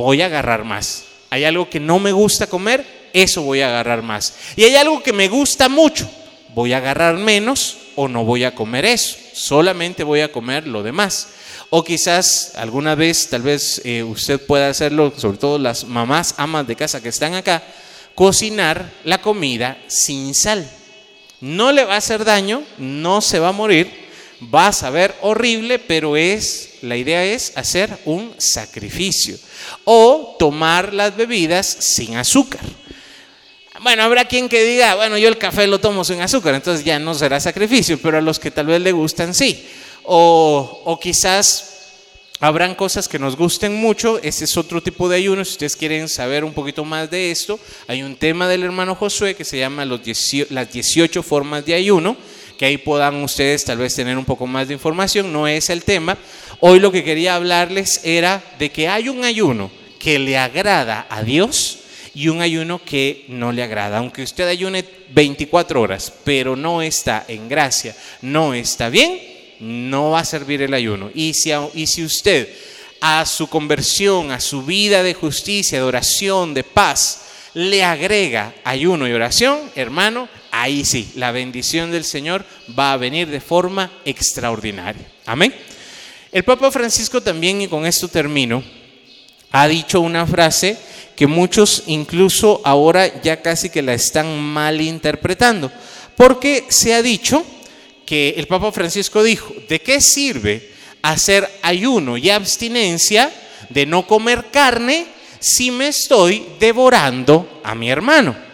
voy 0.00 0.22
a 0.22 0.26
agarrar 0.26 0.64
más. 0.64 1.04
Hay 1.30 1.44
algo 1.44 1.70
que 1.70 1.80
no 1.80 1.98
me 1.98 2.12
gusta 2.12 2.46
comer, 2.46 2.84
eso 3.12 3.42
voy 3.42 3.60
a 3.60 3.68
agarrar 3.68 4.02
más. 4.02 4.34
Y 4.56 4.64
hay 4.64 4.74
algo 4.76 5.02
que 5.02 5.12
me 5.12 5.28
gusta 5.28 5.68
mucho, 5.68 6.10
voy 6.54 6.72
a 6.72 6.78
agarrar 6.78 7.16
menos 7.16 7.76
o 7.96 8.08
no 8.08 8.24
voy 8.24 8.44
a 8.44 8.54
comer 8.54 8.84
eso, 8.84 9.16
solamente 9.32 10.04
voy 10.04 10.20
a 10.20 10.32
comer 10.32 10.66
lo 10.66 10.82
demás. 10.82 11.28
O 11.70 11.84
quizás 11.84 12.52
alguna 12.56 12.96
vez, 12.96 13.28
tal 13.28 13.42
vez 13.42 13.80
eh, 13.84 14.02
usted 14.02 14.40
pueda 14.44 14.68
hacerlo, 14.68 15.12
sobre 15.16 15.38
todo 15.38 15.58
las 15.58 15.84
mamás, 15.84 16.34
amas 16.36 16.66
de 16.66 16.74
casa 16.74 17.00
que 17.00 17.10
están 17.10 17.34
acá, 17.34 17.62
cocinar 18.16 18.90
la 19.04 19.22
comida 19.22 19.78
sin 19.86 20.34
sal. 20.34 20.68
No 21.40 21.70
le 21.70 21.84
va 21.84 21.94
a 21.94 21.98
hacer 21.98 22.24
daño, 22.24 22.64
no 22.76 23.20
se 23.20 23.38
va 23.38 23.48
a 23.48 23.52
morir, 23.52 23.99
va 24.42 24.68
a 24.68 24.72
saber 24.72 25.14
horrible, 25.20 25.78
pero 25.78 26.16
es, 26.16 26.78
la 26.82 26.96
idea 26.96 27.24
es 27.24 27.52
hacer 27.56 27.96
un 28.04 28.34
sacrificio 28.38 29.36
o 29.84 30.36
tomar 30.38 30.94
las 30.94 31.16
bebidas 31.16 31.66
sin 31.66 32.16
azúcar. 32.16 32.62
Bueno, 33.82 34.02
habrá 34.02 34.26
quien 34.26 34.48
que 34.48 34.62
diga, 34.62 34.94
bueno, 34.94 35.16
yo 35.16 35.28
el 35.28 35.38
café 35.38 35.66
lo 35.66 35.80
tomo 35.80 36.04
sin 36.04 36.20
azúcar, 36.20 36.54
entonces 36.54 36.84
ya 36.84 36.98
no 36.98 37.14
será 37.14 37.40
sacrificio, 37.40 37.98
pero 38.00 38.18
a 38.18 38.20
los 38.20 38.38
que 38.38 38.50
tal 38.50 38.66
vez 38.66 38.80
le 38.80 38.92
gustan 38.92 39.34
sí. 39.34 39.66
O, 40.04 40.82
o 40.84 40.98
quizás 40.98 41.70
Habrán 42.42 42.74
cosas 42.74 43.06
que 43.06 43.18
nos 43.18 43.36
gusten 43.36 43.74
mucho, 43.74 44.18
ese 44.22 44.46
es 44.46 44.56
otro 44.56 44.82
tipo 44.82 45.10
de 45.10 45.16
ayuno. 45.16 45.44
Si 45.44 45.52
ustedes 45.52 45.76
quieren 45.76 46.08
saber 46.08 46.42
un 46.42 46.54
poquito 46.54 46.86
más 46.86 47.10
de 47.10 47.30
esto, 47.30 47.60
hay 47.86 48.02
un 48.02 48.16
tema 48.16 48.48
del 48.48 48.62
hermano 48.62 48.94
Josué 48.94 49.34
que 49.34 49.44
se 49.44 49.58
llama 49.58 49.84
los 49.84 50.00
las 50.48 50.72
18 50.72 51.22
formas 51.22 51.66
de 51.66 51.74
ayuno, 51.74 52.16
que 52.60 52.66
ahí 52.66 52.76
puedan 52.76 53.22
ustedes 53.22 53.64
tal 53.64 53.78
vez 53.78 53.94
tener 53.94 54.18
un 54.18 54.26
poco 54.26 54.46
más 54.46 54.68
de 54.68 54.74
información, 54.74 55.32
no 55.32 55.48
es 55.48 55.70
el 55.70 55.82
tema. 55.82 56.18
Hoy 56.60 56.78
lo 56.78 56.92
que 56.92 57.02
quería 57.02 57.36
hablarles 57.36 58.02
era 58.04 58.44
de 58.58 58.70
que 58.70 58.86
hay 58.86 59.08
un 59.08 59.24
ayuno 59.24 59.70
que 59.98 60.18
le 60.18 60.36
agrada 60.36 61.06
a 61.08 61.22
Dios 61.22 61.78
y 62.14 62.28
un 62.28 62.42
ayuno 62.42 62.78
que 62.84 63.24
no 63.28 63.50
le 63.50 63.62
agrada. 63.62 63.96
Aunque 63.96 64.22
usted 64.22 64.46
ayune 64.46 64.84
24 65.08 65.80
horas, 65.80 66.12
pero 66.22 66.54
no 66.54 66.82
está 66.82 67.24
en 67.28 67.48
gracia, 67.48 67.96
no 68.20 68.52
está 68.52 68.90
bien, 68.90 69.18
no 69.58 70.10
va 70.10 70.20
a 70.20 70.24
servir 70.26 70.60
el 70.60 70.74
ayuno. 70.74 71.10
Y 71.14 71.32
si, 71.32 71.52
y 71.72 71.86
si 71.86 72.04
usted 72.04 72.46
a 73.00 73.24
su 73.24 73.46
conversión, 73.46 74.32
a 74.32 74.38
su 74.38 74.64
vida 74.64 75.02
de 75.02 75.14
justicia, 75.14 75.78
de 75.78 75.84
oración, 75.84 76.52
de 76.52 76.64
paz, 76.64 77.22
le 77.54 77.82
agrega 77.84 78.52
ayuno 78.64 79.08
y 79.08 79.12
oración, 79.12 79.58
hermano, 79.76 80.28
ahí 80.62 80.84
sí, 80.84 81.10
la 81.16 81.32
bendición 81.32 81.90
del 81.90 82.04
Señor 82.04 82.44
va 82.78 82.92
a 82.92 82.96
venir 82.96 83.28
de 83.28 83.40
forma 83.40 83.90
extraordinaria. 84.04 85.06
Amén. 85.26 85.54
El 86.32 86.44
Papa 86.44 86.70
Francisco 86.70 87.20
también, 87.20 87.62
y 87.62 87.68
con 87.68 87.86
esto 87.86 88.08
termino, 88.08 88.62
ha 89.52 89.66
dicho 89.66 90.00
una 90.00 90.26
frase 90.26 90.76
que 91.16 91.26
muchos 91.26 91.84
incluso 91.86 92.60
ahora 92.64 93.20
ya 93.22 93.42
casi 93.42 93.70
que 93.70 93.82
la 93.82 93.94
están 93.94 94.38
malinterpretando, 94.38 95.72
porque 96.14 96.66
se 96.68 96.94
ha 96.94 97.02
dicho 97.02 97.44
que 98.06 98.34
el 98.36 98.46
Papa 98.46 98.70
Francisco 98.70 99.22
dijo, 99.22 99.52
¿de 99.68 99.80
qué 99.80 100.00
sirve 100.00 100.70
hacer 101.02 101.48
ayuno 101.62 102.16
y 102.16 102.30
abstinencia 102.30 103.32
de 103.70 103.86
no 103.86 104.06
comer 104.06 104.46
carne 104.52 105.06
si 105.38 105.70
me 105.70 105.88
estoy 105.88 106.44
devorando 106.60 107.60
a 107.64 107.74
mi 107.74 107.90
hermano? 107.90 108.49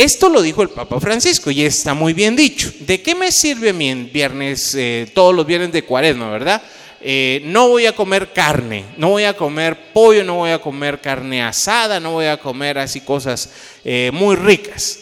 Esto 0.00 0.30
lo 0.30 0.40
dijo 0.40 0.62
el 0.62 0.70
Papa 0.70 0.98
Francisco 0.98 1.50
y 1.50 1.60
está 1.60 1.92
muy 1.92 2.14
bien 2.14 2.34
dicho. 2.34 2.72
¿De 2.80 3.02
qué 3.02 3.14
me 3.14 3.30
sirve 3.30 3.68
en 3.68 4.10
viernes, 4.10 4.74
eh, 4.74 5.06
todos 5.12 5.34
los 5.34 5.44
viernes 5.44 5.72
de 5.72 5.82
cuaresma, 5.82 6.30
verdad? 6.30 6.62
Eh, 7.02 7.42
no 7.44 7.68
voy 7.68 7.84
a 7.84 7.94
comer 7.94 8.32
carne, 8.32 8.86
no 8.96 9.10
voy 9.10 9.24
a 9.24 9.36
comer 9.36 9.92
pollo, 9.92 10.24
no 10.24 10.36
voy 10.36 10.52
a 10.52 10.58
comer 10.58 11.02
carne 11.02 11.42
asada, 11.42 12.00
no 12.00 12.12
voy 12.12 12.24
a 12.24 12.38
comer 12.38 12.78
así 12.78 13.02
cosas 13.02 13.50
eh, 13.84 14.10
muy 14.14 14.36
ricas. 14.36 15.00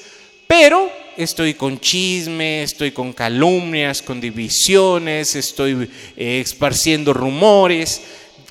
Pero 0.49 0.91
estoy 1.17 1.55
con 1.55 1.79
chisme, 1.79 2.65
estoy 2.65 2.91
con 2.91 3.13
calumnias, 3.13 4.03
con 4.03 4.21
divisiones, 4.21 5.37
estoy 5.37 5.89
eh, 6.17 6.41
esparciendo 6.45 7.13
rumores. 7.13 8.03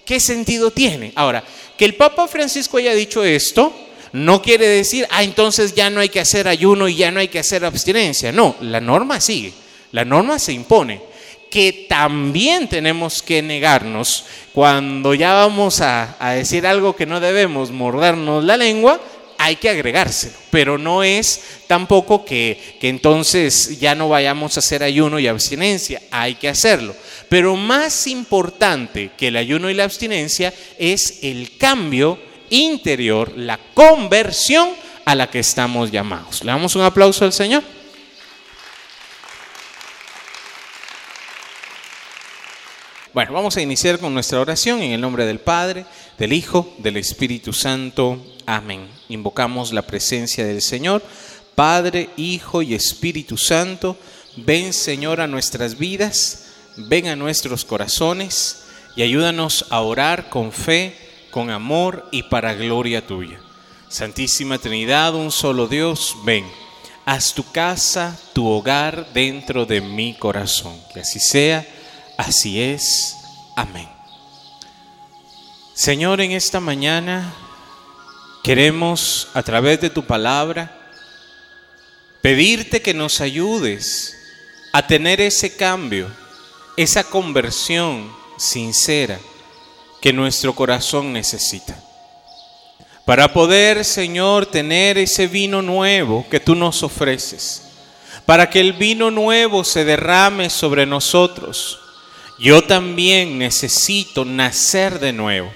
¿qué 0.06 0.22
sentido 0.22 0.72
tiene? 0.72 1.12
Ahora, 1.16 1.44
que 1.78 1.84
el 1.84 1.96
Papa 1.96 2.30
Francisco 2.30 2.78
haya 2.78 2.96
dicho 2.96 3.26
esto, 3.26 3.87
no 4.14 4.42
quiere 4.42 4.68
decir, 4.68 5.08
ah, 5.10 5.24
entonces 5.24 5.76
ya 5.76 5.90
no 5.90 6.00
hay 6.00 6.10
que 6.10 6.20
hacer 6.20 6.48
ayuno 6.48 6.88
y 6.88 6.96
ya 6.96 7.12
no 7.12 7.20
hay 7.20 7.28
que 7.28 7.40
hacer 7.40 7.66
abstinencia. 7.66 8.32
No, 8.32 8.56
la 8.62 8.82
norma 8.82 9.20
sigue, 9.20 9.54
la 9.92 10.06
norma 10.06 10.40
se 10.40 10.54
impone. 10.54 11.02
Que 11.50 11.86
también 11.88 12.68
tenemos 12.68 13.24
que 13.24 13.42
negarnos 13.42 14.26
cuando 14.54 15.14
ya 15.14 15.34
vamos 15.34 15.80
a, 15.80 16.18
a 16.20 16.32
decir 16.32 16.68
algo 16.68 16.96
que 16.96 17.06
no 17.06 17.22
debemos, 17.22 17.72
mordernos 17.72 18.44
la 18.44 18.58
lengua, 18.58 19.00
hay 19.38 19.56
que 19.56 19.70
agregárselo, 19.70 20.34
pero 20.50 20.78
no 20.78 21.04
es 21.04 21.42
tampoco 21.68 22.26
que, 22.26 22.60
que, 22.80 22.90
entonces 22.90 23.80
ya 23.80 23.96
no 23.96 24.10
vayamos 24.10 24.58
a 24.58 24.60
hacer 24.60 24.84
ayuno 24.84 25.20
y 25.20 25.28
abstinencia, 25.28 26.02
hay 26.12 26.36
que 26.36 26.50
hacerlo. 26.50 26.96
Pero 27.30 27.56
más 27.56 28.08
importante 28.08 29.12
que 29.18 29.28
el 29.28 29.38
ayuno 29.38 29.70
y 29.70 29.74
la 29.74 29.84
abstinencia 29.84 30.54
es 30.78 31.20
el 31.22 31.58
cambio 31.58 32.18
interior, 32.50 33.34
la 33.36 33.60
conversión 33.74 34.70
a 35.06 35.16
la 35.16 35.30
que 35.30 35.40
estamos 35.40 35.92
llamados. 35.92 36.44
Le 36.44 36.52
damos 36.52 36.76
un 36.76 36.82
aplauso 36.82 37.26
al 37.26 37.34
Señor. 37.34 37.64
Bueno, 43.14 43.34
vamos 43.34 43.58
a 43.58 43.62
iniciar 43.62 43.98
con 43.98 44.14
nuestra 44.14 44.40
oración 44.40 44.82
en 44.82 44.92
el 44.92 45.02
nombre 45.02 45.26
del 45.26 45.40
Padre, 45.40 45.86
del 46.20 46.34
Hijo, 46.34 46.76
del 46.78 46.98
Espíritu 46.98 47.52
Santo. 47.52 48.24
Amén. 48.46 48.88
Invocamos 49.10 49.74
la 49.74 49.82
presencia 49.82 50.46
del 50.46 50.62
Señor. 50.62 51.02
Padre, 51.56 52.12
Hijo 52.18 52.62
y 52.62 52.76
Espíritu 52.76 53.36
Santo, 53.36 53.98
ven 54.36 54.72
Señor 54.72 55.22
a 55.22 55.26
nuestras 55.26 55.80
vidas, 55.80 56.50
ven 56.76 57.08
a 57.08 57.16
nuestros 57.16 57.66
corazones 57.66 58.66
y 58.96 59.02
ayúdanos 59.02 59.66
a 59.72 59.82
orar 59.82 60.30
con 60.30 60.52
fe, 60.52 60.96
con 61.32 61.50
amor 61.50 62.08
y 62.12 62.24
para 62.24 62.54
gloria 62.54 63.06
tuya. 63.06 63.40
Santísima 63.90 64.58
Trinidad, 64.58 65.16
un 65.16 65.32
solo 65.32 65.68
Dios, 65.68 66.16
ven. 66.24 66.46
Haz 67.06 67.34
tu 67.34 67.50
casa, 67.52 68.20
tu 68.34 68.48
hogar 68.48 69.14
dentro 69.14 69.66
de 69.66 69.82
mi 69.82 70.14
corazón. 70.14 70.78
Que 70.94 71.00
así 71.02 71.20
sea 71.20 71.66
Así 72.18 72.60
es. 72.60 73.16
Amén. 73.56 73.88
Señor, 75.76 76.20
en 76.20 76.32
esta 76.32 76.60
mañana 76.60 77.32
queremos, 78.44 79.28
a 79.36 79.44
través 79.44 79.80
de 79.82 79.92
tu 79.92 80.04
palabra, 80.04 80.76
pedirte 82.24 82.82
que 82.82 82.96
nos 82.96 83.22
ayudes 83.22 84.18
a 84.74 84.88
tener 84.88 85.22
ese 85.22 85.56
cambio, 85.56 86.10
esa 86.76 87.04
conversión 87.04 88.12
sincera 88.38 89.20
que 90.08 90.14
nuestro 90.14 90.56
corazón 90.56 91.12
necesita. 91.12 91.78
Para 93.04 93.34
poder, 93.34 93.84
Señor, 93.84 94.46
tener 94.46 94.98
ese 94.98 95.28
vino 95.28 95.62
nuevo 95.62 96.26
que 96.32 96.40
tú 96.40 96.56
nos 96.56 96.82
ofreces. 96.82 97.64
Para 98.26 98.50
que 98.50 98.62
el 98.62 98.72
vino 98.72 99.12
nuevo 99.12 99.66
se 99.66 99.84
derrame 99.84 100.50
sobre 100.50 100.86
nosotros 100.86 101.80
yo 102.40 102.64
también 102.64 103.38
necesito 103.38 104.24
nacer 104.24 105.00
de 105.02 105.12
nuevo. 105.12 105.52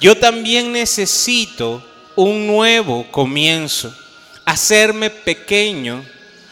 Yo 0.00 0.16
también 0.16 0.72
necesito 0.72 1.86
un 2.16 2.48
nuevo 2.48 3.06
comienzo, 3.12 3.94
hacerme 4.44 5.10
pequeño, 5.10 6.04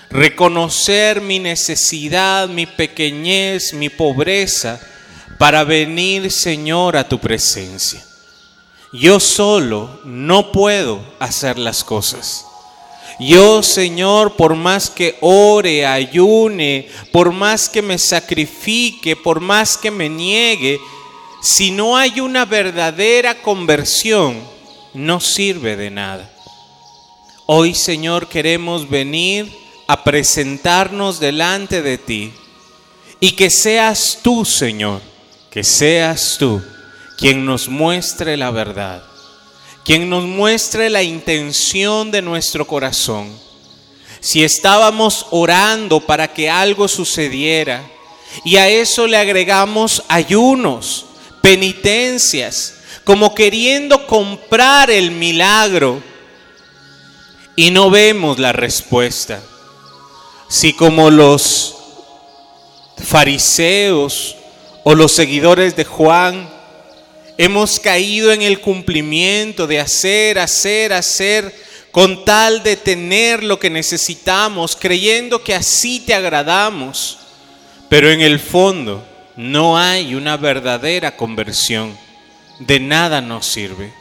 reconocer 0.08 1.20
mi 1.20 1.40
necesidad, 1.40 2.48
mi 2.48 2.66
pequeñez, 2.66 3.72
mi 3.72 3.88
pobreza, 3.88 4.80
para 5.38 5.64
venir, 5.64 6.30
Señor, 6.30 6.96
a 6.96 7.08
tu 7.08 7.18
presencia. 7.18 8.04
Yo 8.92 9.20
solo 9.20 10.00
no 10.04 10.50
puedo 10.50 11.00
hacer 11.18 11.58
las 11.58 11.84
cosas. 11.84 12.44
Yo, 13.20 13.62
Señor, 13.62 14.36
por 14.36 14.54
más 14.54 14.90
que 14.90 15.16
ore, 15.20 15.86
ayune, 15.86 16.88
por 17.12 17.32
más 17.32 17.68
que 17.68 17.82
me 17.82 17.98
sacrifique, 17.98 19.16
por 19.16 19.40
más 19.40 19.76
que 19.76 19.90
me 19.90 20.08
niegue, 20.08 20.80
si 21.42 21.70
no 21.70 21.96
hay 21.96 22.20
una 22.20 22.44
verdadera 22.44 23.42
conversión, 23.42 24.40
no 24.94 25.20
sirve 25.20 25.76
de 25.76 25.90
nada. 25.90 26.30
Hoy, 27.46 27.74
Señor, 27.74 28.28
queremos 28.28 28.88
venir 28.88 29.52
a 29.86 30.04
presentarnos 30.04 31.18
delante 31.18 31.82
de 31.82 31.98
ti 31.98 32.32
y 33.20 33.32
que 33.32 33.50
seas 33.50 34.20
tú, 34.22 34.44
Señor, 34.44 35.00
que 35.58 35.64
seas 35.64 36.36
tú 36.38 36.62
quien 37.16 37.44
nos 37.44 37.68
muestre 37.68 38.36
la 38.36 38.52
verdad 38.52 39.02
quien 39.84 40.08
nos 40.08 40.22
muestre 40.22 40.88
la 40.88 41.02
intención 41.02 42.12
de 42.12 42.22
nuestro 42.22 42.64
corazón. 42.64 43.36
Si 44.20 44.44
estábamos 44.44 45.26
orando 45.32 45.98
para 45.98 46.32
que 46.32 46.48
algo 46.48 46.86
sucediera 46.86 47.84
y 48.44 48.54
a 48.54 48.68
eso 48.68 49.08
le 49.08 49.16
agregamos 49.16 50.04
ayunos, 50.06 51.06
penitencias, 51.42 52.74
como 53.02 53.34
queriendo 53.34 54.06
comprar 54.06 54.92
el 54.92 55.10
milagro 55.10 56.00
y 57.56 57.72
no 57.72 57.90
vemos 57.90 58.38
la 58.38 58.52
respuesta. 58.52 59.42
Si 60.48 60.72
como 60.72 61.10
los 61.10 61.74
fariseos 63.02 64.36
o 64.90 64.94
los 64.94 65.12
seguidores 65.12 65.76
de 65.76 65.84
Juan 65.84 66.48
Hemos 67.36 67.78
caído 67.78 68.32
en 68.32 68.40
el 68.40 68.58
cumplimiento 68.60 69.66
de 69.66 69.80
hacer, 69.80 70.38
hacer, 70.38 70.94
hacer, 70.94 71.54
con 71.92 72.24
tal 72.24 72.62
de 72.62 72.76
tener 72.76 73.44
lo 73.44 73.60
que 73.60 73.68
necesitamos, 73.68 74.74
creyendo 74.74 75.44
que 75.44 75.54
así 75.54 76.00
te 76.00 76.14
agradamos. 76.14 77.18
Pero 77.90 78.10
en 78.10 78.22
el 78.22 78.40
fondo 78.40 79.06
no 79.36 79.78
hay 79.78 80.14
una 80.14 80.36
verdadera 80.38 81.16
conversión. 81.16 81.96
De 82.58 82.80
nada 82.80 83.20
nos 83.20 83.46
sirve. 83.46 83.92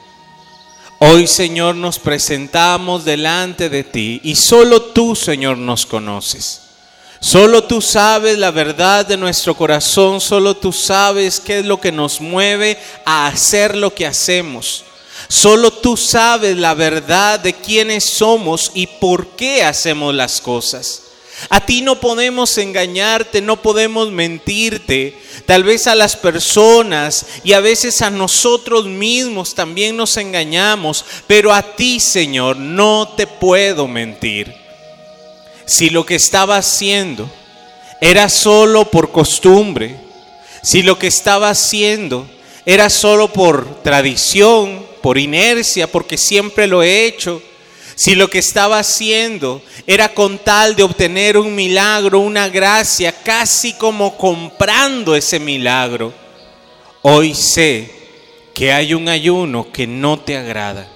Hoy, 0.99 1.27
Señor, 1.27 1.75
nos 1.75 1.99
presentamos 1.99 3.03
delante 3.03 3.69
de 3.69 3.83
ti 3.83 4.21
y 4.23 4.35
solo 4.35 4.81
tú, 4.81 5.15
Señor, 5.15 5.57
nos 5.57 5.85
conoces. 5.85 6.66
Solo 7.19 7.63
tú 7.63 7.81
sabes 7.81 8.37
la 8.37 8.51
verdad 8.51 9.05
de 9.05 9.17
nuestro 9.17 9.55
corazón, 9.55 10.21
solo 10.21 10.55
tú 10.55 10.71
sabes 10.71 11.39
qué 11.39 11.59
es 11.59 11.65
lo 11.65 11.81
que 11.81 11.91
nos 11.91 12.21
mueve 12.21 12.77
a 13.05 13.27
hacer 13.27 13.75
lo 13.75 13.93
que 13.93 14.05
hacemos. 14.05 14.83
Solo 15.27 15.71
tú 15.71 15.97
sabes 15.97 16.55
la 16.55 16.75
verdad 16.75 17.39
de 17.39 17.53
quiénes 17.53 18.03
somos 18.05 18.71
y 18.75 18.85
por 18.85 19.29
qué 19.29 19.63
hacemos 19.63 20.13
las 20.13 20.39
cosas. 20.39 21.03
A 21.49 21.59
ti 21.59 21.81
no 21.81 21.99
podemos 21.99 22.57
engañarte, 22.57 23.41
no 23.41 23.61
podemos 23.61 24.11
mentirte. 24.11 25.17
Tal 25.45 25.63
vez 25.63 25.87
a 25.87 25.95
las 25.95 26.15
personas 26.15 27.25
y 27.43 27.53
a 27.53 27.59
veces 27.59 28.01
a 28.01 28.09
nosotros 28.09 28.85
mismos 28.85 29.55
también 29.55 29.97
nos 29.97 30.17
engañamos, 30.17 31.03
pero 31.25 31.51
a 31.51 31.75
ti, 31.75 31.99
Señor, 31.99 32.57
no 32.57 33.13
te 33.17 33.25
puedo 33.27 33.87
mentir 33.87 34.66
si 35.67 35.89
lo 35.89 36.05
que 36.05 36.15
estaba 36.15 36.55
haciendo 36.57 37.29
era 37.99 38.29
solo 38.29 38.89
por 38.89 39.11
costumbre, 39.11 39.97
si 40.63 40.81
lo 40.81 40.97
que 40.97 41.07
estaba 41.07 41.49
haciendo 41.49 42.25
era 42.65 42.89
solo 42.89 43.31
por 43.31 43.83
tradición, 43.83 44.85
por 45.01 45.17
inercia, 45.17 45.91
porque 45.91 46.17
siempre 46.17 46.67
lo 46.67 46.81
he 46.83 47.05
hecho, 47.05 47.41
si 47.95 48.15
lo 48.15 48.29
que 48.29 48.39
estaba 48.39 48.79
haciendo 48.79 49.61
era 49.85 50.13
con 50.13 50.37
tal 50.37 50.75
de 50.75 50.83
obtener 50.83 51.37
un 51.37 51.53
milagro, 51.53 52.19
una 52.19 52.47
gracia, 52.47 53.11
casi 53.11 53.73
como 53.73 54.17
comprando 54.17 55.15
ese 55.15 55.37
milagro, 55.37 56.13
hoy 57.01 57.35
sé 57.35 57.91
que 58.53 58.71
hay 58.71 58.93
un 58.93 59.09
ayuno 59.09 59.69
que 59.71 59.85
no 59.85 60.17
te 60.17 60.37
agrada, 60.37 60.87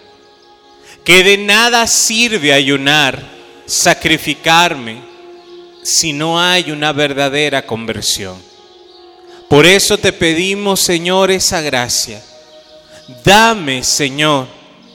que 1.04 1.24
de 1.26 1.38
nada 1.38 1.88
sirve 1.88 2.54
ayunar 2.54 3.41
sacrificarme 3.72 5.02
si 5.82 6.12
no 6.12 6.38
hay 6.42 6.72
una 6.72 6.92
verdadera 6.92 7.66
conversión. 7.66 8.38
Por 9.48 9.66
eso 9.66 9.98
te 9.98 10.12
pedimos, 10.12 10.82
Señor, 10.82 11.32
esa 11.32 11.62
gracia. 11.62 12.22
Dame, 13.24 13.82
Señor, 13.86 14.48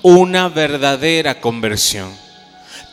una 0.03 0.51
verdadera 0.51 1.41
conversión. 1.41 2.15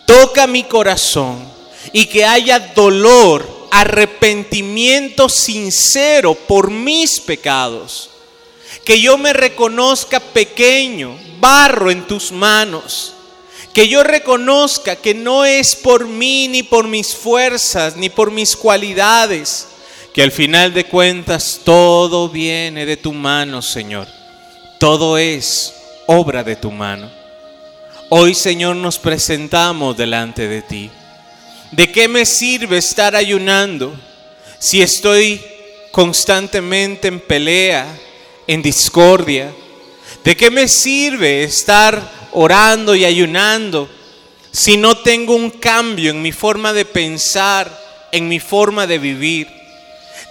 Toca 0.08 0.48
mi 0.48 0.64
corazón 0.64 1.46
y 1.92 2.06
que 2.06 2.24
haya 2.24 2.60
dolor, 2.60 3.68
arrepentimiento 3.70 5.28
sincero 5.28 6.34
por 6.34 6.72
mis 6.72 7.20
pecados. 7.20 8.10
Que 8.86 9.02
yo 9.02 9.18
me 9.18 9.34
reconozca 9.34 10.22
pequeño, 10.22 11.18
barro 11.42 11.92
en 11.92 12.08
tus 12.08 12.32
manos 12.32 13.14
que 13.74 13.88
yo 13.88 14.04
reconozca 14.04 14.96
que 14.96 15.16
no 15.16 15.46
es 15.46 15.76
por 15.76 16.08
mí, 16.08 16.48
ni 16.48 16.62
por 16.62 16.88
mis 16.88 17.16
fuerzas, 17.16 17.96
ni 17.98 18.10
por 18.10 18.30
mis 18.30 18.56
cualidades, 18.56 19.68
que 20.14 20.22
al 20.22 20.32
final 20.32 20.74
de 20.74 20.86
cuentas 20.86 21.62
todo 21.64 22.30
viene 22.30 22.86
de 22.86 22.98
tu 22.98 23.12
mano, 23.14 23.62
Señor. 23.62 24.08
todo 24.80 25.18
es 25.18 25.74
obra 26.08 26.44
de 26.44 26.56
tu 26.58 26.70
mano. 26.70 27.10
Hoy, 28.10 28.36
Señor, 28.36 28.76
nos 28.76 29.00
presentamos 29.00 29.96
delante 29.96 30.48
de 30.48 30.62
ti. 30.62 30.92
¿De 31.72 31.90
qué 31.92 32.08
me 32.08 32.26
sirve 32.26 32.78
estar 32.78 33.16
ayunando 33.16 33.96
si 34.60 34.82
estoy 34.82 35.42
constantemente 35.92 37.08
en 37.08 37.22
pelea, 37.22 37.88
en 38.46 38.62
discordia? 38.62 39.52
¿De 40.24 40.36
qué 40.36 40.52
me 40.52 40.68
sirve 40.68 41.44
estar 41.44 42.23
orando 42.34 42.96
y 42.96 43.06
ayunando 43.06 43.90
si 44.52 44.78
no 44.78 44.98
tengo 44.98 45.36
un 45.36 45.50
cambio 45.50 46.12
en 46.12 46.22
mi 46.22 46.32
forma 46.32 46.74
de 46.74 46.86
pensar, 46.86 47.70
en 48.12 48.28
mi 48.28 48.40
forma 48.40 48.86
de 48.86 49.00
vivir? 49.00 49.48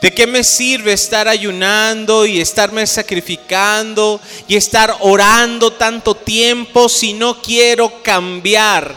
¿De 0.00 0.12
qué 0.12 0.26
me 0.26 0.42
sirve 0.42 0.92
estar 0.92 1.28
ayunando 1.28 2.26
y 2.26 2.40
estarme 2.40 2.86
sacrificando 2.86 4.20
y 4.48 4.57
estar 4.57 4.96
orando 5.00 5.72
tanto 5.72 6.16
tiempo 6.16 6.88
si 6.88 7.12
no 7.12 7.40
quiero 7.40 8.03
cambiar 8.03 8.96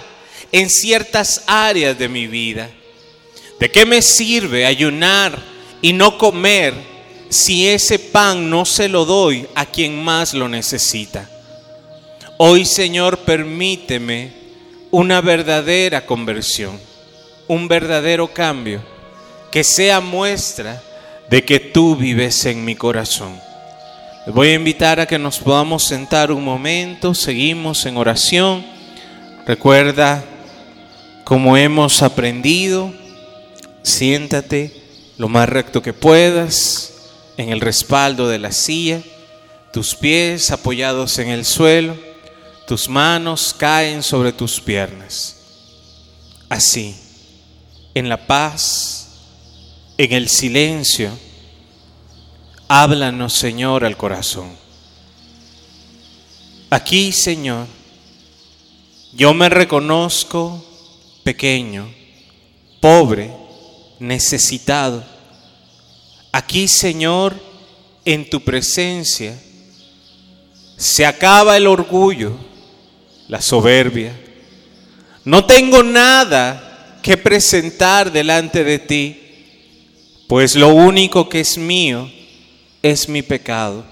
en 0.52 0.70
ciertas 0.70 1.44
áreas 1.46 1.98
de 1.98 2.10
mi 2.10 2.26
vida? 2.26 2.70
¿De 3.60 3.70
qué 3.70 3.86
me 3.86 4.02
sirve 4.02 4.66
ayunar 4.66 5.38
y 5.82 5.94
no 5.94 6.18
comer 6.18 6.74
si 7.30 7.68
ese 7.68 8.00
pan 8.00 8.50
no 8.50 8.66
se 8.66 8.90
lo 8.90 9.06
doy 9.06 9.48
a 9.54 9.66
quien 9.66 10.04
más 10.04 10.34
lo 10.34 10.50
necesita? 10.50 11.30
Hoy, 12.38 12.66
Señor, 12.66 13.20
permíteme 13.20 14.34
una 14.92 15.22
verdadera 15.22 16.06
conversión, 16.06 16.78
un 17.48 17.70
verdadero 17.70 18.28
cambio, 18.28 18.84
que 19.52 19.64
sea 19.64 20.02
muestra 20.02 20.84
de 21.30 21.46
que 21.46 21.62
tú 21.62 21.96
vives 21.96 22.46
en 22.46 22.66
mi 22.66 22.76
corazón. 22.76 23.40
Voy 24.28 24.50
a 24.50 24.56
invitar 24.56 25.00
a 25.00 25.06
que 25.06 25.18
nos 25.18 25.40
podamos 25.40 25.86
sentar 25.86 26.30
un 26.30 26.44
momento, 26.44 27.14
seguimos 27.14 27.86
en 27.86 27.96
oración. 27.96 28.66
Recuerda, 29.48 30.22
como 31.24 31.56
hemos 31.56 32.02
aprendido, 32.02 32.92
siéntate 33.82 34.74
lo 35.18 35.30
más 35.30 35.48
recto 35.48 35.82
que 35.82 35.94
puedas 35.94 36.96
en 37.38 37.48
el 37.48 37.62
respaldo 37.62 38.28
de 38.28 38.40
la 38.40 38.52
silla, 38.52 39.02
tus 39.72 39.96
pies 39.96 40.52
apoyados 40.52 41.18
en 41.20 41.30
el 41.30 41.46
suelo, 41.46 41.96
tus 42.68 42.90
manos 42.90 43.56
caen 43.58 44.02
sobre 44.02 44.32
tus 44.32 44.60
piernas. 44.60 45.38
Así, 46.50 46.96
en 47.94 48.10
la 48.10 48.28
paz, 48.28 49.08
en 49.98 50.12
el 50.14 50.30
silencio, 50.30 51.12
háblanos, 52.68 53.34
Señor, 53.34 53.86
al 53.86 53.98
corazón. 53.98 54.50
Aquí, 56.70 57.12
Señor, 57.12 57.68
yo 59.14 59.34
me 59.34 59.48
reconozco 59.50 60.64
pequeño, 61.24 61.90
pobre, 62.82 63.32
necesitado. 64.00 65.04
Aquí, 66.32 66.68
Señor, 66.68 67.36
en 68.04 68.30
tu 68.30 68.42
presencia, 68.42 69.40
se 70.78 71.06
acaba 71.06 71.56
el 71.56 71.68
orgullo, 71.68 72.36
la 73.28 73.42
soberbia. 73.42 74.14
No 75.24 75.46
tengo 75.46 75.84
nada 75.84 77.00
que 77.02 77.18
presentar 77.18 78.12
delante 78.12 78.64
de 78.64 78.80
ti 78.80 79.22
pues 80.28 80.56
lo 80.56 80.70
único 80.70 81.30
que 81.30 81.42
es 81.42 81.58
mío 81.58 82.12
es 82.82 83.08
mi 83.10 83.22
pecado, 83.22 83.86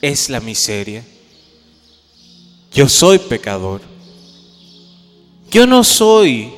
es 0.00 0.28
la 0.28 0.40
miseria. 0.40 1.04
Yo 2.72 2.88
soy 2.88 3.18
pecador. 3.18 3.80
Yo 5.50 5.66
no 5.66 5.82
soy 5.82 6.52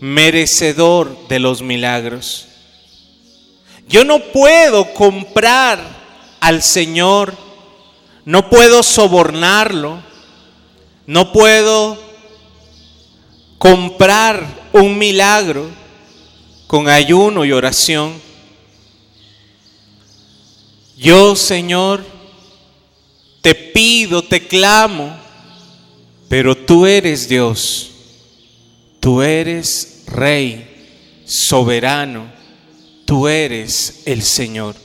merecedor 0.00 1.28
de 1.28 1.40
los 1.40 1.62
milagros. 1.62 2.46
Yo 3.88 4.04
no 4.04 4.20
puedo 4.20 4.94
comprar 4.94 5.80
al 6.40 6.62
Señor, 6.62 7.34
no 8.24 8.48
puedo 8.48 8.82
sobornarlo, 8.82 10.02
no 11.06 11.32
puedo 11.32 11.98
comprar 13.58 14.70
un 14.72 14.98
milagro 14.98 15.70
con 16.66 16.88
ayuno 16.88 17.44
y 17.44 17.52
oración. 17.52 18.12
Yo, 20.96 21.36
Señor, 21.36 22.04
te 23.40 23.54
pido, 23.54 24.22
te 24.22 24.46
clamo, 24.46 25.16
pero 26.28 26.56
tú 26.56 26.86
eres 26.86 27.28
Dios, 27.28 27.90
tú 29.00 29.20
eres 29.20 30.04
Rey, 30.06 31.22
soberano, 31.24 32.30
tú 33.04 33.28
eres 33.28 34.02
el 34.06 34.22
Señor. 34.22 34.76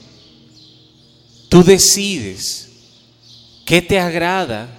Tú 1.48 1.64
decides 1.64 2.70
qué 3.64 3.80
te 3.80 3.98
agrada 3.98 4.77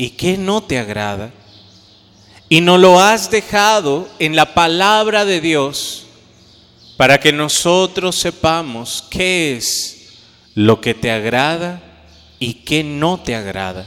y 0.00 0.08
qué 0.08 0.38
no 0.38 0.62
te 0.62 0.78
agrada. 0.78 1.30
Y 2.48 2.62
no 2.62 2.78
lo 2.78 2.98
has 2.98 3.30
dejado 3.30 4.08
en 4.18 4.34
la 4.34 4.54
palabra 4.54 5.26
de 5.26 5.42
Dios 5.42 6.06
para 6.96 7.20
que 7.20 7.34
nosotros 7.34 8.16
sepamos 8.16 9.04
qué 9.10 9.58
es 9.58 10.08
lo 10.54 10.80
que 10.80 10.94
te 10.94 11.10
agrada 11.10 11.82
y 12.38 12.54
qué 12.54 12.82
no 12.82 13.20
te 13.20 13.34
agrada. 13.34 13.86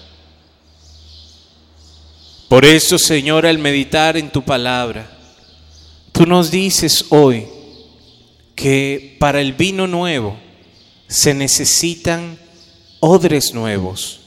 Por 2.47 2.63
eso, 2.63 2.99
Señor, 2.99 3.47
al 3.47 3.57
meditar 3.57 4.15
en 4.15 4.29
tu 4.29 4.43
palabra, 4.43 5.09
tú 6.11 6.27
nos 6.27 6.51
dices 6.51 7.05
hoy 7.09 7.47
que 8.53 9.17
para 9.19 9.41
el 9.41 9.53
vino 9.53 9.87
nuevo 9.87 10.37
se 11.07 11.33
necesitan 11.33 12.37
odres 12.99 13.55
nuevos. 13.55 14.22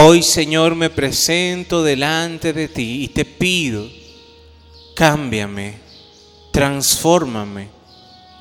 Hoy, 0.00 0.22
Señor, 0.22 0.76
me 0.76 0.90
presento 0.90 1.82
delante 1.82 2.52
de 2.52 2.68
ti 2.68 3.02
y 3.02 3.08
te 3.08 3.24
pido, 3.24 3.88
cámbiame, 4.94 5.74
transfórmame, 6.52 7.68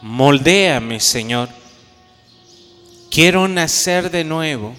moldéame, 0.03 0.99
Señor 0.99 1.49
Quiero 3.09 3.47
nacer 3.47 4.11
de 4.11 4.23
nuevo. 4.23 4.75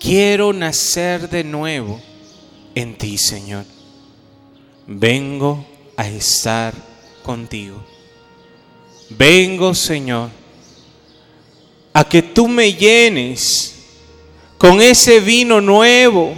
Quiero 0.00 0.54
nacer 0.54 1.28
de 1.28 1.44
nuevo 1.44 2.00
en 2.74 2.96
ti, 2.96 3.18
Señor. 3.18 3.66
Vengo 4.86 5.66
a 5.94 6.08
estar 6.08 6.72
contigo. 7.22 7.84
Vengo, 9.10 9.74
Señor, 9.74 10.30
a 11.92 12.08
que 12.08 12.22
tú 12.22 12.48
me 12.48 12.72
llenes 12.72 13.73
con 14.64 14.80
ese 14.80 15.20
vino 15.20 15.60
nuevo, 15.60 16.32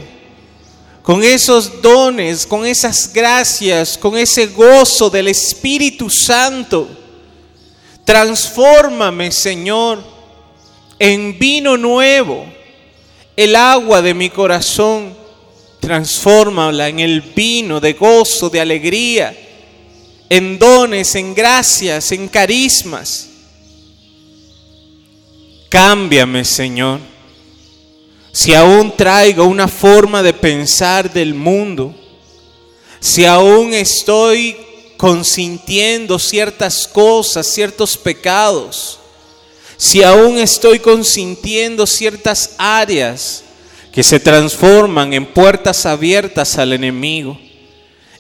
con 1.05 1.22
esos 1.22 1.81
dones, 1.81 2.45
con 2.45 2.66
esas 2.66 3.12
gracias, 3.12 3.97
con 3.97 4.18
ese 4.18 4.49
gozo 4.49 5.09
del 5.09 5.29
Espíritu 5.29 6.11
Santo. 6.11 6.89
Transfórmame, 8.05 9.31
Señor 9.31 10.16
en 10.99 11.39
vino 11.39 11.77
nuevo. 11.77 12.45
El 13.37 13.55
agua 13.55 14.03
de 14.03 14.12
mi 14.12 14.29
corazón, 14.29 15.14
transfórmala 15.79 16.89
en 16.89 16.99
el 16.99 17.20
vino 17.20 17.79
de 17.79 17.93
gozo, 17.93 18.51
de 18.51 18.61
alegría, 18.61 19.39
en 20.29 20.59
dones, 20.59 21.14
en 21.14 21.33
gracias, 21.33 22.11
en 22.11 22.27
carismas. 22.27 23.29
Cámbiame, 25.68 26.45
Señor. 26.45 27.16
Si 28.37 28.53
aún 28.53 28.95
traigo 28.95 29.45
una 29.47 29.66
forma 29.66 30.22
de 30.22 30.34
pensar 30.34 31.11
del 31.11 31.32
mundo, 31.32 31.95
si 33.01 33.24
aún 33.24 33.72
estoy 33.72 34.55
consintiendo 34.99 36.18
ciertas 36.18 36.87
cosas, 36.87 37.47
ciertos 37.47 37.97
pecados, 37.97 38.99
si 39.78 40.03
aún 40.03 40.37
estoy 40.37 40.80
consintiendo 40.80 41.87
ciertas 41.87 42.57
áreas 42.59 43.43
que 43.91 44.03
se 44.03 44.20
transforman 44.20 45.14
en 45.14 45.24
puertas 45.24 45.87
abiertas 45.87 46.59
al 46.59 46.74
enemigo, 46.74 47.41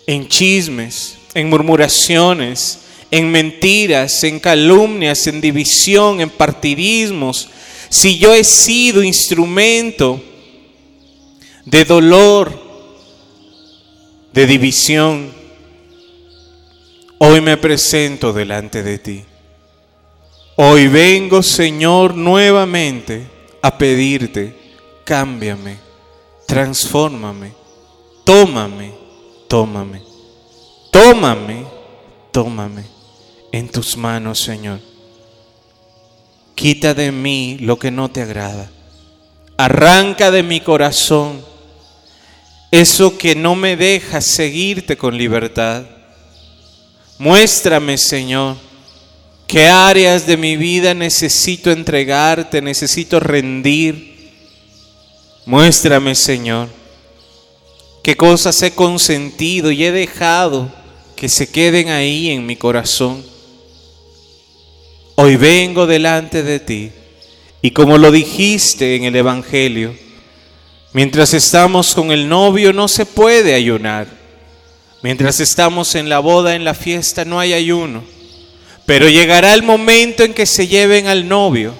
en 0.06 0.26
chismes, 0.26 1.18
en 1.34 1.50
murmuraciones, 1.50 2.78
en 3.10 3.30
mentiras, 3.30 4.24
en 4.24 4.40
calumnias, 4.40 5.26
en 5.26 5.42
división, 5.42 6.22
en 6.22 6.30
partidismos, 6.30 7.50
si 7.88 8.18
yo 8.18 8.34
he 8.34 8.44
sido 8.44 9.02
instrumento 9.02 10.20
de 11.64 11.84
dolor, 11.84 12.66
de 14.32 14.46
división, 14.46 15.32
hoy 17.18 17.40
me 17.40 17.56
presento 17.56 18.32
delante 18.32 18.82
de 18.82 18.98
ti. 18.98 19.24
Hoy 20.56 20.88
vengo, 20.88 21.42
Señor, 21.42 22.14
nuevamente 22.14 23.26
a 23.62 23.76
pedirte, 23.76 24.54
cámbiame, 25.04 25.78
transfórmame, 26.46 27.52
tómame, 28.24 28.92
tómame, 29.48 30.02
tómame, 30.90 31.66
tómame 32.32 32.84
en 33.52 33.68
tus 33.68 33.96
manos, 33.96 34.40
Señor. 34.40 34.80
Quita 36.56 36.94
de 36.94 37.12
mí 37.12 37.58
lo 37.60 37.78
que 37.78 37.92
no 37.92 38.10
te 38.10 38.22
agrada. 38.22 38.68
Arranca 39.56 40.32
de 40.32 40.42
mi 40.42 40.60
corazón 40.60 41.40
eso 42.70 43.16
que 43.16 43.34
no 43.34 43.54
me 43.54 43.76
deja 43.76 44.20
seguirte 44.20 44.96
con 44.96 45.16
libertad. 45.16 45.84
Muéstrame, 47.18 47.96
Señor, 47.96 48.56
qué 49.46 49.68
áreas 49.68 50.26
de 50.26 50.36
mi 50.36 50.56
vida 50.56 50.92
necesito 50.92 51.70
entregarte, 51.70 52.60
necesito 52.60 53.20
rendir. 53.20 54.32
Muéstrame, 55.46 56.14
Señor, 56.14 56.68
qué 58.02 58.16
cosas 58.16 58.60
he 58.62 58.72
consentido 58.72 59.70
y 59.70 59.84
he 59.84 59.92
dejado 59.92 60.70
que 61.14 61.28
se 61.28 61.48
queden 61.48 61.88
ahí 61.88 62.30
en 62.30 62.44
mi 62.44 62.56
corazón. 62.56 63.35
Hoy 65.18 65.36
vengo 65.36 65.86
delante 65.86 66.42
de 66.42 66.60
ti 66.60 66.92
y 67.62 67.70
como 67.70 67.96
lo 67.96 68.10
dijiste 68.10 68.96
en 68.96 69.04
el 69.04 69.16
Evangelio, 69.16 69.96
mientras 70.92 71.32
estamos 71.32 71.94
con 71.94 72.12
el 72.12 72.28
novio 72.28 72.74
no 72.74 72.86
se 72.86 73.06
puede 73.06 73.54
ayunar. 73.54 74.08
Mientras 75.00 75.40
estamos 75.40 75.94
en 75.94 76.10
la 76.10 76.18
boda, 76.18 76.54
en 76.54 76.64
la 76.64 76.74
fiesta, 76.74 77.24
no 77.24 77.40
hay 77.40 77.54
ayuno. 77.54 78.04
Pero 78.84 79.08
llegará 79.08 79.54
el 79.54 79.62
momento 79.62 80.22
en 80.22 80.34
que 80.34 80.44
se 80.44 80.68
lleven 80.68 81.06
al 81.06 81.26
novio. 81.26 81.72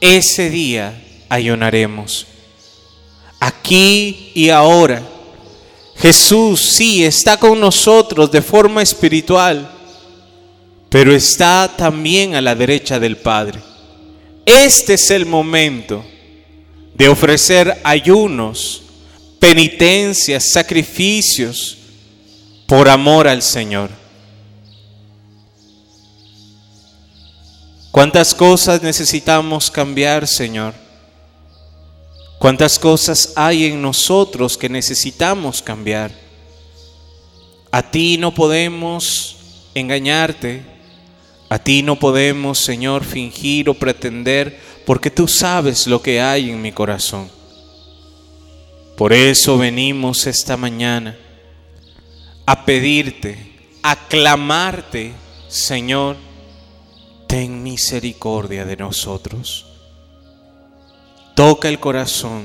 Ese 0.00 0.50
día 0.50 1.02
ayunaremos. 1.28 2.28
Aquí 3.40 4.30
y 4.34 4.50
ahora. 4.50 5.02
Jesús 5.96 6.60
sí 6.60 7.04
está 7.04 7.38
con 7.38 7.58
nosotros 7.58 8.30
de 8.30 8.40
forma 8.40 8.82
espiritual 8.82 9.79
pero 10.90 11.14
está 11.14 11.72
también 11.76 12.34
a 12.34 12.40
la 12.40 12.54
derecha 12.54 12.98
del 12.98 13.16
Padre. 13.16 13.60
Este 14.44 14.94
es 14.94 15.10
el 15.10 15.24
momento 15.24 16.04
de 16.94 17.08
ofrecer 17.08 17.80
ayunos, 17.84 18.82
penitencias, 19.38 20.50
sacrificios 20.50 21.78
por 22.66 22.88
amor 22.88 23.28
al 23.28 23.40
Señor. 23.40 23.88
¿Cuántas 27.92 28.34
cosas 28.34 28.82
necesitamos 28.82 29.70
cambiar, 29.70 30.26
Señor? 30.26 30.74
¿Cuántas 32.38 32.78
cosas 32.78 33.32
hay 33.36 33.66
en 33.66 33.80
nosotros 33.80 34.58
que 34.58 34.68
necesitamos 34.68 35.62
cambiar? 35.62 36.10
A 37.70 37.82
ti 37.90 38.16
no 38.18 38.34
podemos 38.34 39.36
engañarte, 39.74 40.69
a 41.50 41.58
ti 41.58 41.82
no 41.82 41.96
podemos, 41.96 42.60
Señor, 42.60 43.02
fingir 43.02 43.68
o 43.68 43.74
pretender, 43.74 44.60
porque 44.86 45.10
tú 45.10 45.26
sabes 45.26 45.88
lo 45.88 46.00
que 46.00 46.20
hay 46.20 46.48
en 46.48 46.62
mi 46.62 46.70
corazón. 46.70 47.28
Por 48.96 49.12
eso 49.12 49.58
venimos 49.58 50.28
esta 50.28 50.56
mañana 50.56 51.18
a 52.46 52.64
pedirte, 52.64 53.36
a 53.82 53.96
clamarte, 53.96 55.12
Señor, 55.48 56.16
ten 57.26 57.64
misericordia 57.64 58.64
de 58.64 58.76
nosotros. 58.76 59.66
Toca 61.34 61.68
el 61.68 61.80
corazón, 61.80 62.44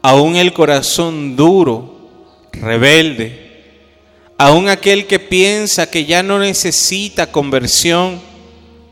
aún 0.00 0.36
el 0.36 0.52
corazón 0.52 1.34
duro, 1.34 2.48
rebelde, 2.52 3.49
aún 4.40 4.70
aquel 4.70 5.06
que 5.06 5.18
piensa 5.18 5.90
que 5.90 6.06
ya 6.06 6.22
no 6.22 6.38
necesita 6.38 7.30
conversión 7.30 8.18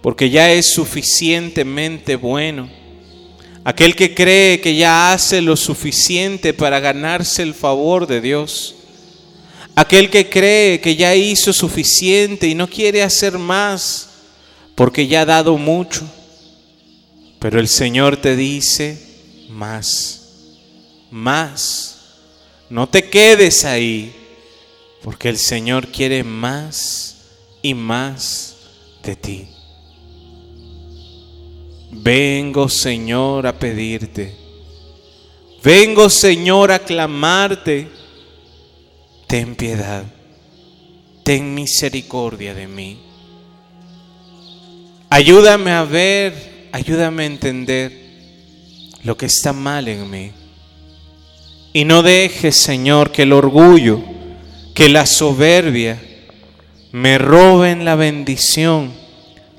porque 0.02 0.28
ya 0.28 0.52
es 0.52 0.74
suficientemente 0.74 2.16
bueno, 2.16 2.68
aquel 3.64 3.96
que 3.96 4.12
cree 4.14 4.60
que 4.60 4.76
ya 4.76 5.10
hace 5.10 5.40
lo 5.40 5.56
suficiente 5.56 6.52
para 6.52 6.80
ganarse 6.80 7.42
el 7.42 7.54
favor 7.54 8.06
de 8.06 8.20
Dios, 8.20 8.74
aquel 9.74 10.10
que 10.10 10.28
cree 10.28 10.82
que 10.82 10.96
ya 10.96 11.14
hizo 11.14 11.54
suficiente 11.54 12.46
y 12.46 12.54
no 12.54 12.68
quiere 12.68 13.02
hacer 13.02 13.38
más 13.38 14.10
porque 14.74 15.06
ya 15.06 15.22
ha 15.22 15.24
dado 15.24 15.56
mucho, 15.56 16.02
pero 17.38 17.58
el 17.58 17.68
Señor 17.68 18.18
te 18.18 18.36
dice 18.36 18.98
más, 19.48 20.28
más, 21.10 22.18
no 22.68 22.86
te 22.86 23.08
quedes 23.08 23.64
ahí 23.64 24.17
porque 25.08 25.30
el 25.30 25.38
Señor 25.38 25.88
quiere 25.88 26.22
más 26.22 27.30
y 27.62 27.72
más 27.72 28.56
de 29.02 29.16
ti. 29.16 29.48
Vengo, 31.90 32.68
Señor, 32.68 33.46
a 33.46 33.58
pedirte. 33.58 34.36
Vengo, 35.64 36.10
Señor, 36.10 36.70
a 36.70 36.80
clamarte. 36.80 37.88
Ten 39.26 39.54
piedad. 39.54 40.04
Ten 41.24 41.54
misericordia 41.54 42.52
de 42.52 42.68
mí. 42.68 42.98
Ayúdame 45.08 45.70
a 45.70 45.84
ver, 45.84 46.68
ayúdame 46.70 47.22
a 47.22 47.26
entender 47.26 47.92
lo 49.04 49.16
que 49.16 49.24
está 49.24 49.54
mal 49.54 49.88
en 49.88 50.10
mí. 50.10 50.32
Y 51.72 51.86
no 51.86 52.02
dejes, 52.02 52.56
Señor, 52.56 53.10
que 53.10 53.22
el 53.22 53.32
orgullo, 53.32 54.17
que 54.78 54.88
la 54.88 55.06
soberbia 55.06 56.00
me 56.92 57.18
roben 57.18 57.84
la 57.84 57.96
bendición, 57.96 58.92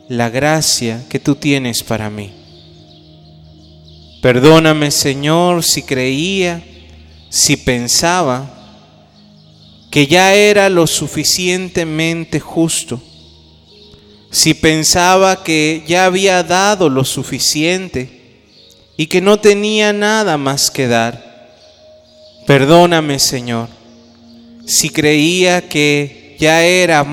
la 0.08 0.30
gracia 0.30 1.04
que 1.10 1.20
tú 1.20 1.36
tienes 1.36 1.84
para 1.84 2.10
mí. 2.10 2.32
Perdóname, 4.22 4.92
Señor, 4.92 5.66
si 5.66 5.84
creía, 5.84 6.64
si 7.28 7.58
pensaba 7.58 8.50
que 9.92 10.08
ya 10.08 10.34
era 10.36 10.70
lo 10.70 10.88
suficientemente 10.88 12.40
justo, 12.40 13.02
si 14.32 14.54
pensaba 14.54 15.44
que 15.44 15.84
ya 15.86 16.06
había 16.06 16.44
dado 16.44 16.88
lo 16.88 17.04
suficiente 17.04 18.46
y 18.96 19.08
que 19.08 19.20
no 19.20 19.38
tenía 19.38 19.92
nada 19.92 20.38
más 20.38 20.72
que 20.72 20.88
dar. 20.88 21.52
Perdóname, 22.48 23.20
Señor 23.20 23.79
si 24.70 24.92
creía 24.92 25.68
que 25.68 26.36
ya 26.40 26.64
era 26.64 27.04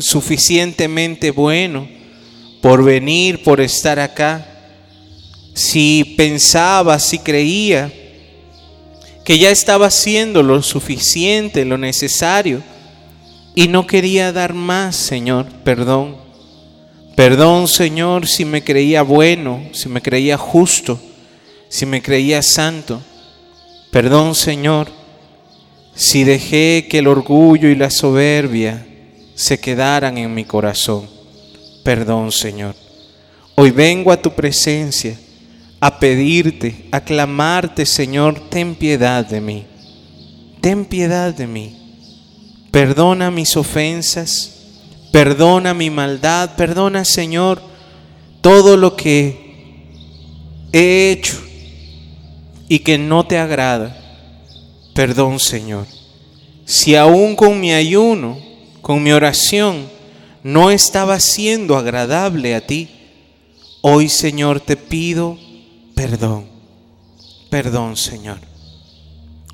suficientemente 0.00 1.30
bueno 1.30 1.86
por 2.60 2.82
venir, 2.82 3.44
por 3.44 3.60
estar 3.60 4.00
acá, 4.00 4.44
si 5.54 6.14
pensaba, 6.16 6.98
si 6.98 7.20
creía 7.20 7.92
que 9.24 9.38
ya 9.38 9.50
estaba 9.50 9.86
haciendo 9.86 10.42
lo 10.42 10.62
suficiente, 10.62 11.64
lo 11.64 11.78
necesario, 11.78 12.60
y 13.54 13.68
no 13.68 13.86
quería 13.86 14.32
dar 14.32 14.52
más, 14.52 14.96
Señor, 14.96 15.46
perdón. 15.62 16.16
Perdón, 17.14 17.68
Señor, 17.68 18.26
si 18.26 18.44
me 18.44 18.64
creía 18.64 19.02
bueno, 19.02 19.62
si 19.72 19.88
me 19.88 20.02
creía 20.02 20.36
justo, 20.36 21.00
si 21.68 21.86
me 21.86 22.02
creía 22.02 22.42
santo. 22.42 23.00
Perdón, 23.92 24.34
Señor, 24.34 24.99
si 25.94 26.24
dejé 26.24 26.86
que 26.88 26.98
el 26.98 27.06
orgullo 27.06 27.68
y 27.68 27.74
la 27.74 27.90
soberbia 27.90 28.86
se 29.34 29.58
quedaran 29.58 30.18
en 30.18 30.34
mi 30.34 30.44
corazón. 30.44 31.08
Perdón, 31.84 32.32
Señor. 32.32 32.74
Hoy 33.54 33.70
vengo 33.70 34.12
a 34.12 34.20
tu 34.20 34.32
presencia 34.32 35.16
a 35.80 35.98
pedirte, 35.98 36.86
a 36.92 37.00
clamarte, 37.00 37.86
Señor, 37.86 38.38
ten 38.50 38.74
piedad 38.74 39.24
de 39.24 39.40
mí. 39.40 39.64
Ten 40.60 40.84
piedad 40.84 41.34
de 41.34 41.46
mí. 41.46 41.76
Perdona 42.70 43.30
mis 43.30 43.56
ofensas, 43.56 45.08
perdona 45.10 45.72
mi 45.72 45.88
maldad, 45.88 46.50
perdona, 46.54 47.04
Señor, 47.04 47.62
todo 48.42 48.76
lo 48.76 48.94
que 48.94 49.88
he 50.72 51.10
hecho 51.10 51.40
y 52.68 52.80
que 52.80 52.98
no 52.98 53.26
te 53.26 53.38
agrada. 53.38 53.96
Perdón, 54.94 55.38
Señor. 55.40 55.86
Si 56.64 56.94
aún 56.94 57.36
con 57.36 57.58
mi 57.60 57.72
ayuno, 57.72 58.38
con 58.80 59.02
mi 59.02 59.12
oración, 59.12 59.88
no 60.42 60.70
estaba 60.70 61.20
siendo 61.20 61.76
agradable 61.76 62.54
a 62.54 62.66
ti, 62.66 62.88
hoy, 63.82 64.08
Señor, 64.08 64.60
te 64.60 64.76
pido 64.76 65.38
perdón. 66.00 66.46
Perdón, 67.50 67.96
Señor. 67.96 68.38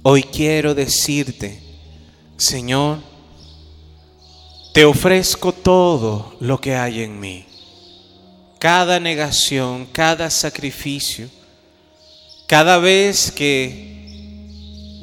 Hoy 0.02 0.22
quiero 0.22 0.74
decirte, 0.74 1.60
Señor, 2.36 2.98
te 4.72 4.84
ofrezco 4.84 5.52
todo 5.52 6.36
lo 6.38 6.60
que 6.60 6.76
hay 6.76 7.02
en 7.02 7.18
mí. 7.18 7.46
Cada 8.60 9.00
negación, 9.00 9.86
cada 9.90 10.30
sacrificio, 10.30 11.28
Cada 12.46 12.78
vez 12.78 13.32
que 13.32 13.95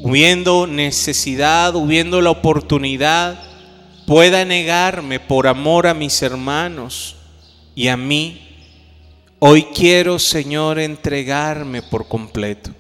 hubiendo 0.04 0.68
necesidad, 0.68 1.74
hubiendo 1.76 2.20
la 2.20 2.30
oportunidad, 2.30 3.42
pueda 4.06 4.44
negarme 4.44 5.22
por 5.22 5.48
amor 5.48 5.88
a 5.88 5.94
mis 5.94 6.22
hermanos 6.22 7.16
y 7.74 7.88
a 7.88 7.96
mí, 7.96 8.46
hoy 9.40 9.64
quiero, 9.74 10.20
Señor, 10.20 10.78
entregarme 10.78 11.82
por 11.82 12.10
completo. 12.10 12.72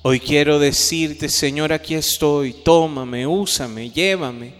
Hoy 0.00 0.20
quiero 0.20 0.58
decirte, 0.58 1.28
Señor, 1.28 1.70
aquí 1.70 1.94
estoy, 1.94 2.54
tómame, 2.54 3.26
úsame, 3.26 3.90
llévame 3.90 4.54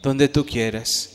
donde 0.00 0.28
tú 0.28 0.46
quieras. 0.46 1.10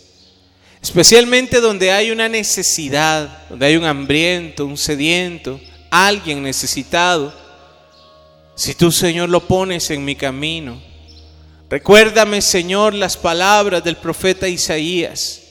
Especialmente 0.82 1.62
donde 1.62 1.90
hay 1.90 2.12
una 2.12 2.28
necesidad, 2.28 3.48
donde 3.48 3.66
hay 3.66 3.78
un 3.78 3.86
hambriento, 3.86 4.66
un 4.66 4.78
sediento, 4.78 5.58
alguien 5.90 6.44
necesitado. 6.44 7.41
Si 8.56 8.76
tú, 8.76 8.92
Señor, 8.92 9.30
lo 9.30 9.48
pones 9.48 9.90
en 9.92 10.06
mi 10.06 10.16
camino, 10.16 10.82
recuérdame, 11.70 12.42
Señor, 12.42 12.94
las 12.94 13.18
palabras 13.18 13.84
del 13.84 13.98
profeta 13.98 14.48
Isaías. 14.48 15.42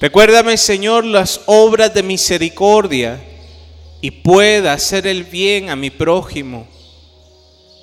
Recuérdame, 0.00 0.56
Señor, 0.56 1.04
las 1.04 1.40
obras 1.46 1.94
de 1.94 2.02
misericordia 2.02 3.22
y 4.00 4.10
pueda 4.10 4.72
hacer 4.72 5.06
el 5.06 5.24
bien 5.24 5.70
a 5.70 5.76
mi 5.76 5.90
prójimo 5.90 6.68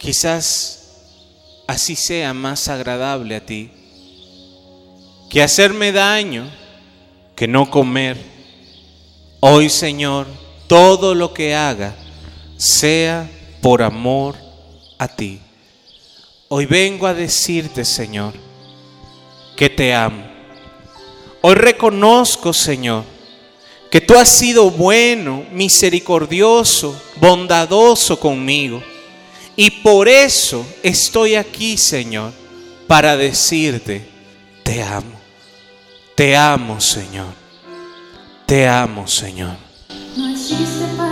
quizás 0.01 0.79
así 1.67 1.95
sea 1.95 2.33
más 2.33 2.67
agradable 2.67 3.35
a 3.35 3.45
ti 3.45 3.69
que 5.29 5.43
hacerme 5.43 5.93
daño, 5.93 6.51
que 7.35 7.47
no 7.47 7.69
comer. 7.69 8.17
Hoy, 9.39 9.69
Señor, 9.69 10.27
todo 10.67 11.15
lo 11.15 11.33
que 11.33 11.55
haga 11.55 11.95
sea 12.57 13.29
por 13.61 13.81
amor 13.81 14.35
a 14.97 15.07
ti. 15.07 15.39
Hoy 16.49 16.65
vengo 16.65 17.07
a 17.07 17.13
decirte, 17.13 17.85
Señor, 17.85 18.33
que 19.55 19.69
te 19.69 19.93
amo. 19.93 20.23
Hoy 21.41 21.55
reconozco, 21.55 22.51
Señor, 22.51 23.03
que 23.89 24.01
tú 24.01 24.15
has 24.17 24.29
sido 24.29 24.69
bueno, 24.69 25.45
misericordioso, 25.51 26.99
bondadoso 27.17 28.19
conmigo. 28.19 28.83
Y 29.55 29.69
por 29.69 30.07
eso 30.07 30.65
estoy 30.81 31.35
aquí, 31.35 31.77
Señor, 31.77 32.31
para 32.87 33.15
decirte, 33.15 34.05
te 34.63 34.81
amo. 34.81 35.19
Te 36.15 36.35
amo, 36.35 36.79
Señor. 36.79 37.33
Te 38.45 38.67
amo, 38.67 39.07
Señor. 39.07 39.55
No 40.15 40.29
existe 40.29 40.85
palabra 40.97 41.10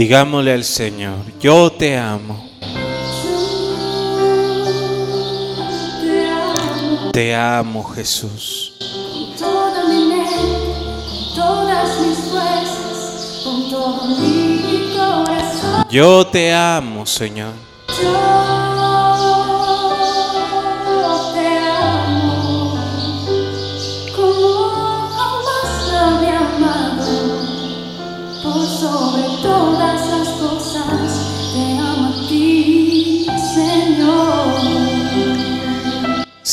Digámosle 0.00 0.54
al 0.54 0.64
Señor, 0.64 1.18
yo 1.38 1.70
te 1.72 1.98
amo. 1.98 2.48
te 6.00 6.26
amo 6.26 7.12
Te 7.12 7.34
amo, 7.34 7.84
Jesús. 7.84 8.72
con 8.78 9.36
toda 9.36 9.84
mi 9.90 10.06
mente, 10.06 10.40
con 11.04 11.34
todas 11.34 12.00
mis 12.00 12.16
fuerzas, 12.30 13.42
con 13.44 13.68
todo 13.68 14.06
mi 14.06 14.96
corazón. 14.96 15.84
Yo 15.90 16.26
te 16.26 16.50
amo, 16.50 17.04
Señor. 17.04 17.52
Yo 18.02 18.79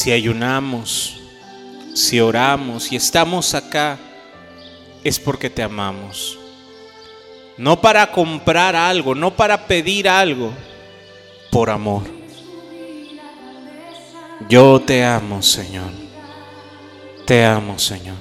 Si 0.07 0.13
ayunamos, 0.13 1.19
si 1.93 2.21
oramos 2.21 2.93
y 2.93 2.95
estamos 2.95 3.53
acá, 3.53 3.97
es 5.03 5.19
porque 5.19 5.49
te 5.49 5.61
amamos. 5.61 6.39
No 7.57 7.81
para 7.81 8.09
comprar 8.09 8.73
algo, 8.73 9.13
no 9.13 9.35
para 9.35 9.67
pedir 9.67 10.07
algo, 10.07 10.53
por 11.51 11.69
amor. 11.69 12.03
Yo 14.47 14.79
te 14.79 15.03
amo, 15.03 15.41
Señor. 15.41 15.91
Te 17.25 17.43
amo, 17.43 17.77
Señor. 17.77 18.15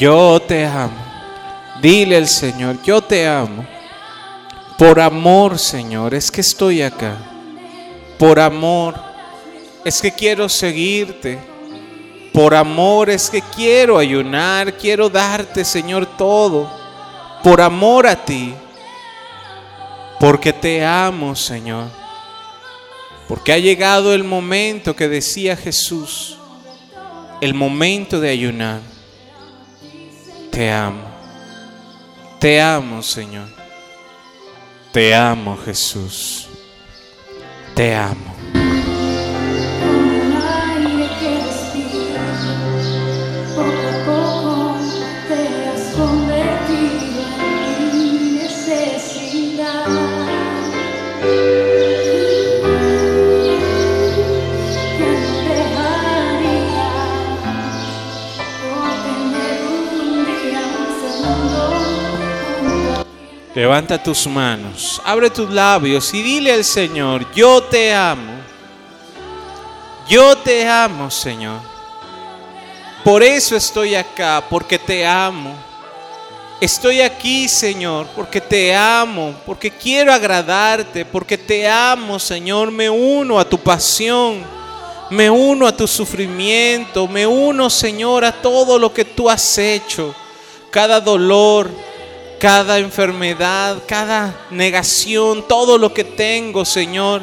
Yo 0.00 0.40
te 0.40 0.64
amo. 0.64 0.96
Dile 1.82 2.16
al 2.16 2.26
Señor, 2.26 2.82
yo 2.82 3.02
te 3.02 3.28
amo. 3.28 3.66
Por 4.78 4.98
amor, 4.98 5.58
Señor, 5.58 6.14
es 6.14 6.30
que 6.30 6.40
estoy 6.40 6.80
acá. 6.80 7.18
Por 8.18 8.40
amor, 8.40 8.94
es 9.84 10.00
que 10.00 10.10
quiero 10.10 10.48
seguirte. 10.48 11.38
Por 12.32 12.54
amor, 12.54 13.10
es 13.10 13.28
que 13.28 13.42
quiero 13.54 13.98
ayunar, 13.98 14.72
quiero 14.78 15.10
darte, 15.10 15.66
Señor, 15.66 16.06
todo. 16.16 16.70
Por 17.42 17.60
amor 17.60 18.06
a 18.06 18.16
ti. 18.16 18.54
Porque 20.18 20.54
te 20.54 20.82
amo, 20.82 21.36
Señor. 21.36 21.88
Porque 23.28 23.52
ha 23.52 23.58
llegado 23.58 24.14
el 24.14 24.24
momento 24.24 24.96
que 24.96 25.08
decía 25.08 25.58
Jesús. 25.58 26.38
El 27.42 27.52
momento 27.52 28.18
de 28.18 28.30
ayunar. 28.30 28.89
Te 30.50 30.70
amo. 30.70 31.04
Te 32.38 32.60
amo, 32.60 33.02
Señor. 33.02 33.48
Te 34.92 35.14
amo, 35.14 35.56
Jesús. 35.64 36.48
Te 37.74 37.94
amo. 37.94 38.29
Levanta 63.60 64.02
tus 64.02 64.26
manos, 64.26 65.02
abre 65.04 65.28
tus 65.28 65.50
labios 65.50 66.14
y 66.14 66.22
dile 66.22 66.50
al 66.50 66.64
Señor, 66.64 67.30
yo 67.34 67.62
te 67.62 67.92
amo. 67.92 68.32
Yo 70.08 70.34
te 70.38 70.66
amo, 70.66 71.10
Señor. 71.10 71.60
Por 73.04 73.22
eso 73.22 73.54
estoy 73.54 73.94
acá, 73.94 74.42
porque 74.48 74.78
te 74.78 75.06
amo. 75.06 75.54
Estoy 76.58 77.02
aquí, 77.02 77.50
Señor, 77.50 78.06
porque 78.16 78.40
te 78.40 78.74
amo, 78.74 79.34
porque 79.44 79.70
quiero 79.70 80.10
agradarte, 80.10 81.04
porque 81.04 81.36
te 81.36 81.68
amo, 81.68 82.18
Señor. 82.18 82.70
Me 82.70 82.88
uno 82.88 83.38
a 83.38 83.46
tu 83.46 83.58
pasión, 83.58 84.42
me 85.10 85.28
uno 85.28 85.66
a 85.66 85.76
tu 85.76 85.86
sufrimiento, 85.86 87.06
me 87.06 87.26
uno, 87.26 87.68
Señor, 87.68 88.24
a 88.24 88.32
todo 88.32 88.78
lo 88.78 88.90
que 88.90 89.04
tú 89.04 89.28
has 89.28 89.58
hecho. 89.58 90.14
cada 90.70 90.98
dolor, 90.98 91.68
cada 92.40 92.78
enfermedad, 92.78 93.82
cada 93.86 94.34
negación, 94.50 95.46
todo 95.46 95.76
lo 95.76 95.92
que 95.92 96.04
tengo, 96.04 96.64
Señor. 96.64 97.20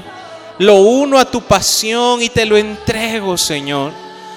Lo 0.60 0.76
uno 0.76 1.18
a 1.18 1.26
tu 1.26 1.42
pasión 1.42 2.22
y 2.22 2.30
te 2.30 2.46
lo 2.46 2.56
entrego, 2.56 3.36
Señor, 3.36 3.92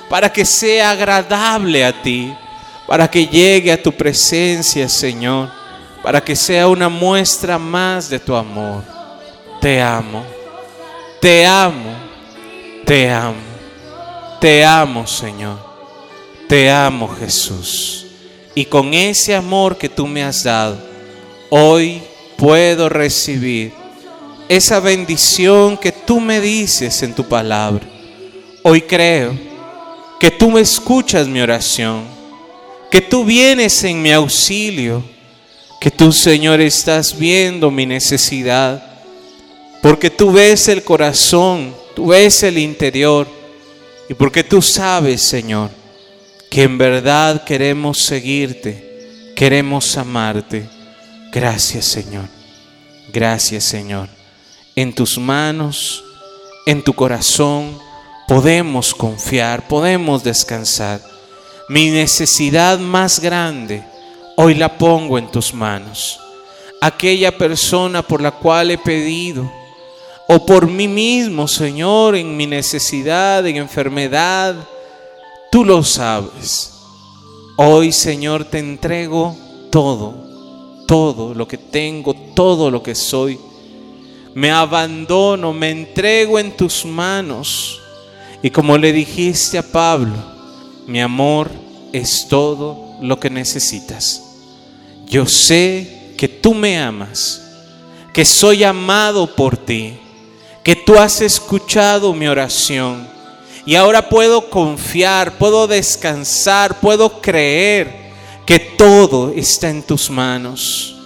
para 0.09 0.33
que 0.33 0.45
sea 0.45 0.91
agradable 0.91 1.85
a 1.85 2.03
ti, 2.03 2.35
para 2.87 3.09
que 3.09 3.27
llegue 3.27 3.71
a 3.71 3.83
tu 3.83 3.93
presencia, 3.93 4.89
Señor, 4.89 5.51
para 6.03 6.23
que 6.23 6.35
sea 6.35 6.67
una 6.67 6.89
muestra 6.89 7.59
más 7.59 8.09
de 8.09 8.19
tu 8.19 8.35
amor. 8.35 8.83
Te 9.61 9.83
amo, 9.83 10.25
te 11.21 11.47
amo, 11.47 11.95
te 12.87 13.11
amo, 13.11 13.37
te 14.41 14.65
amo, 14.65 15.07
Señor, 15.07 15.59
te 16.49 16.71
amo, 16.71 17.07
Jesús. 17.19 18.00
Y 18.55 18.65
con 18.65 18.95
ese 18.95 19.35
amor 19.35 19.79
que 19.79 19.89
tú 19.89 20.07
me 20.07 20.23
has 20.23 20.43
dado, 20.43 20.79
hoy 21.51 22.03
puedo 22.37 22.89
recibir 22.89 23.73
esa 24.49 24.81
bendición 24.81 25.77
que 25.77 25.93
tú 25.93 26.21
me 26.21 26.41
dices 26.41 27.03
en 27.03 27.15
tu 27.15 27.25
palabra. 27.25 27.85
Hoy 28.63 28.83
creo 28.83 29.39
que 30.19 30.31
tú 30.31 30.51
me 30.51 30.61
escuchas 30.61 31.29
mi 31.29 31.41
oración, 31.41 32.03
que 32.91 33.01
tú 33.01 33.25
vienes 33.25 33.85
en 33.85 34.03
mi 34.03 34.11
auxilio, 34.11 35.03
que 35.81 35.91
tú, 35.91 36.13
Señor, 36.13 36.61
estás 36.61 37.17
viendo 37.17 37.71
mi 37.71 37.87
necesidad, 37.87 38.85
porque 39.81 40.11
tú 40.11 40.33
ves 40.33 40.69
el 40.69 40.83
corazón, 40.83 41.75
tú 41.95 42.09
ves 42.09 42.43
el 42.43 42.59
interior, 42.59 43.27
y 44.09 44.15
porque 44.15 44.43
tú 44.43 44.61
sabes, 44.61 45.23
Señor, 45.23 45.71
que 46.51 46.65
en 46.65 46.79
verdad 46.79 47.45
queremos 47.45 47.99
seguirte, 47.99 49.33
queremos 49.37 49.97
amarte. 49.97 50.69
Gracias 51.33 51.85
Señor, 51.85 52.27
gracias 53.13 53.65
Señor. 53.65 54.09
En 54.75 54.93
tus 54.93 55.17
manos, 55.17 56.05
en 56.67 56.83
tu 56.83 56.93
corazón, 56.93 57.79
podemos 58.27 58.93
confiar, 58.95 59.69
podemos 59.69 60.25
descansar. 60.25 61.01
Mi 61.69 61.89
necesidad 61.91 62.81
más 62.81 63.21
grande, 63.21 63.85
hoy 64.37 64.55
la 64.55 64.77
pongo 64.77 65.19
en 65.19 65.31
tus 65.31 65.55
manos. 65.55 66.19
Aquella 66.81 67.37
persona 67.37 68.03
por 68.03 68.21
la 68.21 68.33
cual 68.33 68.73
he 68.73 68.79
pedido, 68.79 69.49
o 70.27 70.45
por 70.45 70.67
mí 70.67 70.89
mismo, 70.89 71.47
Señor, 71.47 72.17
en 72.17 72.37
mi 72.37 72.47
necesidad, 72.47 73.47
en 73.47 73.57
enfermedad, 73.57 74.57
Tú 75.51 75.65
lo 75.65 75.83
sabes. 75.83 76.75
Hoy, 77.57 77.91
Señor, 77.91 78.45
te 78.45 78.61
entrego 78.61 79.37
todo, 79.71 80.15
todo 80.87 81.35
lo 81.35 81.49
que 81.49 81.59
tengo, 81.59 82.15
todo 82.15 82.71
lo 82.71 82.83
que 82.83 82.95
soy. 82.95 83.37
Me 84.33 84.53
abandono, 84.53 85.53
me 85.53 85.71
entrego 85.71 86.39
en 86.39 86.57
tus 86.57 86.85
manos. 86.85 87.81
Y 88.43 88.51
como 88.51 88.79
le 88.79 88.93
dijiste 88.93 89.59
a 89.59 89.63
Pablo, 89.63 90.15
mi 90.87 91.01
amor 91.01 91.51
es 91.93 92.29
todo 92.29 92.95
lo 93.03 93.19
que 93.19 93.29
necesitas. 93.29 94.23
Yo 95.07 95.27
sé 95.27 96.15
que 96.17 96.29
tú 96.29 96.55
me 96.55 96.79
amas, 96.79 97.43
que 98.15 98.25
soy 98.25 98.63
amado 98.63 99.35
por 99.35 99.57
ti, 99.57 99.95
que 100.63 100.77
tú 100.77 100.95
has 100.97 101.21
escuchado 101.21 102.15
mi 102.15 102.29
oración 102.29 103.10
y 103.67 103.75
ahora 103.75 104.09
puedo 104.09 104.49
confiar, 104.49 105.37
puedo 105.39 105.67
descansar, 105.67 106.81
puedo 106.81 107.21
creer 107.21 108.11
que 108.47 108.59
todo 108.59 109.33
está 109.35 109.69
en 109.69 109.83
tus 109.83 110.11
manos. 110.11 110.97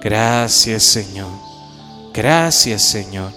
Gracias 0.00 0.84
Señor. 0.84 1.30
Gracias 2.12 2.82
Señor. 2.82 3.32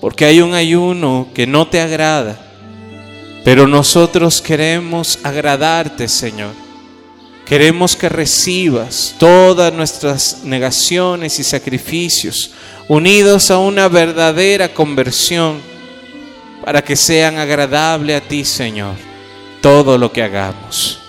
Porque 0.00 0.24
hay 0.24 0.40
un 0.40 0.54
ayuno 0.54 1.28
que 1.34 1.46
no 1.46 1.68
te 1.68 1.80
agrada. 1.80 2.38
Pero 3.44 3.66
nosotros 3.66 4.40
queremos 4.42 5.18
agradarte 5.22 6.08
Señor. 6.08 6.52
Queremos 7.46 7.96
que 7.96 8.08
recibas 8.08 9.14
todas 9.18 9.72
nuestras 9.72 10.44
negaciones 10.44 11.38
y 11.38 11.44
sacrificios 11.44 12.50
unidos 12.86 13.50
a 13.50 13.58
una 13.58 13.88
verdadera 13.88 14.72
conversión 14.72 15.69
para 16.64 16.82
que 16.82 16.96
sean 16.96 17.38
agradable 17.38 18.14
a 18.14 18.20
ti, 18.20 18.44
Señor, 18.44 18.94
todo 19.60 19.98
lo 19.98 20.12
que 20.12 20.22
hagamos. 20.22 21.00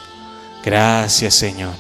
Gracias, 0.63 1.35
Señor. 1.35 1.73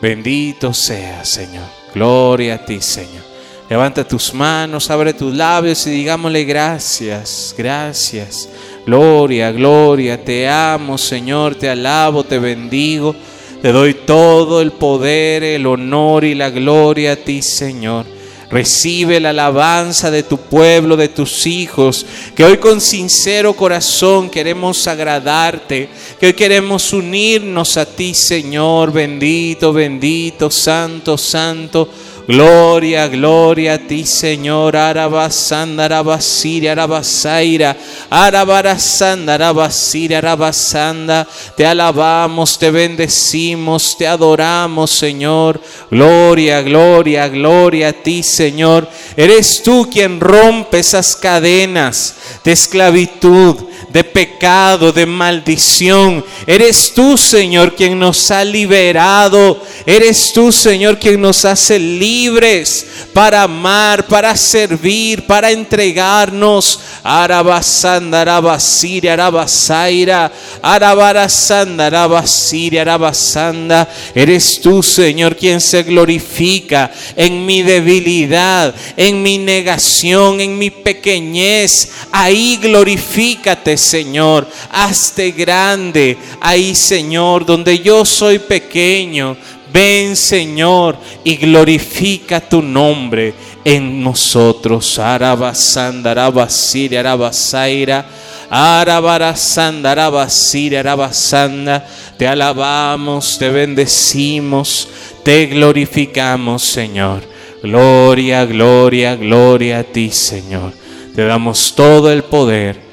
Bendito 0.00 0.72
sea, 0.72 1.24
Señor. 1.24 1.66
Gloria 1.94 2.54
a 2.54 2.64
ti, 2.64 2.80
Señor. 2.80 3.24
Levanta 3.68 4.06
tus 4.06 4.32
manos, 4.32 4.90
abre 4.90 5.12
tus 5.12 5.34
labios 5.34 5.86
y 5.88 5.90
digámosle 5.90 6.44
gracias, 6.44 7.52
gracias. 7.58 8.48
Gloria, 8.86 9.50
gloria, 9.50 10.22
te 10.22 10.48
amo, 10.48 10.96
Señor, 10.96 11.56
te 11.56 11.68
alabo, 11.68 12.22
te 12.22 12.38
bendigo. 12.38 13.16
Te 13.60 13.72
doy 13.72 13.94
todo 13.94 14.60
el 14.60 14.70
poder, 14.70 15.42
el 15.42 15.66
honor 15.66 16.24
y 16.24 16.36
la 16.36 16.50
gloria 16.50 17.12
a 17.12 17.16
ti, 17.16 17.42
Señor. 17.42 18.06
Recibe 18.48 19.18
la 19.18 19.30
alabanza 19.30 20.10
de 20.10 20.22
tu 20.22 20.38
pueblo, 20.38 20.96
de 20.96 21.08
tus 21.08 21.46
hijos, 21.46 22.06
que 22.36 22.44
hoy 22.44 22.58
con 22.58 22.80
sincero 22.80 23.54
corazón 23.54 24.30
queremos 24.30 24.86
agradarte, 24.86 25.88
que 26.20 26.26
hoy 26.26 26.32
queremos 26.32 26.92
unirnos 26.92 27.76
a 27.76 27.84
ti, 27.84 28.14
Señor, 28.14 28.92
bendito, 28.92 29.72
bendito, 29.72 30.48
santo, 30.48 31.18
santo. 31.18 31.88
Gloria, 32.26 33.06
gloria 33.06 33.74
a 33.74 33.78
ti, 33.78 34.04
Señor. 34.04 34.76
Arabasanda, 34.76 35.84
arabasiri, 35.84 36.66
arabasaira. 36.66 37.76
Arabarasanda, 38.10 39.34
arabasiri, 39.34 40.14
arabasanda. 40.14 41.26
Te 41.56 41.64
alabamos, 41.64 42.58
te 42.58 42.72
bendecimos, 42.72 43.96
te 43.96 44.08
adoramos, 44.08 44.90
Señor. 44.90 45.60
Gloria, 45.88 46.62
gloria, 46.62 47.28
gloria 47.28 47.88
a 47.90 47.92
ti, 47.92 48.24
Señor. 48.24 48.88
Eres 49.16 49.62
tú 49.62 49.88
quien 49.88 50.18
rompe 50.18 50.80
esas 50.80 51.14
cadenas 51.14 52.16
de 52.42 52.50
esclavitud 52.50 53.56
de 53.96 54.04
pecado, 54.04 54.92
de 54.92 55.06
maldición. 55.06 56.22
Eres 56.46 56.92
tú, 56.94 57.16
Señor, 57.16 57.74
quien 57.74 57.98
nos 57.98 58.30
ha 58.30 58.44
liberado. 58.44 59.62
Eres 59.86 60.34
tú, 60.34 60.52
Señor, 60.52 60.98
quien 60.98 61.18
nos 61.18 61.46
hace 61.46 61.78
libres 61.78 62.86
para 63.14 63.44
amar, 63.44 64.06
para 64.06 64.36
servir, 64.36 65.26
para 65.26 65.50
entregarnos. 65.50 66.78
Arabasanda, 67.02 68.20
arabasiri, 68.20 69.08
arabasaira. 69.08 70.30
Arabarasanda, 70.60 71.86
arabasiri, 71.86 72.76
arabasanda. 72.76 73.88
Eres 74.14 74.60
tú, 74.60 74.82
Señor, 74.82 75.36
quien 75.36 75.58
se 75.58 75.84
glorifica 75.84 76.92
en 77.16 77.46
mi 77.46 77.62
debilidad, 77.62 78.74
en 78.94 79.22
mi 79.22 79.38
negación, 79.38 80.42
en 80.42 80.58
mi 80.58 80.68
pequeñez. 80.68 81.92
Ahí 82.12 82.58
glorifícate, 82.60 83.85
Señor. 83.86 84.46
Hazte 84.70 85.30
grande 85.30 86.16
ahí, 86.40 86.74
Señor, 86.74 87.46
donde 87.46 87.78
yo 87.78 88.04
soy 88.04 88.38
pequeño. 88.38 89.36
Ven, 89.72 90.16
Señor, 90.16 90.96
y 91.24 91.36
glorifica 91.36 92.40
tu 92.40 92.62
nombre 92.62 93.34
en 93.64 94.02
nosotros. 94.02 94.98
Arabasanda, 94.98 96.12
arabasiri, 96.12 96.96
arabasaira. 96.96 98.06
Arabarasanda, 98.48 99.92
arabasiri, 99.92 100.76
arabasanda. 100.76 101.86
Te 102.16 102.26
alabamos, 102.26 103.38
te 103.38 103.50
bendecimos, 103.50 104.88
te 105.22 105.46
glorificamos, 105.46 106.62
Señor. 106.62 107.22
Gloria, 107.62 108.44
gloria, 108.46 109.16
gloria 109.16 109.80
a 109.80 109.84
ti, 109.84 110.10
Señor. 110.10 110.72
Te 111.14 111.24
damos 111.24 111.74
todo 111.74 112.12
el 112.12 112.22
poder 112.22 112.85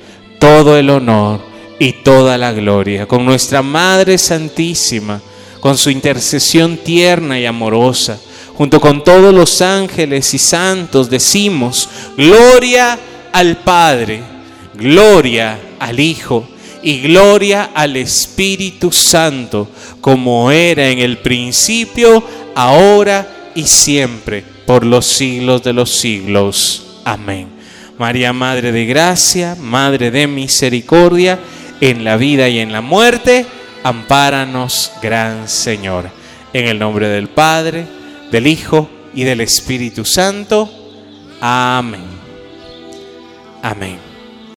todo 0.44 0.78
el 0.78 0.90
honor 0.90 1.40
y 1.80 1.94
toda 1.94 2.38
la 2.38 2.52
gloria. 2.52 3.07
Con 3.07 3.24
nuestra 3.24 3.61
Madre 3.61 4.18
Santísima, 4.18 5.22
con 5.61 5.78
su 5.78 5.90
intercesión 5.90 6.76
tierna 6.76 7.40
y 7.40 7.45
amorosa, 7.45 8.20
junto 8.53 8.82
con 8.82 9.06
todos 9.06 9.34
los 9.34 9.61
ángeles 9.61 10.34
y 10.34 10.38
santos, 10.38 11.10
decimos, 11.10 11.88
gloria 12.18 12.99
al 13.32 13.56
Padre, 13.56 14.22
gloria 14.74 15.57
al 15.80 16.02
Hijo 16.02 16.45
y 16.82 16.99
gloria 16.99 17.70
al 17.74 17.95
Espíritu 17.95 18.91
Santo, 18.91 19.70
como 20.02 20.52
era 20.52 20.90
en 20.90 20.99
el 20.99 21.20
principio, 21.20 22.22
ahora 22.53 23.52
y 23.56 23.64
siempre, 23.64 24.44
por 24.68 24.86
los 24.86 25.06
siglos 25.06 25.64
de 25.64 25.72
los 25.72 25.90
siglos. 25.90 26.99
Amén. 27.06 27.52
María, 27.98 28.34
Madre 28.34 28.72
de 28.72 28.86
Gracia, 28.86 29.56
Madre 29.60 30.11
de 30.11 30.28
Misericordia, 30.28 31.40
en 31.80 32.03
la 32.03 32.18
vida 32.18 32.49
y 32.49 32.60
en 32.60 32.72
la 32.72 32.82
muerte, 32.82 33.45
ampáranos, 33.84 34.91
Gran 35.02 35.48
Señor. 35.48 36.10
En 36.53 36.68
el 36.68 36.80
nombre 36.80 37.07
del 37.07 37.30
Padre, 37.30 37.86
del 38.32 38.48
Hijo 38.48 38.90
y 39.14 39.24
del 39.24 39.41
Espíritu 39.41 40.06
Santo. 40.06 40.70
Amén. 41.41 42.02
Amén. 43.61 44.12